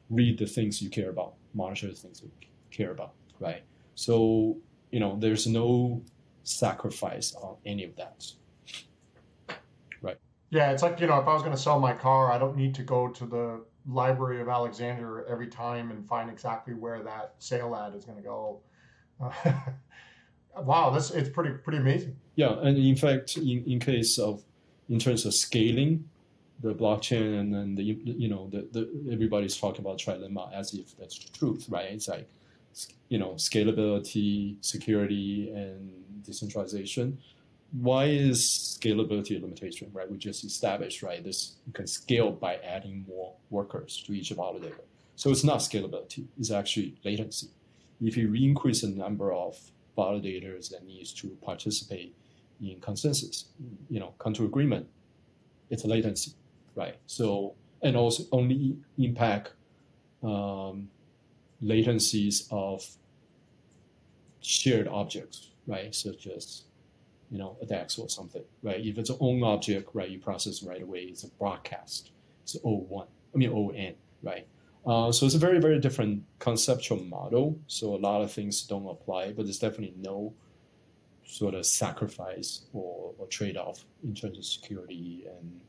read 0.09 0.37
the 0.37 0.45
things 0.45 0.81
you 0.81 0.89
care 0.89 1.09
about, 1.09 1.33
monitor 1.53 1.87
the 1.87 1.93
things 1.93 2.21
you 2.21 2.31
care 2.71 2.91
about, 2.91 3.13
right? 3.39 3.63
So, 3.95 4.57
you 4.91 4.99
know, 4.99 5.17
there's 5.19 5.47
no 5.47 6.01
sacrifice 6.43 7.33
on 7.35 7.55
any 7.65 7.83
of 7.85 7.95
that. 7.95 8.25
Right. 10.01 10.17
Yeah, 10.49 10.71
it's 10.71 10.83
like, 10.83 10.99
you 10.99 11.07
know, 11.07 11.19
if 11.19 11.27
I 11.27 11.33
was 11.33 11.41
going 11.41 11.55
to 11.55 11.61
sell 11.61 11.79
my 11.79 11.93
car, 11.93 12.31
I 12.31 12.37
don't 12.37 12.55
need 12.55 12.75
to 12.75 12.83
go 12.83 13.07
to 13.07 13.25
the 13.25 13.65
Library 13.87 14.41
of 14.41 14.47
Alexandria 14.47 15.25
every 15.29 15.47
time 15.47 15.91
and 15.91 16.07
find 16.07 16.29
exactly 16.29 16.73
where 16.73 17.03
that 17.03 17.35
sale 17.39 17.75
ad 17.75 17.95
is 17.95 18.05
going 18.05 18.17
to 18.17 18.23
go. 18.23 18.59
Uh, 19.21 19.31
wow, 20.61 20.89
that's 20.89 21.11
it's 21.11 21.29
pretty 21.29 21.51
pretty 21.51 21.79
amazing. 21.79 22.15
Yeah, 22.35 22.59
and 22.59 22.77
in 22.77 22.95
fact, 22.95 23.37
in, 23.37 23.63
in 23.65 23.79
case 23.79 24.17
of 24.17 24.43
in 24.89 24.99
terms 24.99 25.25
of 25.25 25.33
scaling 25.33 26.09
the 26.61 26.73
blockchain 26.73 27.39
and 27.39 27.53
then 27.53 27.75
the 27.75 27.83
you 27.83 28.29
know 28.29 28.49
the, 28.49 28.67
the 28.71 29.11
everybody's 29.11 29.57
talking 29.57 29.81
about 29.81 29.97
trilemma 29.97 30.53
as 30.53 30.73
if 30.73 30.97
that's 30.97 31.19
the 31.19 31.37
truth, 31.37 31.65
right? 31.69 31.91
It's 31.91 32.07
like 32.07 32.29
you 33.09 33.17
know 33.17 33.31
scalability, 33.31 34.57
security, 34.61 35.51
and 35.51 36.23
decentralization 36.23 37.17
why 37.73 38.05
is 38.05 38.77
scalability 38.79 39.37
a 39.37 39.41
limitation, 39.41 39.89
right? 39.93 40.09
We 40.09 40.17
just 40.17 40.43
established, 40.43 41.01
right? 41.01 41.23
This 41.23 41.53
you 41.65 41.73
can 41.73 41.87
scale 41.87 42.31
by 42.31 42.55
adding 42.57 43.05
more 43.07 43.33
workers 43.49 44.03
to 44.05 44.13
each 44.13 44.29
validator. 44.29 44.85
So 45.15 45.31
it's 45.31 45.43
not 45.43 45.59
scalability, 45.59 46.25
it's 46.39 46.51
actually 46.51 46.95
latency. 47.03 47.47
If 48.01 48.17
you 48.17 48.33
increase 48.33 48.81
the 48.81 48.89
number 48.89 49.33
of 49.33 49.57
validators 49.97 50.69
that 50.69 50.85
needs 50.85 51.13
to 51.13 51.29
participate 51.41 52.15
in 52.61 52.79
consensus, 52.79 53.45
you 53.89 53.99
know, 53.99 54.13
come 54.19 54.33
to 54.33 54.45
agreement, 54.45 54.87
it's 55.69 55.83
a 55.83 55.87
latency, 55.87 56.33
right? 56.75 56.95
So 57.07 57.55
and 57.81 57.97
also 57.97 58.23
only 58.31 58.77
impact 58.97 59.53
um, 60.23 60.89
latencies 61.63 62.47
of 62.51 62.85
shared 64.41 64.87
objects, 64.87 65.49
right? 65.67 65.93
Such 65.93 66.27
as 66.27 66.63
you 67.29 67.37
know 67.37 67.57
a 67.61 67.65
DEX 67.65 67.97
or 67.97 68.09
something, 68.09 68.43
right? 68.61 68.85
If 68.85 68.97
it's 68.97 69.09
an 69.09 69.17
own 69.19 69.43
object, 69.43 69.89
right, 69.93 70.09
you 70.09 70.19
process 70.19 70.63
right 70.63 70.81
away. 70.81 71.01
It's 71.01 71.23
a 71.23 71.29
broadcast. 71.29 72.11
It's 72.43 72.57
O1. 72.57 73.07
I 73.33 73.37
mean 73.37 73.51
ON, 73.51 73.93
right? 74.21 74.47
Uh, 74.85 75.11
so 75.11 75.25
it's 75.25 75.35
a 75.35 75.39
very 75.39 75.59
very 75.59 75.79
different 75.79 76.23
conceptual 76.39 77.03
model. 77.03 77.59
So 77.67 77.95
a 77.95 77.97
lot 77.97 78.21
of 78.21 78.31
things 78.31 78.61
don't 78.63 78.87
apply, 78.87 79.33
but 79.33 79.43
there's 79.45 79.59
definitely 79.59 79.95
no 79.97 80.33
sort 81.25 81.53
of 81.53 81.65
sacrifice 81.65 82.65
or, 82.73 83.13
or 83.17 83.27
trade 83.27 83.57
off 83.57 83.85
in 84.03 84.13
terms 84.13 84.37
of 84.37 84.45
security 84.45 85.25
and 85.27 85.61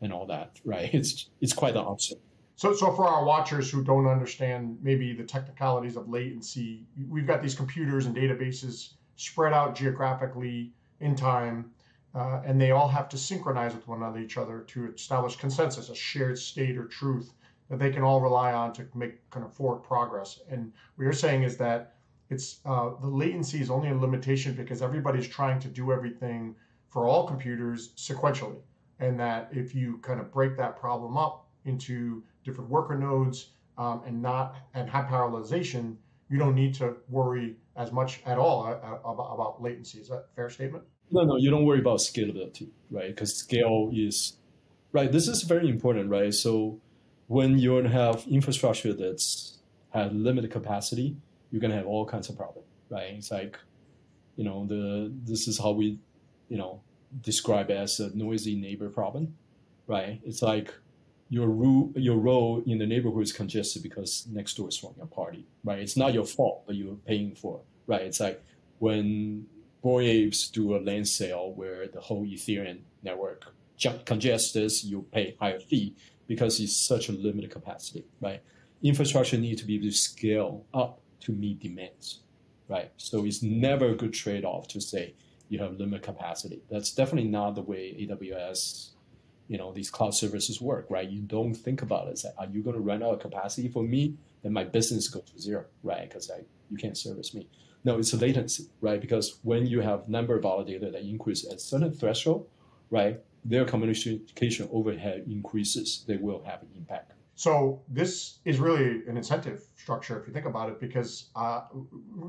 and 0.00 0.12
all 0.12 0.26
that, 0.26 0.60
right? 0.64 0.92
It's 0.92 1.30
it's 1.40 1.52
quite 1.52 1.74
the 1.74 1.80
opposite. 1.80 2.20
So, 2.56 2.72
so 2.74 2.92
for 2.92 3.08
our 3.08 3.24
watchers 3.24 3.70
who 3.70 3.82
don't 3.82 4.06
understand 4.06 4.78
maybe 4.82 5.14
the 5.14 5.24
technicalities 5.24 5.96
of 5.96 6.08
latency, 6.08 6.84
we've 7.08 7.26
got 7.26 7.42
these 7.42 7.54
computers 7.54 8.06
and 8.06 8.14
databases 8.14 8.92
spread 9.22 9.52
out 9.52 9.74
geographically 9.74 10.72
in 11.00 11.14
time, 11.14 11.70
uh, 12.14 12.42
and 12.44 12.60
they 12.60 12.70
all 12.70 12.88
have 12.88 13.08
to 13.08 13.18
synchronize 13.18 13.74
with 13.74 13.86
one 13.88 13.98
another, 13.98 14.18
each 14.18 14.36
other, 14.36 14.60
to 14.60 14.92
establish 14.92 15.36
consensus, 15.36 15.88
a 15.88 15.94
shared 15.94 16.38
state 16.38 16.76
or 16.76 16.84
truth 16.84 17.32
that 17.68 17.78
they 17.78 17.90
can 17.90 18.02
all 18.02 18.20
rely 18.20 18.52
on 18.52 18.72
to 18.72 18.86
make 18.94 19.28
kind 19.30 19.46
of 19.46 19.52
forward 19.52 19.82
progress. 19.82 20.40
And 20.50 20.72
what 20.96 21.04
you're 21.04 21.12
saying 21.12 21.42
is 21.42 21.56
that 21.56 21.94
it's 22.28 22.60
uh, 22.64 22.90
the 23.00 23.06
latency 23.06 23.60
is 23.60 23.70
only 23.70 23.90
a 23.90 23.94
limitation 23.94 24.54
because 24.54 24.82
everybody's 24.82 25.28
trying 25.28 25.58
to 25.60 25.68
do 25.68 25.92
everything 25.92 26.54
for 26.88 27.06
all 27.06 27.26
computers 27.26 27.92
sequentially 27.96 28.60
and 29.00 29.18
that 29.18 29.48
if 29.52 29.74
you 29.74 29.98
kind 29.98 30.20
of 30.20 30.32
break 30.32 30.56
that 30.56 30.76
problem 30.76 31.16
up 31.16 31.46
into 31.64 32.22
different 32.44 32.70
worker 32.70 32.96
nodes 32.96 33.50
um, 33.78 34.02
and 34.06 34.20
not 34.20 34.56
and 34.74 34.88
have 34.88 35.06
parallelization, 35.06 35.96
you 36.28 36.38
don't 36.38 36.54
need 36.54 36.74
to 36.74 36.96
worry 37.08 37.56
as 37.76 37.92
much 37.92 38.20
at 38.26 38.38
all 38.38 38.66
uh, 38.66 39.08
uh 39.08 39.12
about, 39.12 39.62
latency. 39.62 39.98
Is 39.98 40.08
that 40.08 40.26
fair 40.36 40.50
statement? 40.50 40.84
No, 41.10 41.22
no, 41.22 41.36
you 41.36 41.50
don't 41.50 41.64
worry 41.64 41.80
about 41.80 41.98
scalability, 41.98 42.68
right? 42.90 43.08
Because 43.08 43.36
scale 43.36 43.90
is 43.92 44.36
right. 44.92 45.10
This 45.10 45.28
is 45.28 45.42
very 45.42 45.68
important, 45.68 46.10
right? 46.10 46.32
So 46.32 46.80
when 47.26 47.58
you 47.58 47.74
have 47.76 48.24
infrastructure 48.28 48.92
that's 48.92 49.58
has 49.90 50.12
limited 50.12 50.50
capacity, 50.50 51.16
you're 51.50 51.60
gonna 51.60 51.76
have 51.76 51.86
all 51.86 52.06
kinds 52.06 52.28
of 52.28 52.36
problems, 52.36 52.68
right? 52.88 53.12
It's 53.14 53.30
like, 53.30 53.58
you 54.36 54.44
know, 54.44 54.66
the 54.66 55.12
this 55.24 55.48
is 55.48 55.58
how 55.58 55.72
we, 55.72 55.98
you 56.48 56.56
know, 56.56 56.80
describe 57.20 57.70
as 57.70 58.00
a 58.00 58.16
noisy 58.16 58.56
neighbor 58.56 58.88
problem, 58.88 59.34
right? 59.86 60.20
It's 60.24 60.42
like 60.42 60.74
your 61.32 61.48
ro- 61.48 61.90
your 61.96 62.18
role 62.18 62.62
in 62.66 62.76
the 62.76 62.86
neighborhood 62.86 63.22
is 63.22 63.32
congested 63.32 63.82
because 63.82 64.26
next 64.30 64.54
door 64.58 64.68
is 64.68 64.76
throwing 64.76 65.00
a 65.00 65.06
party, 65.06 65.46
right? 65.64 65.78
It's 65.78 65.96
not 65.96 66.12
your 66.12 66.26
fault, 66.26 66.64
but 66.66 66.74
you're 66.74 67.00
paying 67.06 67.34
for, 67.34 67.60
it, 67.60 67.64
right? 67.86 68.02
It's 68.02 68.20
like 68.20 68.44
when 68.80 69.46
Bored 69.80 70.04
Apes 70.04 70.50
do 70.50 70.76
a 70.76 70.78
land 70.78 71.08
sale 71.08 71.54
where 71.56 71.88
the 71.88 72.02
whole 72.02 72.26
Ethereum 72.26 72.80
network 73.02 73.46
congests, 74.04 74.84
you 74.84 75.06
pay 75.10 75.34
higher 75.40 75.58
fee 75.58 75.96
because 76.26 76.60
it's 76.60 76.76
such 76.76 77.08
a 77.08 77.12
limited 77.12 77.50
capacity, 77.50 78.04
right? 78.20 78.42
Infrastructure 78.82 79.38
need 79.38 79.56
to 79.56 79.64
be 79.64 79.76
able 79.76 79.86
to 79.86 79.92
scale 79.92 80.66
up 80.74 81.00
to 81.20 81.32
meet 81.32 81.60
demands, 81.60 82.20
right? 82.68 82.90
So 82.98 83.24
it's 83.24 83.42
never 83.42 83.86
a 83.86 83.96
good 83.96 84.12
trade-off 84.12 84.68
to 84.68 84.82
say 84.82 85.14
you 85.48 85.60
have 85.60 85.78
limited 85.78 86.02
capacity. 86.02 86.60
That's 86.70 86.92
definitely 86.92 87.30
not 87.30 87.54
the 87.54 87.62
way 87.62 87.96
AWS, 88.00 88.90
you 89.48 89.58
know, 89.58 89.72
these 89.72 89.90
cloud 89.90 90.14
services 90.14 90.60
work, 90.60 90.86
right? 90.88 91.08
You 91.08 91.20
don't 91.20 91.54
think 91.54 91.82
about 91.82 92.08
it. 92.08 92.18
Say, 92.18 92.30
are 92.38 92.46
you 92.46 92.62
going 92.62 92.76
to 92.76 92.82
run 92.82 93.02
out 93.02 93.14
of 93.14 93.20
capacity 93.20 93.68
for 93.68 93.82
me? 93.82 94.14
Then 94.42 94.52
my 94.52 94.64
business 94.64 95.08
goes 95.08 95.24
to 95.30 95.40
zero, 95.40 95.64
right? 95.82 96.08
Because 96.08 96.30
you 96.70 96.76
can't 96.76 96.96
service 96.96 97.34
me. 97.34 97.48
No, 97.84 97.98
it's 97.98 98.14
latency, 98.14 98.68
right? 98.80 99.00
Because 99.00 99.38
when 99.42 99.66
you 99.66 99.80
have 99.80 100.08
number 100.08 100.36
of 100.36 100.44
validator 100.44 100.90
that 100.92 101.02
increase 101.02 101.44
at 101.50 101.60
certain 101.60 101.92
threshold, 101.92 102.46
right, 102.90 103.20
their 103.44 103.64
communication 103.64 104.68
overhead 104.72 105.24
increases. 105.28 106.04
They 106.06 106.16
will 106.16 106.42
have 106.44 106.62
an 106.62 106.68
impact. 106.76 107.12
So 107.34 107.82
this 107.88 108.38
is 108.44 108.60
really 108.60 109.02
an 109.08 109.16
incentive 109.16 109.64
structure 109.76 110.20
if 110.20 110.28
you 110.28 110.32
think 110.32 110.46
about 110.46 110.68
it, 110.68 110.78
because 110.78 111.30
uh, 111.34 111.62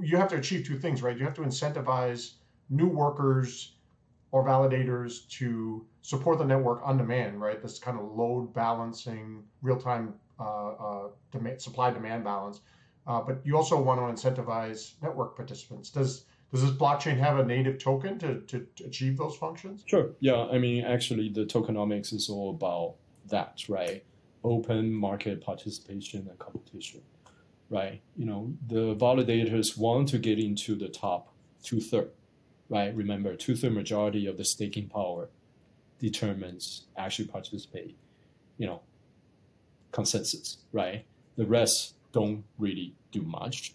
you 0.02 0.18
have 0.18 0.30
to 0.30 0.38
achieve 0.38 0.66
two 0.66 0.80
things, 0.80 1.04
right? 1.04 1.16
You 1.16 1.24
have 1.24 1.36
to 1.36 1.42
incentivize 1.42 2.34
new 2.70 2.88
workers 2.88 3.73
or 4.34 4.44
validators 4.44 5.30
to 5.30 5.86
support 6.02 6.40
the 6.40 6.44
network 6.44 6.82
on 6.84 6.98
demand, 6.98 7.40
right? 7.40 7.62
This 7.62 7.78
kind 7.78 8.00
of 8.00 8.12
load 8.12 8.52
balancing, 8.52 9.44
real 9.62 9.80
time 9.80 10.16
uh, 10.40 10.70
uh, 10.72 11.08
demand, 11.32 11.62
supply 11.62 11.92
demand 11.92 12.24
balance. 12.24 12.62
Uh, 13.06 13.22
but 13.22 13.46
you 13.46 13.56
also 13.56 13.80
want 13.80 14.00
to 14.00 14.06
incentivize 14.28 14.94
network 15.04 15.36
participants. 15.36 15.92
Does 15.92 16.26
does 16.52 16.64
this 16.64 16.72
blockchain 16.72 17.18
have 17.18 17.38
a 17.38 17.46
native 17.46 17.78
token 17.78 18.18
to, 18.20 18.42
to, 18.42 18.66
to 18.76 18.84
achieve 18.86 19.18
those 19.18 19.36
functions? 19.36 19.84
Sure. 19.86 20.12
Yeah. 20.20 20.48
I 20.52 20.58
mean, 20.58 20.84
actually, 20.84 21.30
the 21.30 21.46
tokenomics 21.46 22.12
is 22.12 22.28
all 22.30 22.52
about 22.52 22.96
that, 23.30 23.64
right? 23.70 24.04
Open 24.44 24.92
market 24.92 25.42
participation 25.42 26.28
and 26.28 26.40
competition, 26.40 27.02
right? 27.70 28.02
You 28.16 28.26
know, 28.26 28.54
the 28.68 28.96
validators 28.96 29.78
want 29.78 30.10
to 30.10 30.18
get 30.18 30.40
into 30.40 30.76
the 30.76 30.90
top 30.90 31.34
two 31.64 31.80
thirds 31.80 32.10
right? 32.70 32.96
Remember, 32.96 33.36
two-third 33.36 33.74
majority 33.74 34.28
of 34.28 34.38
the 34.38 34.46
staking 34.46 34.90
power 34.90 35.30
determines 36.00 36.86
actually 36.98 37.28
participate, 37.28 37.96
you 38.58 38.68
know, 38.68 38.82
consensus, 39.92 40.58
right? 40.72 41.06
The 41.38 41.46
rest 41.46 41.96
don't 42.12 42.44
really 42.58 42.96
do 43.12 43.22
much, 43.22 43.74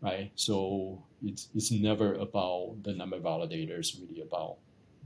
right? 0.00 0.30
So 0.34 1.02
it's 1.24 1.48
it's 1.54 1.70
never 1.70 2.14
about 2.14 2.82
the 2.82 2.92
number 2.92 3.16
of 3.16 3.22
validators, 3.22 4.00
really 4.00 4.22
about 4.22 4.56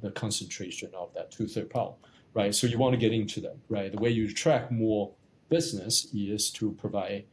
the 0.03 0.11
concentration 0.11 0.91
of 0.95 1.13
that 1.15 1.31
two-third 1.31 1.71
power, 1.71 1.95
right? 2.35 2.55
So 2.55 2.67
you 2.67 2.79
want 2.79 2.93
to 2.95 2.99
get 2.99 3.13
into 3.13 3.41
that, 3.41 3.57
right? 3.69 3.91
The 3.91 3.99
way 3.99 4.11
you 4.11 4.33
track 4.33 4.71
more 4.71 5.13
business 5.49 6.09
is 6.15 6.51
to 6.53 6.73
provide 6.73 7.25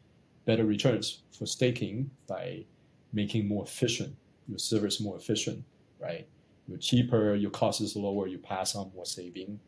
better 0.45 0.65
returns 0.65 1.23
for 1.37 1.45
staking 1.45 2.09
by 2.27 2.65
making 3.11 3.47
more 3.47 3.63
efficient 3.63 4.15
your 4.47 4.59
service 4.59 4.99
more 4.99 5.17
efficient, 5.17 5.63
right? 5.99 6.27
You're 6.67 6.77
cheaper, 6.77 7.35
your 7.35 7.51
cost 7.51 7.81
is 7.81 7.95
lower, 7.95 8.27
you 8.27 8.37
pass 8.37 8.75
on 8.75 8.91
more 8.95 9.05
saving, 9.05 9.59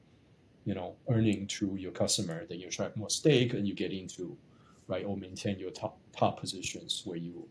you 0.65 0.73
know, 0.73 0.95
earning 1.09 1.47
to 1.47 1.76
your 1.76 1.91
customer, 1.91 2.45
then 2.45 2.59
you 2.59 2.67
attract 2.67 2.97
more 2.97 3.09
stake 3.09 3.53
and 3.53 3.67
you 3.67 3.73
get 3.73 3.91
into, 3.91 4.38
right, 4.88 5.05
or 5.05 5.17
maintain 5.17 5.59
your 5.59 5.71
top 5.71 5.97
top 6.15 6.39
positions 6.39 7.01
where 7.05 7.17
you 7.17 7.47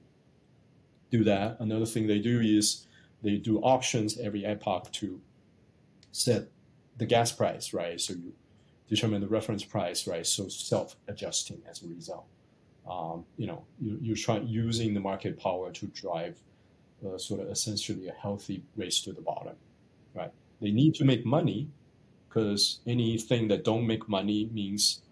do 1.10 1.24
that. 1.24 1.58
Another 1.60 1.86
thing 1.86 2.06
they 2.06 2.18
do 2.18 2.40
is 2.40 2.86
they 3.22 3.36
do 3.36 3.58
auctions 3.60 4.18
every 4.18 4.44
epoch 4.44 4.90
to 4.92 5.20
set 6.12 6.48
the 6.96 7.06
gas 7.06 7.32
price, 7.32 7.72
right? 7.72 8.00
So 8.00 8.14
you 8.14 8.32
determine 8.88 9.20
the 9.20 9.28
reference 9.28 9.64
price, 9.64 10.06
right? 10.06 10.26
So 10.26 10.48
self-adjusting 10.48 11.62
as 11.68 11.82
a 11.82 11.88
result. 11.88 12.26
Um, 12.88 13.24
you 13.36 13.46
know, 13.46 13.64
you, 13.80 13.98
you're 14.00 14.16
trying 14.16 14.46
using 14.46 14.94
the 14.94 15.00
market 15.00 15.38
power 15.38 15.70
to 15.72 15.86
drive 15.88 16.38
uh, 17.04 17.18
sort 17.18 17.40
of 17.40 17.48
essentially 17.48 18.08
a 18.08 18.12
healthy 18.12 18.62
race 18.76 19.00
to 19.02 19.12
the 19.12 19.20
bottom, 19.20 19.56
right? 20.14 20.32
They 20.60 20.70
need 20.70 20.94
to 20.96 21.04
make 21.04 21.24
money 21.24 21.68
because 22.28 22.80
anything 22.86 23.48
that 23.48 23.64
don't 23.64 23.86
make 23.86 24.08
money 24.08 24.48
means 24.52 25.02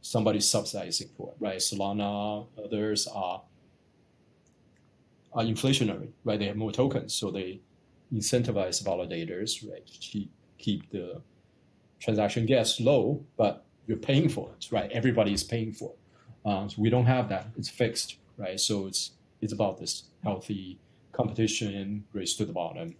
somebody's 0.00 0.48
subsidizing 0.48 1.08
for 1.16 1.30
it, 1.30 1.36
right? 1.40 1.58
Solana, 1.58 2.46
others 2.62 3.06
are 3.08 3.42
are 5.32 5.42
inflationary, 5.42 6.08
right? 6.24 6.38
They 6.38 6.46
have 6.46 6.56
more 6.56 6.72
tokens, 6.72 7.12
so 7.12 7.30
they 7.30 7.60
incentivize 8.12 8.82
validators, 8.82 9.68
right? 9.70 9.86
To 9.86 9.98
keep 9.98 10.30
keep 10.58 10.90
the 10.90 11.20
transaction 12.00 12.46
gas 12.46 12.80
low, 12.80 13.24
but 13.36 13.64
you're 13.86 13.98
paying 13.98 14.28
for 14.28 14.50
it, 14.56 14.68
right? 14.72 14.90
Everybody 14.92 15.32
is 15.32 15.44
paying 15.44 15.72
for 15.72 15.90
it. 15.90 16.48
Um, 16.48 16.70
so 16.70 16.80
we 16.80 16.88
don't 16.88 17.06
have 17.06 17.28
that; 17.28 17.48
it's 17.58 17.68
fixed, 17.68 18.16
right? 18.38 18.58
So 18.58 18.86
it's 18.86 19.12
it's 19.42 19.52
about 19.52 19.78
this 19.78 20.04
healthy 20.22 20.78
competition 21.16 22.04
race 22.12 22.34
to 22.34 22.44
the 22.44 22.52
bottom. 22.52 22.94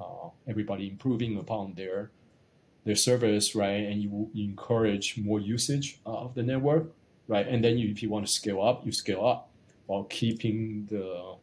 Uh, 0.00 0.28
everybody 0.46 0.88
improving 0.88 1.36
upon 1.38 1.74
their 1.74 2.10
their 2.84 2.94
service, 2.94 3.54
right? 3.56 3.82
And 3.90 4.00
you, 4.00 4.30
encourage 4.36 5.18
more 5.18 5.40
usage 5.40 5.98
of 6.06 6.34
the 6.36 6.42
network, 6.42 6.92
right? 7.26 7.46
And 7.46 7.64
then 7.64 7.78
you, 7.78 7.90
if 7.90 8.00
you 8.00 8.08
want 8.08 8.24
to 8.26 8.32
scale 8.32 8.62
up, 8.62 8.86
you 8.86 8.92
scale 8.92 9.26
up 9.26 9.50
while 9.86 10.04
keeping 10.04 10.86
the 10.88 11.34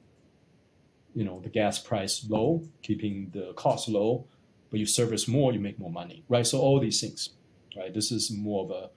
you 1.13 1.23
know 1.25 1.41
the 1.41 1.49
gas 1.49 1.77
price 1.79 2.25
low, 2.29 2.63
keeping 2.81 3.29
the 3.33 3.53
cost 3.53 3.89
low, 3.89 4.25
but 4.71 4.79
you 4.79 4.85
service 4.85 5.27
more, 5.27 5.51
you 5.51 5.59
make 5.59 5.77
more 5.77 5.91
money, 5.91 6.23
right? 6.29 6.47
So 6.47 6.59
all 6.59 6.79
these 6.79 7.01
things, 7.01 7.29
right? 7.75 7.93
This 7.93 8.11
is 8.11 8.31
more 8.31 8.63
of 8.65 8.71
a 8.71 8.89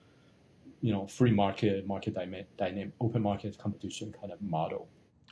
you 0.81 0.93
know 0.93 1.07
free 1.07 1.31
market, 1.31 1.85
market 1.85 2.13
dynamic, 2.13 2.93
open 3.01 3.21
market 3.21 3.57
competition 3.57 4.13
kind 4.19 4.31
of 4.31 4.41
model. 4.41 4.87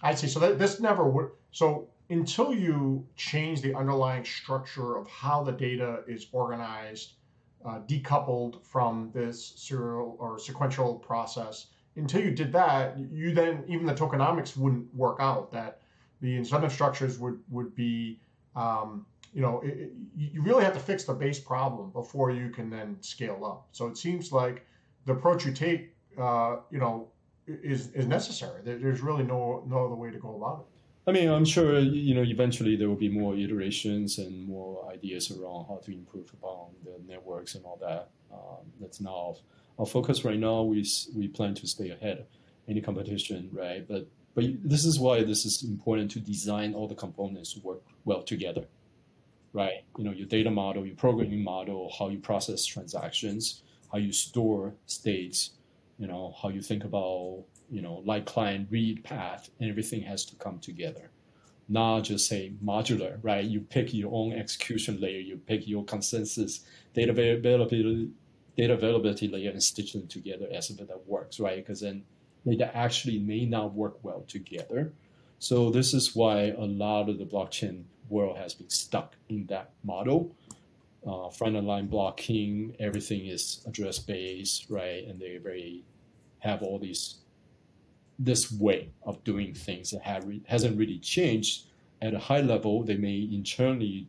I 0.05 0.13
see. 0.13 0.27
So 0.27 0.39
that, 0.39 0.59
this 0.59 0.79
never 0.79 1.09
worked. 1.09 1.41
So 1.51 1.87
until 2.11 2.53
you 2.53 3.05
change 3.15 3.61
the 3.61 3.73
underlying 3.73 4.23
structure 4.23 4.97
of 4.97 5.07
how 5.07 5.43
the 5.43 5.51
data 5.51 6.03
is 6.07 6.27
organized, 6.31 7.13
uh, 7.65 7.79
decoupled 7.87 8.63
from 8.63 9.09
this 9.15 9.53
serial 9.55 10.15
or 10.19 10.37
sequential 10.37 10.93
process, 10.95 11.67
until 11.95 12.21
you 12.21 12.29
did 12.29 12.51
that, 12.51 12.99
you 13.11 13.33
then 13.33 13.63
even 13.67 13.87
the 13.87 13.95
tokenomics 13.95 14.55
wouldn't 14.55 14.93
work 14.93 15.17
out. 15.19 15.51
That 15.51 15.81
the 16.21 16.35
incentive 16.35 16.71
structures 16.71 17.17
would 17.17 17.39
would 17.49 17.73
be, 17.73 18.19
um, 18.55 19.07
you 19.33 19.41
know, 19.41 19.61
it, 19.61 19.69
it, 19.69 19.91
you 20.15 20.41
really 20.43 20.63
have 20.63 20.73
to 20.73 20.79
fix 20.79 21.05
the 21.05 21.13
base 21.13 21.39
problem 21.39 21.89
before 21.89 22.29
you 22.29 22.49
can 22.49 22.69
then 22.69 22.97
scale 23.01 23.43
up. 23.43 23.67
So 23.71 23.87
it 23.87 23.97
seems 23.97 24.31
like 24.31 24.67
the 25.05 25.13
approach 25.13 25.45
you 25.45 25.51
take, 25.51 25.95
uh, 26.19 26.57
you 26.69 26.77
know, 26.77 27.07
is 27.47 27.91
is 27.91 28.05
necessary. 28.07 28.61
There's 28.63 29.01
really 29.01 29.23
no 29.23 29.63
no 29.67 29.85
other 29.85 29.95
way 29.95 30.11
to 30.11 30.17
go 30.17 30.35
about 30.35 30.59
it. 30.61 30.65
I 31.07 31.11
mean, 31.11 31.29
I'm 31.29 31.45
sure 31.45 31.79
you 31.79 32.15
know 32.15 32.23
eventually 32.23 32.75
there 32.75 32.89
will 32.89 32.95
be 32.95 33.09
more 33.09 33.35
iterations 33.35 34.17
and 34.17 34.47
more 34.47 34.89
ideas 34.91 35.31
around 35.31 35.65
how 35.67 35.79
to 35.85 35.91
improve 35.91 36.31
upon 36.33 36.71
the 36.83 36.99
networks 37.07 37.55
and 37.55 37.65
all 37.65 37.77
that. 37.81 38.09
Um, 38.31 38.65
that's 38.81 38.99
now 38.99 39.35
our 39.77 39.85
focus 39.85 40.25
right 40.25 40.39
now. 40.39 40.63
We 40.63 40.85
we 41.15 41.27
plan 41.27 41.53
to 41.55 41.67
stay 41.67 41.91
ahead 41.91 42.25
any 42.67 42.81
competition, 42.81 43.49
right? 43.51 43.87
But 43.87 44.07
but 44.33 44.45
this 44.63 44.83
is 44.85 44.99
why 44.99 45.23
this 45.23 45.45
is 45.45 45.63
important 45.63 46.11
to 46.11 46.19
design 46.19 46.73
all 46.73 46.87
the 46.87 46.95
components 46.95 47.53
to 47.53 47.59
work 47.61 47.81
well 48.03 48.23
together, 48.23 48.65
right? 49.53 49.83
You 49.97 50.03
know, 50.03 50.11
your 50.11 50.27
data 50.27 50.51
model, 50.51 50.85
your 50.85 50.95
programming 50.95 51.43
model, 51.43 51.93
how 51.97 52.09
you 52.09 52.19
process 52.19 52.65
transactions, 52.65 53.61
how 53.91 53.99
you 53.99 54.11
store 54.11 54.73
states, 54.87 55.51
you 55.97 56.07
know, 56.07 56.35
how 56.41 56.49
you 56.49 56.61
think 56.61 56.83
about 56.83 57.45
you 57.69 57.81
know, 57.81 58.01
like 58.05 58.25
client 58.25 58.67
read 58.69 59.03
path, 59.03 59.49
and 59.59 59.69
everything 59.69 60.01
has 60.03 60.25
to 60.25 60.35
come 60.35 60.59
together. 60.59 61.09
Not 61.67 62.01
just 62.01 62.27
say 62.27 62.53
modular, 62.63 63.17
right? 63.23 63.43
You 63.43 63.61
pick 63.61 63.93
your 63.93 64.13
own 64.13 64.33
execution 64.33 64.99
layer, 64.99 65.19
you 65.19 65.37
pick 65.37 65.67
your 65.67 65.83
consensus 65.83 66.63
data 66.93 67.11
availability, 67.11 68.11
data 68.55 68.73
availability 68.73 69.27
layer, 69.27 69.49
and 69.49 69.63
stitch 69.63 69.93
them 69.93 70.07
together 70.07 70.47
as 70.51 70.69
if 70.69 70.77
that 70.77 71.07
works, 71.07 71.39
right? 71.39 71.57
Because 71.57 71.81
then 71.81 72.03
data 72.45 72.75
actually 72.77 73.17
may 73.17 73.45
not 73.45 73.73
work 73.73 73.97
well 74.03 74.23
together. 74.27 74.93
So 75.39 75.71
this 75.71 75.93
is 75.93 76.15
why 76.15 76.53
a 76.57 76.65
lot 76.65 77.09
of 77.09 77.17
the 77.17 77.25
blockchain 77.25 77.83
world 78.09 78.37
has 78.37 78.53
been 78.53 78.69
stuck 78.69 79.15
in 79.29 79.47
that 79.47 79.71
model. 79.83 80.35
Uh, 81.07 81.29
front 81.29 81.55
end 81.55 81.67
line 81.67 81.87
blocking, 81.87 82.75
everything 82.79 83.27
is 83.27 83.63
address 83.67 83.99
based, 83.99 84.65
right? 84.69 85.05
And 85.07 85.19
they 85.19 85.37
very 85.37 85.83
have 86.39 86.63
all 86.63 86.79
these 86.79 87.17
this 88.17 88.51
way 88.51 88.89
of 89.03 89.23
doing 89.23 89.53
things 89.53 89.91
that 89.91 90.01
have 90.01 90.25
hasn't 90.47 90.77
really 90.77 90.99
changed 90.99 91.67
at 92.01 92.13
a 92.13 92.19
high 92.19 92.41
level. 92.41 92.83
They 92.83 92.97
may 92.97 93.27
internally 93.31 94.07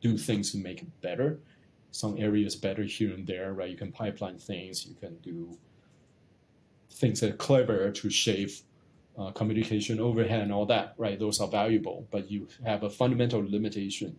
do 0.00 0.16
things 0.16 0.52
to 0.52 0.58
make 0.58 0.82
it 0.82 1.00
better. 1.02 1.38
Some 1.90 2.16
areas 2.18 2.56
better 2.56 2.84
here 2.84 3.12
and 3.12 3.26
there, 3.26 3.52
right? 3.52 3.70
You 3.70 3.76
can 3.76 3.92
pipeline 3.92 4.38
things. 4.38 4.86
You 4.86 4.94
can 4.94 5.16
do 5.18 5.58
things 6.90 7.20
that 7.20 7.30
are 7.30 7.36
clever 7.36 7.90
to 7.90 8.10
shave 8.10 8.62
uh, 9.18 9.30
communication 9.32 10.00
overhead 10.00 10.42
and 10.42 10.52
all 10.52 10.66
that, 10.66 10.94
right? 10.96 11.18
Those 11.18 11.40
are 11.40 11.48
valuable, 11.48 12.06
but 12.10 12.30
you 12.30 12.48
have 12.64 12.82
a 12.82 12.90
fundamental 12.90 13.44
limitation 13.46 14.16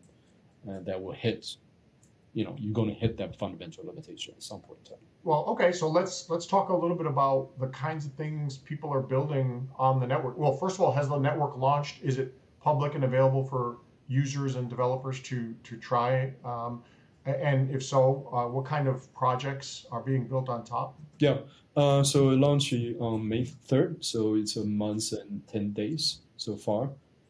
uh, 0.69 0.79
that 0.81 1.01
will 1.01 1.13
hit. 1.13 1.57
You 2.33 2.45
know, 2.45 2.55
you're 2.57 2.73
going 2.73 2.89
to 2.89 2.95
hit 2.95 3.17
that 3.17 3.37
fundamental 3.37 3.85
limitation 3.85 4.33
at 4.35 4.41
some 4.43 4.59
point 4.59 4.79
in 4.85 4.91
time. 4.91 5.03
Well, 5.23 5.45
okay, 5.49 5.71
so 5.71 5.87
let's 5.87 6.29
let's 6.29 6.45
talk 6.45 6.69
a 6.69 6.75
little 6.75 6.97
bit 6.97 7.05
about 7.05 7.57
the 7.59 7.67
kinds 7.67 8.05
of 8.05 8.13
things 8.13 8.57
people 8.57 8.91
are 8.91 9.01
building 9.01 9.69
on 9.77 9.99
the 9.99 10.07
network. 10.07 10.37
Well, 10.37 10.53
first 10.53 10.75
of 10.75 10.81
all, 10.81 10.91
has 10.91 11.07
the 11.07 11.17
network 11.17 11.55
launched? 11.57 12.03
Is 12.03 12.17
it 12.17 12.33
public 12.59 12.95
and 12.95 13.03
available 13.03 13.43
for 13.43 13.77
users 14.07 14.55
and 14.55 14.69
developers 14.69 15.21
to 15.21 15.53
to 15.63 15.77
try? 15.77 16.33
Um, 16.43 16.83
and 17.25 17.71
if 17.71 17.83
so, 17.83 18.29
uh, 18.33 18.51
what 18.51 18.65
kind 18.65 18.87
of 18.87 19.13
projects 19.13 19.85
are 19.91 20.01
being 20.01 20.27
built 20.27 20.49
on 20.49 20.65
top? 20.65 20.99
Yeah, 21.19 21.37
uh, 21.77 22.03
so 22.03 22.31
it 22.31 22.37
launched 22.37 22.73
on 22.99 23.27
May 23.27 23.45
third, 23.45 24.03
so 24.03 24.35
it's 24.35 24.57
a 24.57 24.65
month 24.65 25.13
and 25.13 25.47
ten 25.47 25.71
days 25.71 26.19
so 26.35 26.57
far. 26.57 26.89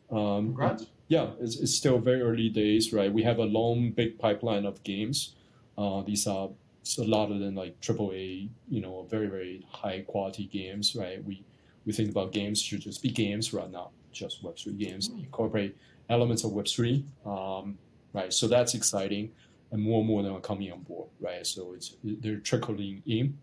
Um, 0.09 0.47
Congrats. 0.47 0.87
Yeah, 1.07 1.31
it's, 1.39 1.57
it's 1.57 1.75
still 1.75 1.99
very 1.99 2.21
early 2.21 2.49
days, 2.49 2.93
right? 2.93 3.11
We 3.11 3.23
have 3.23 3.37
a 3.37 3.43
long, 3.45 3.91
big 3.91 4.17
pipeline 4.17 4.65
of 4.65 4.83
games. 4.83 5.35
Uh, 5.77 6.01
these 6.01 6.27
are 6.27 6.49
a 6.97 7.03
lot 7.03 7.31
of 7.31 7.39
them 7.39 7.55
like 7.55 7.79
AAA, 7.81 8.49
you 8.69 8.81
know, 8.81 9.03
very 9.09 9.27
very 9.27 9.65
high 9.69 10.01
quality 10.01 10.45
games, 10.45 10.95
right? 10.95 11.23
We 11.23 11.43
we 11.85 11.93
think 11.93 12.11
about 12.11 12.31
games 12.31 12.61
should 12.61 12.81
just 12.81 13.01
be 13.01 13.09
games, 13.09 13.53
right? 13.53 13.69
Not 13.69 13.91
just 14.11 14.43
Web 14.43 14.57
three 14.57 14.73
games. 14.73 15.09
Incorporate 15.09 15.75
elements 16.09 16.43
of 16.43 16.51
Web 16.51 16.67
three, 16.67 17.05
um, 17.25 17.77
right? 18.13 18.31
So 18.31 18.47
that's 18.47 18.73
exciting, 18.73 19.31
and 19.71 19.81
more 19.81 19.99
and 19.99 20.07
more 20.07 20.19
of 20.19 20.25
them 20.25 20.35
are 20.35 20.41
coming 20.41 20.71
on 20.71 20.81
board, 20.81 21.09
right? 21.19 21.45
So 21.45 21.73
it's 21.73 21.95
they're 22.03 22.37
trickling 22.37 23.01
in. 23.05 23.37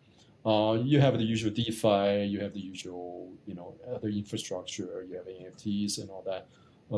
Uh, 0.44 0.78
you 0.82 1.00
have 1.00 1.18
the 1.18 1.24
usual 1.24 1.50
DeFi, 1.50 2.24
you 2.24 2.40
have 2.40 2.54
the 2.54 2.60
usual, 2.60 3.30
you 3.44 3.54
know, 3.54 3.74
other 3.94 4.08
infrastructure, 4.08 5.04
you 5.06 5.14
have 5.14 5.26
NFTs 5.26 5.98
and 5.98 6.08
all 6.08 6.22
that. 6.24 6.46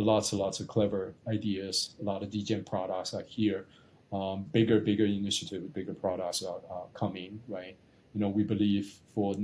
Lots 0.01 0.33
and 0.33 0.41
lots 0.41 0.61
of 0.61 0.69
clever 0.69 1.15
ideas. 1.29 1.95
A 2.01 2.05
lot 2.05 2.23
of 2.23 2.31
DGen 2.31 2.65
products 2.65 3.13
are 3.15 3.25
here 3.27 3.67
um, 4.13 4.45
bigger, 4.53 4.79
bigger 4.81 5.07
initiative, 5.07 5.73
bigger 5.73 5.95
products 5.95 6.43
are, 6.43 6.61
are, 6.71 6.85
coming, 6.95 7.41
right? 7.49 7.77
You 8.15 8.21
know, 8.21 8.29
we 8.29 8.45
believe 8.45 9.01
for 9.15 9.35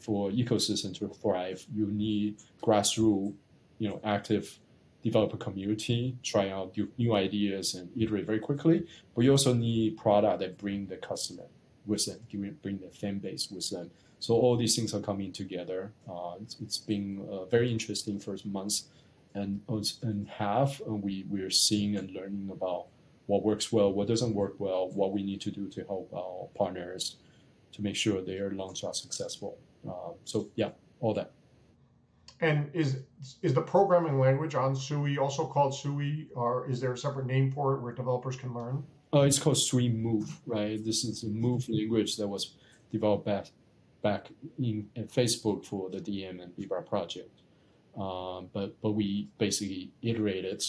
for 0.00 0.30
ecosystem 0.30 0.96
to 0.98 1.08
thrive, 1.08 1.64
you 1.72 1.86
need 1.86 2.36
grassroots, 2.62 3.34
you 3.78 3.88
know, 3.88 4.00
active 4.04 4.58
developer 5.02 5.36
community, 5.36 6.16
try 6.22 6.48
out 6.50 6.76
new 6.98 7.14
ideas 7.14 7.74
and 7.74 7.90
iterate 7.96 8.26
very 8.26 8.40
quickly. 8.40 8.86
But 9.14 9.24
you 9.24 9.30
also 9.30 9.52
need 9.52 9.96
product 9.96 10.40
that 10.40 10.58
bring 10.58 10.86
the 10.86 10.96
customer 10.96 11.44
with 11.86 12.06
them, 12.06 12.56
bring 12.62 12.78
the 12.78 12.90
fan 12.90 13.18
base 13.18 13.50
with 13.50 13.68
them. 13.70 13.90
So 14.18 14.34
all 14.34 14.56
these 14.56 14.74
things 14.74 14.94
are 14.94 15.00
coming 15.00 15.32
together. 15.32 15.92
Uh, 16.08 16.34
it's, 16.40 16.56
it's 16.60 16.78
been 16.78 17.26
a 17.30 17.44
very 17.46 17.70
interesting 17.70 18.18
first 18.18 18.46
months 18.46 18.84
and 19.34 19.60
and 20.02 20.28
half. 20.28 20.80
And 20.86 21.02
we 21.02 21.24
we're 21.28 21.50
seeing 21.50 21.96
and 21.96 22.10
learning 22.10 22.50
about 22.50 22.86
what 23.26 23.42
works 23.42 23.72
well, 23.72 23.92
what 23.92 24.08
doesn't 24.08 24.34
work 24.34 24.54
well, 24.58 24.90
what 24.90 25.12
we 25.12 25.22
need 25.22 25.40
to 25.42 25.50
do 25.50 25.68
to 25.70 25.84
help 25.84 26.12
our 26.14 26.48
partners 26.54 27.16
to 27.72 27.82
make 27.82 27.96
sure 27.96 28.22
their 28.22 28.50
launch 28.50 28.84
are 28.84 28.94
successful. 28.94 29.58
Uh, 29.88 30.12
so 30.24 30.48
yeah, 30.54 30.70
all 31.00 31.14
that. 31.14 31.32
And 32.40 32.70
is 32.74 32.98
is 33.42 33.54
the 33.54 33.62
programming 33.62 34.18
language 34.18 34.54
on 34.54 34.74
Sui 34.76 35.18
also 35.18 35.46
called 35.46 35.74
Sui, 35.74 36.28
or 36.34 36.68
is 36.68 36.80
there 36.80 36.92
a 36.92 36.98
separate 36.98 37.26
name 37.26 37.50
for 37.50 37.74
it 37.74 37.80
where 37.80 37.92
developers 37.92 38.36
can 38.36 38.52
learn? 38.52 38.84
Uh, 39.12 39.20
it's 39.20 39.38
called 39.38 39.56
Sui 39.56 39.88
Move, 39.88 40.40
right? 40.44 40.84
This 40.84 41.04
is 41.04 41.22
a 41.22 41.28
Move 41.28 41.68
language 41.68 42.16
that 42.16 42.26
was 42.26 42.54
developed 42.90 43.24
back 43.24 43.46
back 44.02 44.28
in 44.58 44.88
Facebook 44.96 45.64
for 45.64 45.88
the 45.90 46.00
Diem 46.00 46.40
and 46.40 46.52
Libra 46.58 46.82
project. 46.82 47.40
Um, 47.96 48.48
but 48.52 48.80
but 48.82 48.92
we 48.92 49.28
basically 49.38 49.90
iterated, 50.02 50.62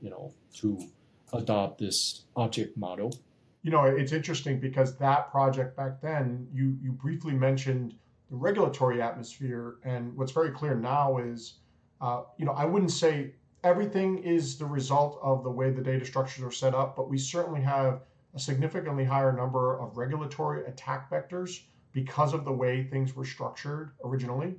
you 0.00 0.10
know, 0.10 0.32
to 0.56 0.88
adopt 1.32 1.78
this 1.78 2.24
object 2.36 2.76
model. 2.76 3.14
You 3.62 3.70
know, 3.70 3.84
it's 3.84 4.12
interesting 4.12 4.58
because 4.58 4.96
that 4.96 5.30
project 5.30 5.76
back 5.76 6.00
then, 6.00 6.48
you 6.52 6.78
you 6.82 6.92
briefly 6.92 7.34
mentioned 7.34 7.94
the 8.30 8.36
regulatory 8.36 9.02
atmosphere, 9.02 9.76
and 9.84 10.16
what's 10.16 10.32
very 10.32 10.50
clear 10.50 10.74
now 10.74 11.18
is, 11.18 11.54
uh, 12.00 12.22
you 12.38 12.46
know, 12.46 12.52
I 12.52 12.64
wouldn't 12.64 12.92
say 12.92 13.34
everything 13.62 14.18
is 14.18 14.56
the 14.56 14.64
result 14.64 15.18
of 15.22 15.44
the 15.44 15.50
way 15.50 15.70
the 15.70 15.82
data 15.82 16.04
structures 16.04 16.44
are 16.44 16.50
set 16.50 16.74
up, 16.74 16.96
but 16.96 17.10
we 17.10 17.18
certainly 17.18 17.60
have 17.60 18.02
a 18.34 18.38
significantly 18.38 19.04
higher 19.04 19.32
number 19.32 19.78
of 19.80 19.96
regulatory 19.96 20.64
attack 20.66 21.10
vectors 21.10 21.62
because 21.92 22.32
of 22.32 22.44
the 22.44 22.52
way 22.52 22.84
things 22.84 23.14
were 23.14 23.24
structured 23.24 23.90
originally. 24.04 24.54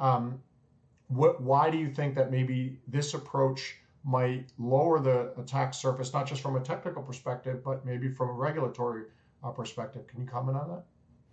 Um, 0.00 0.40
what, 1.14 1.40
why 1.40 1.70
do 1.70 1.78
you 1.78 1.90
think 1.90 2.14
that 2.14 2.30
maybe 2.30 2.78
this 2.86 3.14
approach 3.14 3.76
might 4.04 4.46
lower 4.58 4.98
the 5.00 5.32
attack 5.38 5.74
surface, 5.74 6.12
not 6.12 6.26
just 6.26 6.42
from 6.42 6.56
a 6.56 6.60
technical 6.60 7.02
perspective, 7.02 7.62
but 7.64 7.84
maybe 7.86 8.08
from 8.08 8.30
a 8.30 8.32
regulatory 8.32 9.04
uh, 9.44 9.50
perspective. 9.50 10.06
Can 10.06 10.20
you 10.20 10.26
comment 10.26 10.56
on 10.56 10.68
that? 10.70 10.84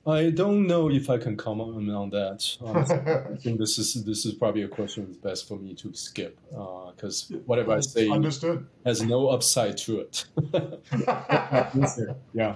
I 0.05 0.29
don't 0.29 0.65
know 0.65 0.89
if 0.89 1.09
I 1.09 1.17
can 1.17 1.35
comment 1.35 1.91
on 1.91 2.09
that. 2.11 2.57
I 3.33 3.35
think 3.35 3.59
this 3.59 3.77
is 3.77 4.03
this 4.05 4.25
is 4.25 4.33
probably 4.33 4.63
a 4.63 4.67
question 4.67 5.05
that's 5.05 5.17
best 5.17 5.47
for 5.47 5.57
me 5.57 5.73
to 5.75 5.93
skip 5.93 6.39
because 6.49 7.31
uh, 7.33 7.37
whatever 7.45 7.73
I 7.73 7.81
say 7.81 8.09
Understood. 8.09 8.65
has 8.85 9.03
no 9.03 9.27
upside 9.27 9.77
to 9.79 9.99
it. 9.99 10.25
yeah. 12.33 12.55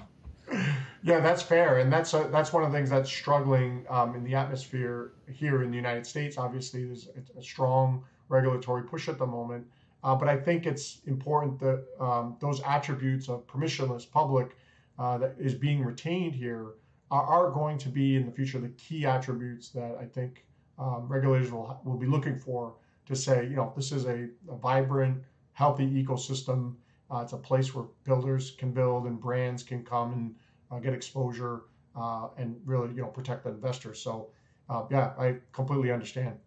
Yeah, 1.05 1.19
that's 1.19 1.41
fair, 1.41 1.79
and 1.79 1.91
that's 1.91 2.13
a, 2.13 2.29
that's 2.31 2.53
one 2.53 2.63
of 2.63 2.71
the 2.71 2.77
things 2.77 2.89
that's 2.89 3.09
struggling 3.09 3.85
um, 3.89 4.15
in 4.15 4.23
the 4.23 4.35
atmosphere 4.35 5.11
here 5.29 5.61
in 5.61 5.69
the 5.69 5.75
United 5.75 6.07
States. 6.07 6.37
Obviously, 6.37 6.85
there's 6.85 7.09
a 7.37 7.43
strong 7.43 8.05
regulatory 8.29 8.83
push 8.83 9.09
at 9.09 9.17
the 9.17 9.25
moment, 9.25 9.67
uh, 10.05 10.15
but 10.15 10.29
I 10.29 10.37
think 10.37 10.65
it's 10.65 11.01
important 11.05 11.59
that 11.59 11.83
um, 11.99 12.37
those 12.39 12.61
attributes 12.61 13.27
of 13.27 13.45
permissionless 13.47 14.09
public 14.09 14.55
uh, 14.97 15.17
that 15.17 15.35
is 15.37 15.53
being 15.53 15.83
retained 15.83 16.35
here 16.35 16.67
are, 17.11 17.23
are, 17.23 17.51
going 17.51 17.77
to 17.79 17.89
be 17.89 18.15
in 18.15 18.25
the 18.25 18.31
future 18.31 18.59
the 18.59 18.69
key 18.69 19.05
attributes 19.05 19.69
that 19.69 19.97
I 19.99 20.05
think 20.05 20.45
um, 20.79 21.07
regulators 21.09 21.51
will, 21.51 21.81
will 21.83 21.97
be 21.97 22.07
looking 22.07 22.39
for 22.39 22.75
to 23.07 23.15
say, 23.15 23.43
you 23.43 23.57
know, 23.57 23.73
this 23.75 23.91
is 23.91 24.05
a, 24.05 24.29
a 24.49 24.55
vibrant, 24.55 25.21
healthy 25.51 25.85
ecosystem. 25.85 26.75
Uh, 27.11 27.17
it's 27.17 27.33
a 27.33 27.37
place 27.37 27.75
where 27.75 27.85
builders 28.05 28.51
can 28.51 28.71
build 28.71 29.05
and 29.05 29.19
brands 29.19 29.63
can 29.63 29.83
come 29.83 30.13
and 30.13 30.35
uh, 30.71 30.79
get 30.79 30.93
exposure 30.93 31.63
uh, 31.95 32.29
and 32.37 32.55
really, 32.65 32.89
you 32.89 33.01
know, 33.01 33.07
protect 33.07 33.43
the 33.43 33.49
investors. 33.49 34.01
So, 34.01 34.29
uh, 34.69 34.83
yeah, 34.89 35.13
I 35.17 35.35
completely 35.51 35.91
understand. 35.91 36.37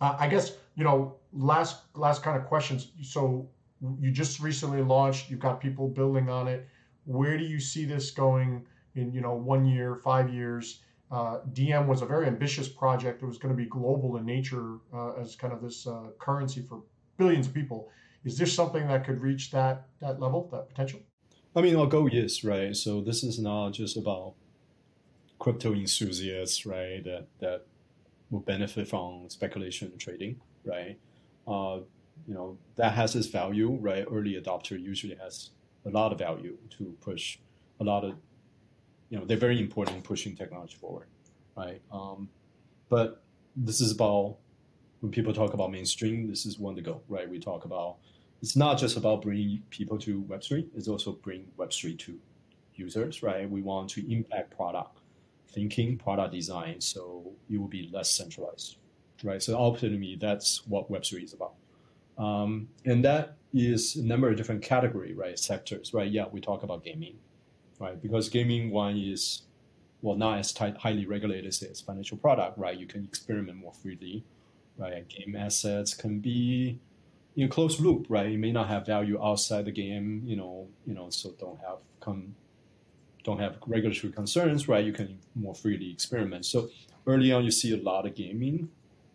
Uh, 0.00 0.16
I 0.18 0.28
guess 0.28 0.56
you 0.76 0.82
know, 0.82 1.16
last 1.32 1.82
last 1.94 2.22
kind 2.22 2.36
of 2.36 2.46
questions. 2.46 2.88
So, 3.02 3.48
you 4.00 4.10
just 4.10 4.40
recently 4.40 4.82
launched. 4.82 5.30
You've 5.30 5.40
got 5.40 5.60
people 5.60 5.88
building 5.88 6.28
on 6.28 6.48
it. 6.48 6.66
Where 7.04 7.36
do 7.36 7.44
you 7.44 7.60
see 7.60 7.84
this 7.84 8.10
going 8.10 8.66
in 8.94 9.12
you 9.12 9.20
know 9.20 9.34
one 9.34 9.64
year, 9.64 9.96
five 9.96 10.32
years? 10.32 10.80
Uh, 11.10 11.38
Diem 11.52 11.86
was 11.86 12.02
a 12.02 12.06
very 12.06 12.26
ambitious 12.26 12.68
project. 12.68 13.22
It 13.22 13.26
was 13.26 13.38
going 13.38 13.54
to 13.54 13.62
be 13.62 13.68
global 13.68 14.16
in 14.16 14.24
nature 14.24 14.78
uh, 14.92 15.12
as 15.12 15.36
kind 15.36 15.52
of 15.52 15.62
this 15.62 15.86
currency 16.18 16.62
for 16.62 16.82
billions 17.18 17.46
of 17.46 17.54
people. 17.54 17.90
Is 18.24 18.38
this 18.38 18.52
something 18.52 18.88
that 18.88 19.04
could 19.04 19.20
reach 19.20 19.50
that 19.52 19.86
that 20.00 20.18
level, 20.18 20.48
that 20.50 20.68
potential? 20.68 21.00
I 21.56 21.60
mean, 21.60 21.76
our 21.76 21.86
goal 21.86 22.08
is 22.12 22.42
right. 22.42 22.74
So 22.74 23.00
this 23.00 23.22
is 23.22 23.38
not 23.38 23.72
just 23.72 23.96
about 23.96 24.34
crypto 25.38 25.72
enthusiasts, 25.72 26.66
right? 26.66 27.02
That 27.04 27.26
that 27.40 27.66
will 28.30 28.40
benefit 28.40 28.88
from 28.88 29.28
speculation 29.28 29.88
and 29.88 30.00
trading, 30.00 30.40
right? 30.64 30.98
Uh, 31.46 31.80
you 32.26 32.34
know 32.34 32.58
that 32.76 32.94
has 32.94 33.14
its 33.14 33.28
value, 33.28 33.76
right? 33.80 34.04
Early 34.10 34.40
adopter 34.40 34.80
usually 34.80 35.16
has 35.16 35.50
a 35.86 35.90
lot 35.90 36.12
of 36.12 36.18
value 36.18 36.56
to 36.78 36.96
push 37.00 37.38
a 37.80 37.84
lot 37.84 38.04
of 38.04 38.14
you 39.10 39.18
know 39.18 39.24
they're 39.24 39.36
very 39.36 39.60
important 39.60 39.96
in 39.96 40.02
pushing 40.02 40.34
technology 40.34 40.76
forward, 40.76 41.06
right? 41.56 41.80
Um, 41.92 42.28
but 42.88 43.22
this 43.54 43.80
is 43.80 43.92
about 43.92 44.38
when 45.00 45.12
people 45.12 45.32
talk 45.32 45.54
about 45.54 45.70
mainstream. 45.70 46.28
This 46.28 46.46
is 46.46 46.58
one 46.58 46.74
to 46.76 46.82
go, 46.82 47.02
right? 47.08 47.28
We 47.28 47.38
talk 47.38 47.64
about 47.64 47.96
it's 48.44 48.56
not 48.56 48.76
just 48.76 48.98
about 48.98 49.22
bringing 49.22 49.62
people 49.70 49.98
to 50.00 50.20
Web 50.28 50.42
three. 50.42 50.68
It's 50.76 50.86
also 50.86 51.12
bring 51.12 51.46
Web 51.56 51.72
three 51.72 51.96
to 51.96 52.20
users, 52.74 53.22
right? 53.22 53.48
We 53.48 53.62
want 53.62 53.88
to 53.92 54.12
impact 54.12 54.54
product 54.54 54.98
thinking, 55.48 55.96
product 55.96 56.34
design, 56.34 56.78
so 56.78 57.32
it 57.48 57.56
will 57.56 57.68
be 57.68 57.88
less 57.90 58.10
centralized, 58.10 58.76
right? 59.22 59.42
So 59.42 59.56
ultimately, 59.56 60.18
that's 60.20 60.66
what 60.66 60.90
Web 60.90 61.06
three 61.06 61.22
is 61.22 61.32
about. 61.32 61.54
Um, 62.18 62.68
and 62.84 63.02
that 63.02 63.36
is 63.54 63.96
a 63.96 64.02
number 64.02 64.28
of 64.28 64.36
different 64.36 64.60
category, 64.60 65.14
right? 65.14 65.38
Sectors, 65.38 65.94
right? 65.94 66.10
Yeah, 66.10 66.26
we 66.30 66.42
talk 66.42 66.64
about 66.64 66.84
gaming, 66.84 67.16
right? 67.78 67.98
Because 68.02 68.28
gaming 68.28 68.70
one 68.70 68.98
is 68.98 69.44
well 70.02 70.16
not 70.16 70.38
as 70.38 70.52
tight, 70.52 70.76
highly 70.76 71.06
regulated 71.06 71.46
as 71.46 71.80
financial 71.80 72.18
product, 72.18 72.58
right? 72.58 72.78
You 72.78 72.86
can 72.86 73.04
experiment 73.04 73.56
more 73.56 73.72
freely, 73.72 74.22
right? 74.76 75.08
Game 75.08 75.34
assets 75.34 75.94
can 75.94 76.20
be 76.20 76.78
in 77.36 77.46
a 77.46 77.48
closed 77.48 77.80
loop, 77.80 78.06
right? 78.08 78.26
It 78.26 78.38
may 78.38 78.52
not 78.52 78.68
have 78.68 78.86
value 78.86 79.22
outside 79.22 79.64
the 79.64 79.72
game, 79.72 80.22
you 80.24 80.36
know, 80.36 80.68
you 80.86 80.94
know, 80.94 81.10
so 81.10 81.32
don't 81.38 81.60
have 81.60 81.78
come 82.00 82.34
don't 83.24 83.38
have 83.38 83.56
regulatory 83.66 84.12
concerns, 84.12 84.68
right? 84.68 84.84
You 84.84 84.92
can 84.92 85.18
more 85.34 85.54
freely 85.54 85.90
experiment. 85.90 86.44
So 86.44 86.68
early 87.06 87.32
on, 87.32 87.44
you 87.44 87.50
see 87.50 87.72
a 87.72 87.82
lot 87.82 88.06
of 88.06 88.14
gaming 88.14 88.68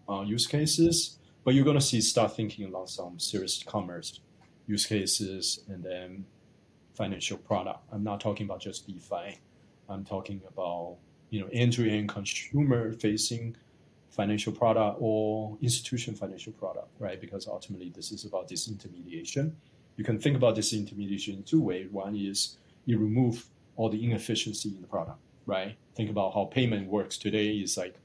uh, 0.09 0.21
use 0.21 0.47
cases, 0.47 1.19
but 1.43 1.53
you're 1.53 1.63
going 1.63 1.77
to 1.77 1.85
see 1.85 2.01
start 2.01 2.35
thinking 2.35 2.65
along 2.65 2.87
some 2.87 3.19
serious 3.19 3.61
commerce 3.63 4.19
use 4.65 4.85
cases 4.85 5.63
and 5.67 5.83
then 5.83 6.25
financial 6.95 7.37
product. 7.37 7.79
I'm 7.91 8.03
not 8.03 8.19
talking 8.19 8.45
about 8.45 8.61
just 8.61 8.87
DeFi. 8.87 9.39
I'm 9.87 10.03
talking 10.03 10.41
about 10.47 10.97
you 11.29 11.41
know 11.41 11.49
end-to-end 11.53 12.09
consumer-facing 12.09 13.55
financial 14.09 14.51
product 14.51 14.97
or 14.99 15.57
institution 15.61 16.15
financial 16.15 16.53
product, 16.53 16.89
right? 16.99 17.19
Because 17.21 17.47
ultimately 17.47 17.91
this 17.95 18.11
is 18.11 18.25
about 18.25 18.49
disintermediation. 18.49 19.53
You 19.97 20.03
can 20.03 20.19
think 20.19 20.35
about 20.35 20.55
disintermediation 20.55 21.35
in 21.35 21.43
two 21.43 21.61
ways. 21.61 21.89
One 21.91 22.15
is 22.15 22.57
you 22.85 22.97
remove 22.97 23.45
all 23.75 23.89
the 23.89 24.03
inefficiency 24.03 24.69
in 24.69 24.81
the 24.81 24.87
product, 24.87 25.19
right? 25.45 25.77
Think 25.95 26.09
about 26.09 26.33
how 26.33 26.45
payment 26.45 26.87
works 26.87 27.17
today 27.17 27.51
is 27.51 27.77
like, 27.77 27.95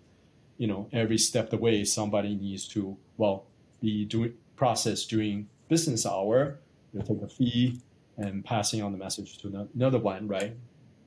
you 0.58 0.66
know, 0.66 0.88
every 0.92 1.18
step 1.18 1.46
of 1.46 1.50
the 1.50 1.56
way 1.56 1.84
somebody 1.84 2.34
needs 2.34 2.68
to, 2.68 2.96
well, 3.16 3.46
be 3.80 4.04
doing 4.04 4.34
process 4.56 5.04
during 5.04 5.48
business 5.68 6.06
hour, 6.06 6.58
you 6.92 7.02
take 7.02 7.22
a 7.22 7.28
fee, 7.28 7.80
and 8.16 8.44
passing 8.44 8.82
on 8.82 8.92
the 8.92 8.98
message 8.98 9.38
to 9.38 9.68
another 9.74 9.98
one, 9.98 10.28
right? 10.28 10.54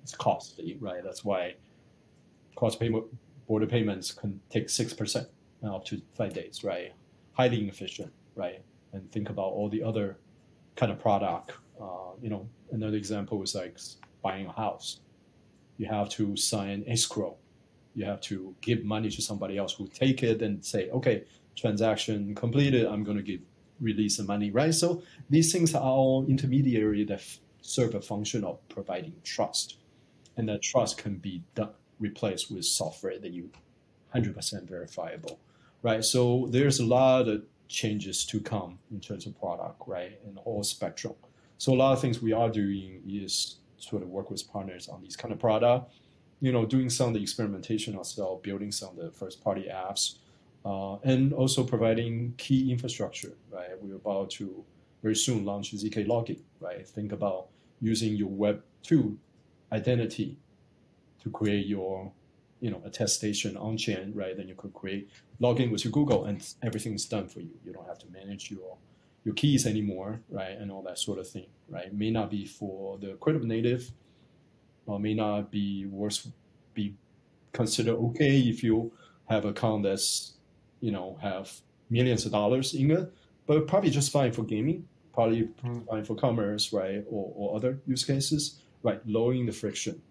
It's 0.04 0.16
costly, 0.16 0.78
right? 0.80 1.02
That's 1.04 1.24
why 1.24 1.56
cross 2.56 2.76
payment 2.76 3.06
border 3.48 3.68
payments 3.68 4.12
can 4.12 4.40
take 4.50 4.70
six 4.70 4.94
percent 4.94 5.28
up 5.64 5.86
to 5.86 6.02
five 6.16 6.34
days, 6.34 6.64
right? 6.64 6.94
Highly 7.34 7.62
inefficient, 7.62 8.12
right? 8.36 8.62
And 8.94 9.12
think 9.12 9.30
about 9.30 9.52
all 9.54 9.70
the 9.70 9.84
other 9.84 10.18
kind 10.76 10.92
of 10.92 11.00
product. 11.00 11.54
Uh, 11.82 12.12
you 12.22 12.30
know, 12.30 12.48
another 12.72 12.98
example 12.98 13.42
is 13.44 13.56
like 13.56 13.78
buying 14.22 14.46
a 14.48 14.52
house. 14.52 15.00
You 15.78 15.88
have 15.88 16.10
to 16.10 16.36
sign 16.36 16.84
escrow. 16.88 17.36
You 17.96 18.06
have 18.06 18.22
to 18.22 18.56
give 18.62 18.84
money 18.84 19.10
to 19.10 19.22
somebody 19.22 19.58
else 19.58 19.74
who 19.74 19.88
take 19.88 20.24
it 20.24 20.42
and 20.42 20.64
say, 20.64 20.90
okay, 20.92 21.24
transaction 21.56 22.36
completed. 22.36 22.86
I'm 22.86 23.04
going 23.04 23.18
to 23.18 23.24
give 23.24 23.42
release 23.80 24.18
the 24.18 24.24
money, 24.24 24.52
right? 24.52 24.74
So 24.74 25.04
these 25.30 25.52
things 25.52 25.76
are 25.76 25.82
all 25.82 26.26
intermediary 26.28 27.04
that 27.06 27.22
serve 27.62 27.96
a 27.96 28.02
function 28.02 28.44
of 28.44 28.68
providing 28.70 29.14
trust, 29.24 29.78
and 30.36 30.48
that 30.50 30.62
trust 30.62 30.98
can 30.98 31.18
be 31.18 31.44
done, 31.54 31.70
replaced 32.00 32.52
with 32.52 32.66
software 32.66 33.20
that 33.20 33.32
you 33.32 33.50
100% 34.16 34.64
verifiable, 34.68 35.40
right? 35.82 36.04
So 36.04 36.48
there's 36.50 36.80
a 36.80 36.86
lot 36.86 37.28
of 37.28 37.44
changes 37.68 38.26
to 38.26 38.40
come 38.40 38.80
in 38.92 39.00
terms 39.00 39.26
of 39.26 39.38
product, 39.40 39.82
right, 39.88 40.20
and 40.26 40.40
all 40.46 40.64
spectrum. 40.64 41.14
So 41.58 41.74
a 41.74 41.76
lot 41.76 41.94
of 41.94 42.02
things 42.02 42.22
we 42.22 42.34
are 42.34 42.50
doing 42.50 43.02
is 43.08 43.58
sort 43.78 44.04
of 44.04 44.10
work 44.10 44.30
with 44.30 44.50
partners 44.52 44.88
on 44.88 45.02
these 45.02 45.16
kind 45.16 45.34
of 45.34 45.40
product, 45.40 45.92
you 46.40 46.52
know, 46.52 46.66
doing 46.66 46.90
some 46.90 47.10
of 47.10 47.14
the 47.16 47.22
experimentation 47.22 47.98
ourselves, 47.98 48.42
building 48.44 48.72
some 48.72 48.90
of 48.90 48.98
the 48.98 49.12
first 49.12 49.44
party 49.44 49.68
apps, 49.72 50.18
uh, 50.66 50.98
and 51.04 51.34
also 51.34 51.64
providing 51.64 52.34
key 52.38 52.72
infrastructure, 52.72 53.34
right? 53.52 53.70
We're 53.82 53.96
about 53.96 54.30
to 54.32 54.64
very 55.02 55.16
soon 55.16 55.46
launch 55.46 55.74
ZK 55.74 56.08
login, 56.08 56.40
right? 56.60 56.88
Think 56.88 57.12
about 57.12 57.48
using 57.82 58.16
your 58.16 58.30
Web 58.30 58.64
2 58.84 59.18
identity 59.72 60.38
to 61.24 61.30
create 61.30 61.66
your 61.66 62.12
you 62.60 62.72
know 62.72 62.82
attestation 62.86 63.56
on 63.58 63.78
chain, 63.78 64.12
right? 64.16 64.36
Then 64.36 64.48
you 64.48 64.56
could 64.56 64.74
create 64.74 65.10
login 65.42 65.72
with 65.72 65.84
your 65.84 65.92
Google, 65.92 66.26
and 66.26 66.46
everything's 66.64 67.06
done 67.06 67.28
for 67.28 67.40
you. 67.40 67.52
You 67.66 67.74
don't 67.74 67.88
have 67.88 68.00
to 68.00 68.08
manage 68.12 68.52
your 68.52 68.78
your 69.24 69.36
keys 69.36 69.66
anymore, 69.66 70.22
right? 70.30 70.52
And 70.52 70.72
all 70.72 70.82
that 70.84 70.98
sort 70.98 71.20
of 71.20 71.30
thing, 71.30 71.48
right? 71.70 71.94
May 71.94 72.12
not 72.12 72.32
be 72.32 72.46
for 72.46 72.98
the 72.98 73.14
crypto 73.20 73.46
native, 73.46 73.92
or 74.86 75.00
may 75.00 75.14
not 75.14 75.52
be 75.52 75.86
worth 75.86 76.28
be 76.74 76.96
considered 77.54 77.96
okay 77.96 78.40
if 78.40 78.64
you 78.64 78.92
have 79.30 79.46
a 79.46 79.50
account 79.50 79.84
that's 79.84 80.34
you 80.80 80.92
know 80.92 81.18
have 81.22 81.52
millions 81.90 82.26
of 82.26 82.32
dollars 82.32 82.74
in 82.74 82.92
it, 82.92 83.14
but 83.46 83.68
probably 83.68 83.90
just 83.90 84.12
fine 84.12 84.32
for 84.32 84.44
gaming, 84.44 84.88
probably 85.14 85.50
mm. 85.64 85.86
fine 85.88 86.04
for 86.04 86.16
commerce, 86.16 86.74
right, 86.74 87.04
or, 87.10 87.32
or 87.36 87.56
other 87.56 87.80
use 87.86 88.04
cases, 88.04 88.60
right? 88.84 89.02
Lowering 89.08 89.46
the 89.46 89.52
friction 89.52 90.02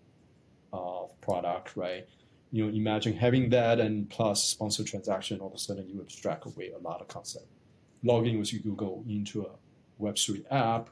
product, 1.26 1.76
right? 1.76 2.06
You 2.52 2.64
know, 2.64 2.72
imagine 2.74 3.14
having 3.14 3.50
that 3.50 3.80
and 3.80 4.08
plus 4.08 4.44
sponsor 4.44 4.84
transaction, 4.84 5.40
all 5.40 5.48
of 5.48 5.54
a 5.54 5.58
sudden 5.58 5.88
you 5.88 6.00
abstract 6.00 6.46
away 6.46 6.70
a 6.70 6.78
lot 6.78 7.00
of 7.00 7.08
concept. 7.08 7.46
Logging 8.02 8.38
with 8.38 8.50
Google 8.62 9.04
into 9.08 9.42
a 9.42 9.50
Web3 10.02 10.44
app, 10.50 10.90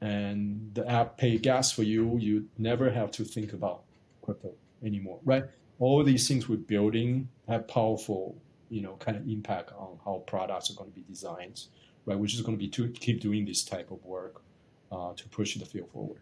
and 0.00 0.70
the 0.74 0.88
app 0.88 1.18
pay 1.18 1.36
gas 1.38 1.72
for 1.72 1.82
you. 1.82 2.16
You 2.18 2.46
never 2.56 2.90
have 2.90 3.10
to 3.12 3.24
think 3.24 3.52
about 3.52 3.82
crypto 4.22 4.52
anymore, 4.84 5.20
right? 5.24 5.44
All 5.78 6.02
these 6.04 6.26
things 6.28 6.48
we're 6.48 6.56
building 6.56 7.28
have 7.48 7.68
powerful 7.68 8.36
you 8.70 8.80
know 8.80 8.94
kind 8.96 9.16
of 9.16 9.28
impact 9.28 9.72
on 9.76 9.98
how 10.04 10.22
products 10.26 10.70
are 10.70 10.74
going 10.74 10.90
to 10.90 10.94
be 10.94 11.04
designed, 11.08 11.64
right? 12.06 12.18
Which 12.18 12.34
is 12.34 12.40
going 12.40 12.56
to 12.56 12.64
be 12.64 12.68
to 12.70 12.88
keep 12.88 13.20
doing 13.20 13.44
this 13.44 13.64
type 13.64 13.90
of 13.90 14.02
work 14.04 14.42
uh, 14.92 15.12
to 15.14 15.28
push 15.28 15.56
the 15.56 15.66
field 15.66 15.90
forward. 15.92 16.20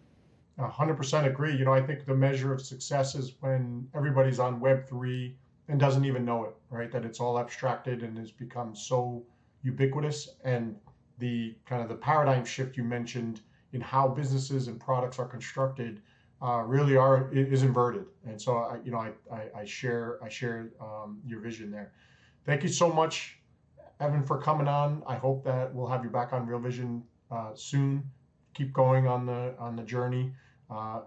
100% 0.58 1.26
agree. 1.26 1.56
You 1.56 1.64
know, 1.64 1.72
I 1.72 1.80
think 1.80 2.04
the 2.04 2.14
measure 2.14 2.52
of 2.52 2.60
success 2.60 3.14
is 3.14 3.34
when 3.40 3.88
everybody's 3.94 4.40
on 4.40 4.60
Web 4.60 4.88
three 4.88 5.36
and 5.68 5.78
doesn't 5.78 6.04
even 6.04 6.24
know 6.24 6.44
it, 6.44 6.54
right? 6.70 6.90
That 6.90 7.04
it's 7.04 7.20
all 7.20 7.38
abstracted 7.38 8.02
and 8.02 8.18
has 8.18 8.32
become 8.32 8.74
so 8.74 9.24
ubiquitous. 9.62 10.36
And 10.44 10.76
the 11.18 11.54
kind 11.66 11.82
of 11.82 11.88
the 11.88 11.94
paradigm 11.94 12.44
shift 12.44 12.76
you 12.76 12.84
mentioned 12.84 13.40
in 13.72 13.80
how 13.80 14.08
businesses 14.08 14.68
and 14.68 14.80
products 14.80 15.18
are 15.18 15.26
constructed 15.26 16.00
uh, 16.40 16.62
really 16.64 16.96
are 16.96 17.30
is 17.32 17.62
inverted. 17.62 18.06
And 18.26 18.40
so, 18.40 18.56
I, 18.58 18.78
you 18.84 18.90
know, 18.90 18.98
I, 18.98 19.12
I, 19.32 19.60
I 19.60 19.64
share 19.64 20.18
I 20.22 20.28
share 20.28 20.70
um, 20.80 21.20
your 21.26 21.40
vision 21.40 21.70
there. 21.70 21.92
Thank 22.46 22.62
you 22.62 22.68
so 22.68 22.90
much, 22.90 23.38
Evan, 24.00 24.22
for 24.22 24.40
coming 24.40 24.68
on. 24.68 25.02
I 25.06 25.16
hope 25.16 25.44
that 25.44 25.74
we'll 25.74 25.88
have 25.88 26.04
you 26.04 26.10
back 26.10 26.32
on 26.32 26.46
Real 26.46 26.60
Vision 26.60 27.02
uh, 27.30 27.50
soon. 27.54 28.08
Keep 28.54 28.72
going 28.72 29.06
on 29.06 29.26
the 29.26 29.54
on 29.58 29.76
the 29.76 29.82
journey. 29.82 30.32
Uh, 30.70 31.00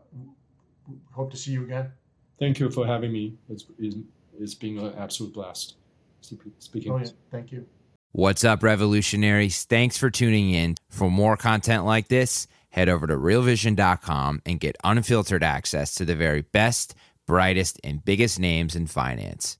hope 1.11 1.31
to 1.31 1.37
see 1.37 1.51
you 1.51 1.63
again. 1.63 1.91
Thank 2.39 2.59
you 2.59 2.69
for 2.71 2.85
having 2.85 3.11
me. 3.11 3.35
It's, 3.49 3.65
it's, 3.77 3.95
it's 4.39 4.53
been 4.55 4.79
an 4.79 4.93
absolute 4.97 5.33
blast 5.33 5.75
speaking. 6.21 6.91
Oh, 6.91 6.97
yeah. 6.97 7.07
Thank 7.31 7.51
you. 7.51 7.65
What's 8.13 8.43
up, 8.43 8.61
revolutionaries? 8.63 9.63
Thanks 9.63 9.97
for 9.97 10.09
tuning 10.09 10.51
in. 10.51 10.75
For 10.89 11.09
more 11.09 11.37
content 11.37 11.85
like 11.85 12.09
this, 12.09 12.47
head 12.69 12.89
over 12.89 13.07
to 13.07 13.15
realvision.com 13.15 14.41
and 14.45 14.59
get 14.59 14.75
unfiltered 14.83 15.43
access 15.43 15.95
to 15.95 16.05
the 16.05 16.15
very 16.15 16.41
best, 16.41 16.95
brightest, 17.25 17.79
and 17.83 18.03
biggest 18.03 18.39
names 18.39 18.75
in 18.75 18.87
finance. 18.87 19.57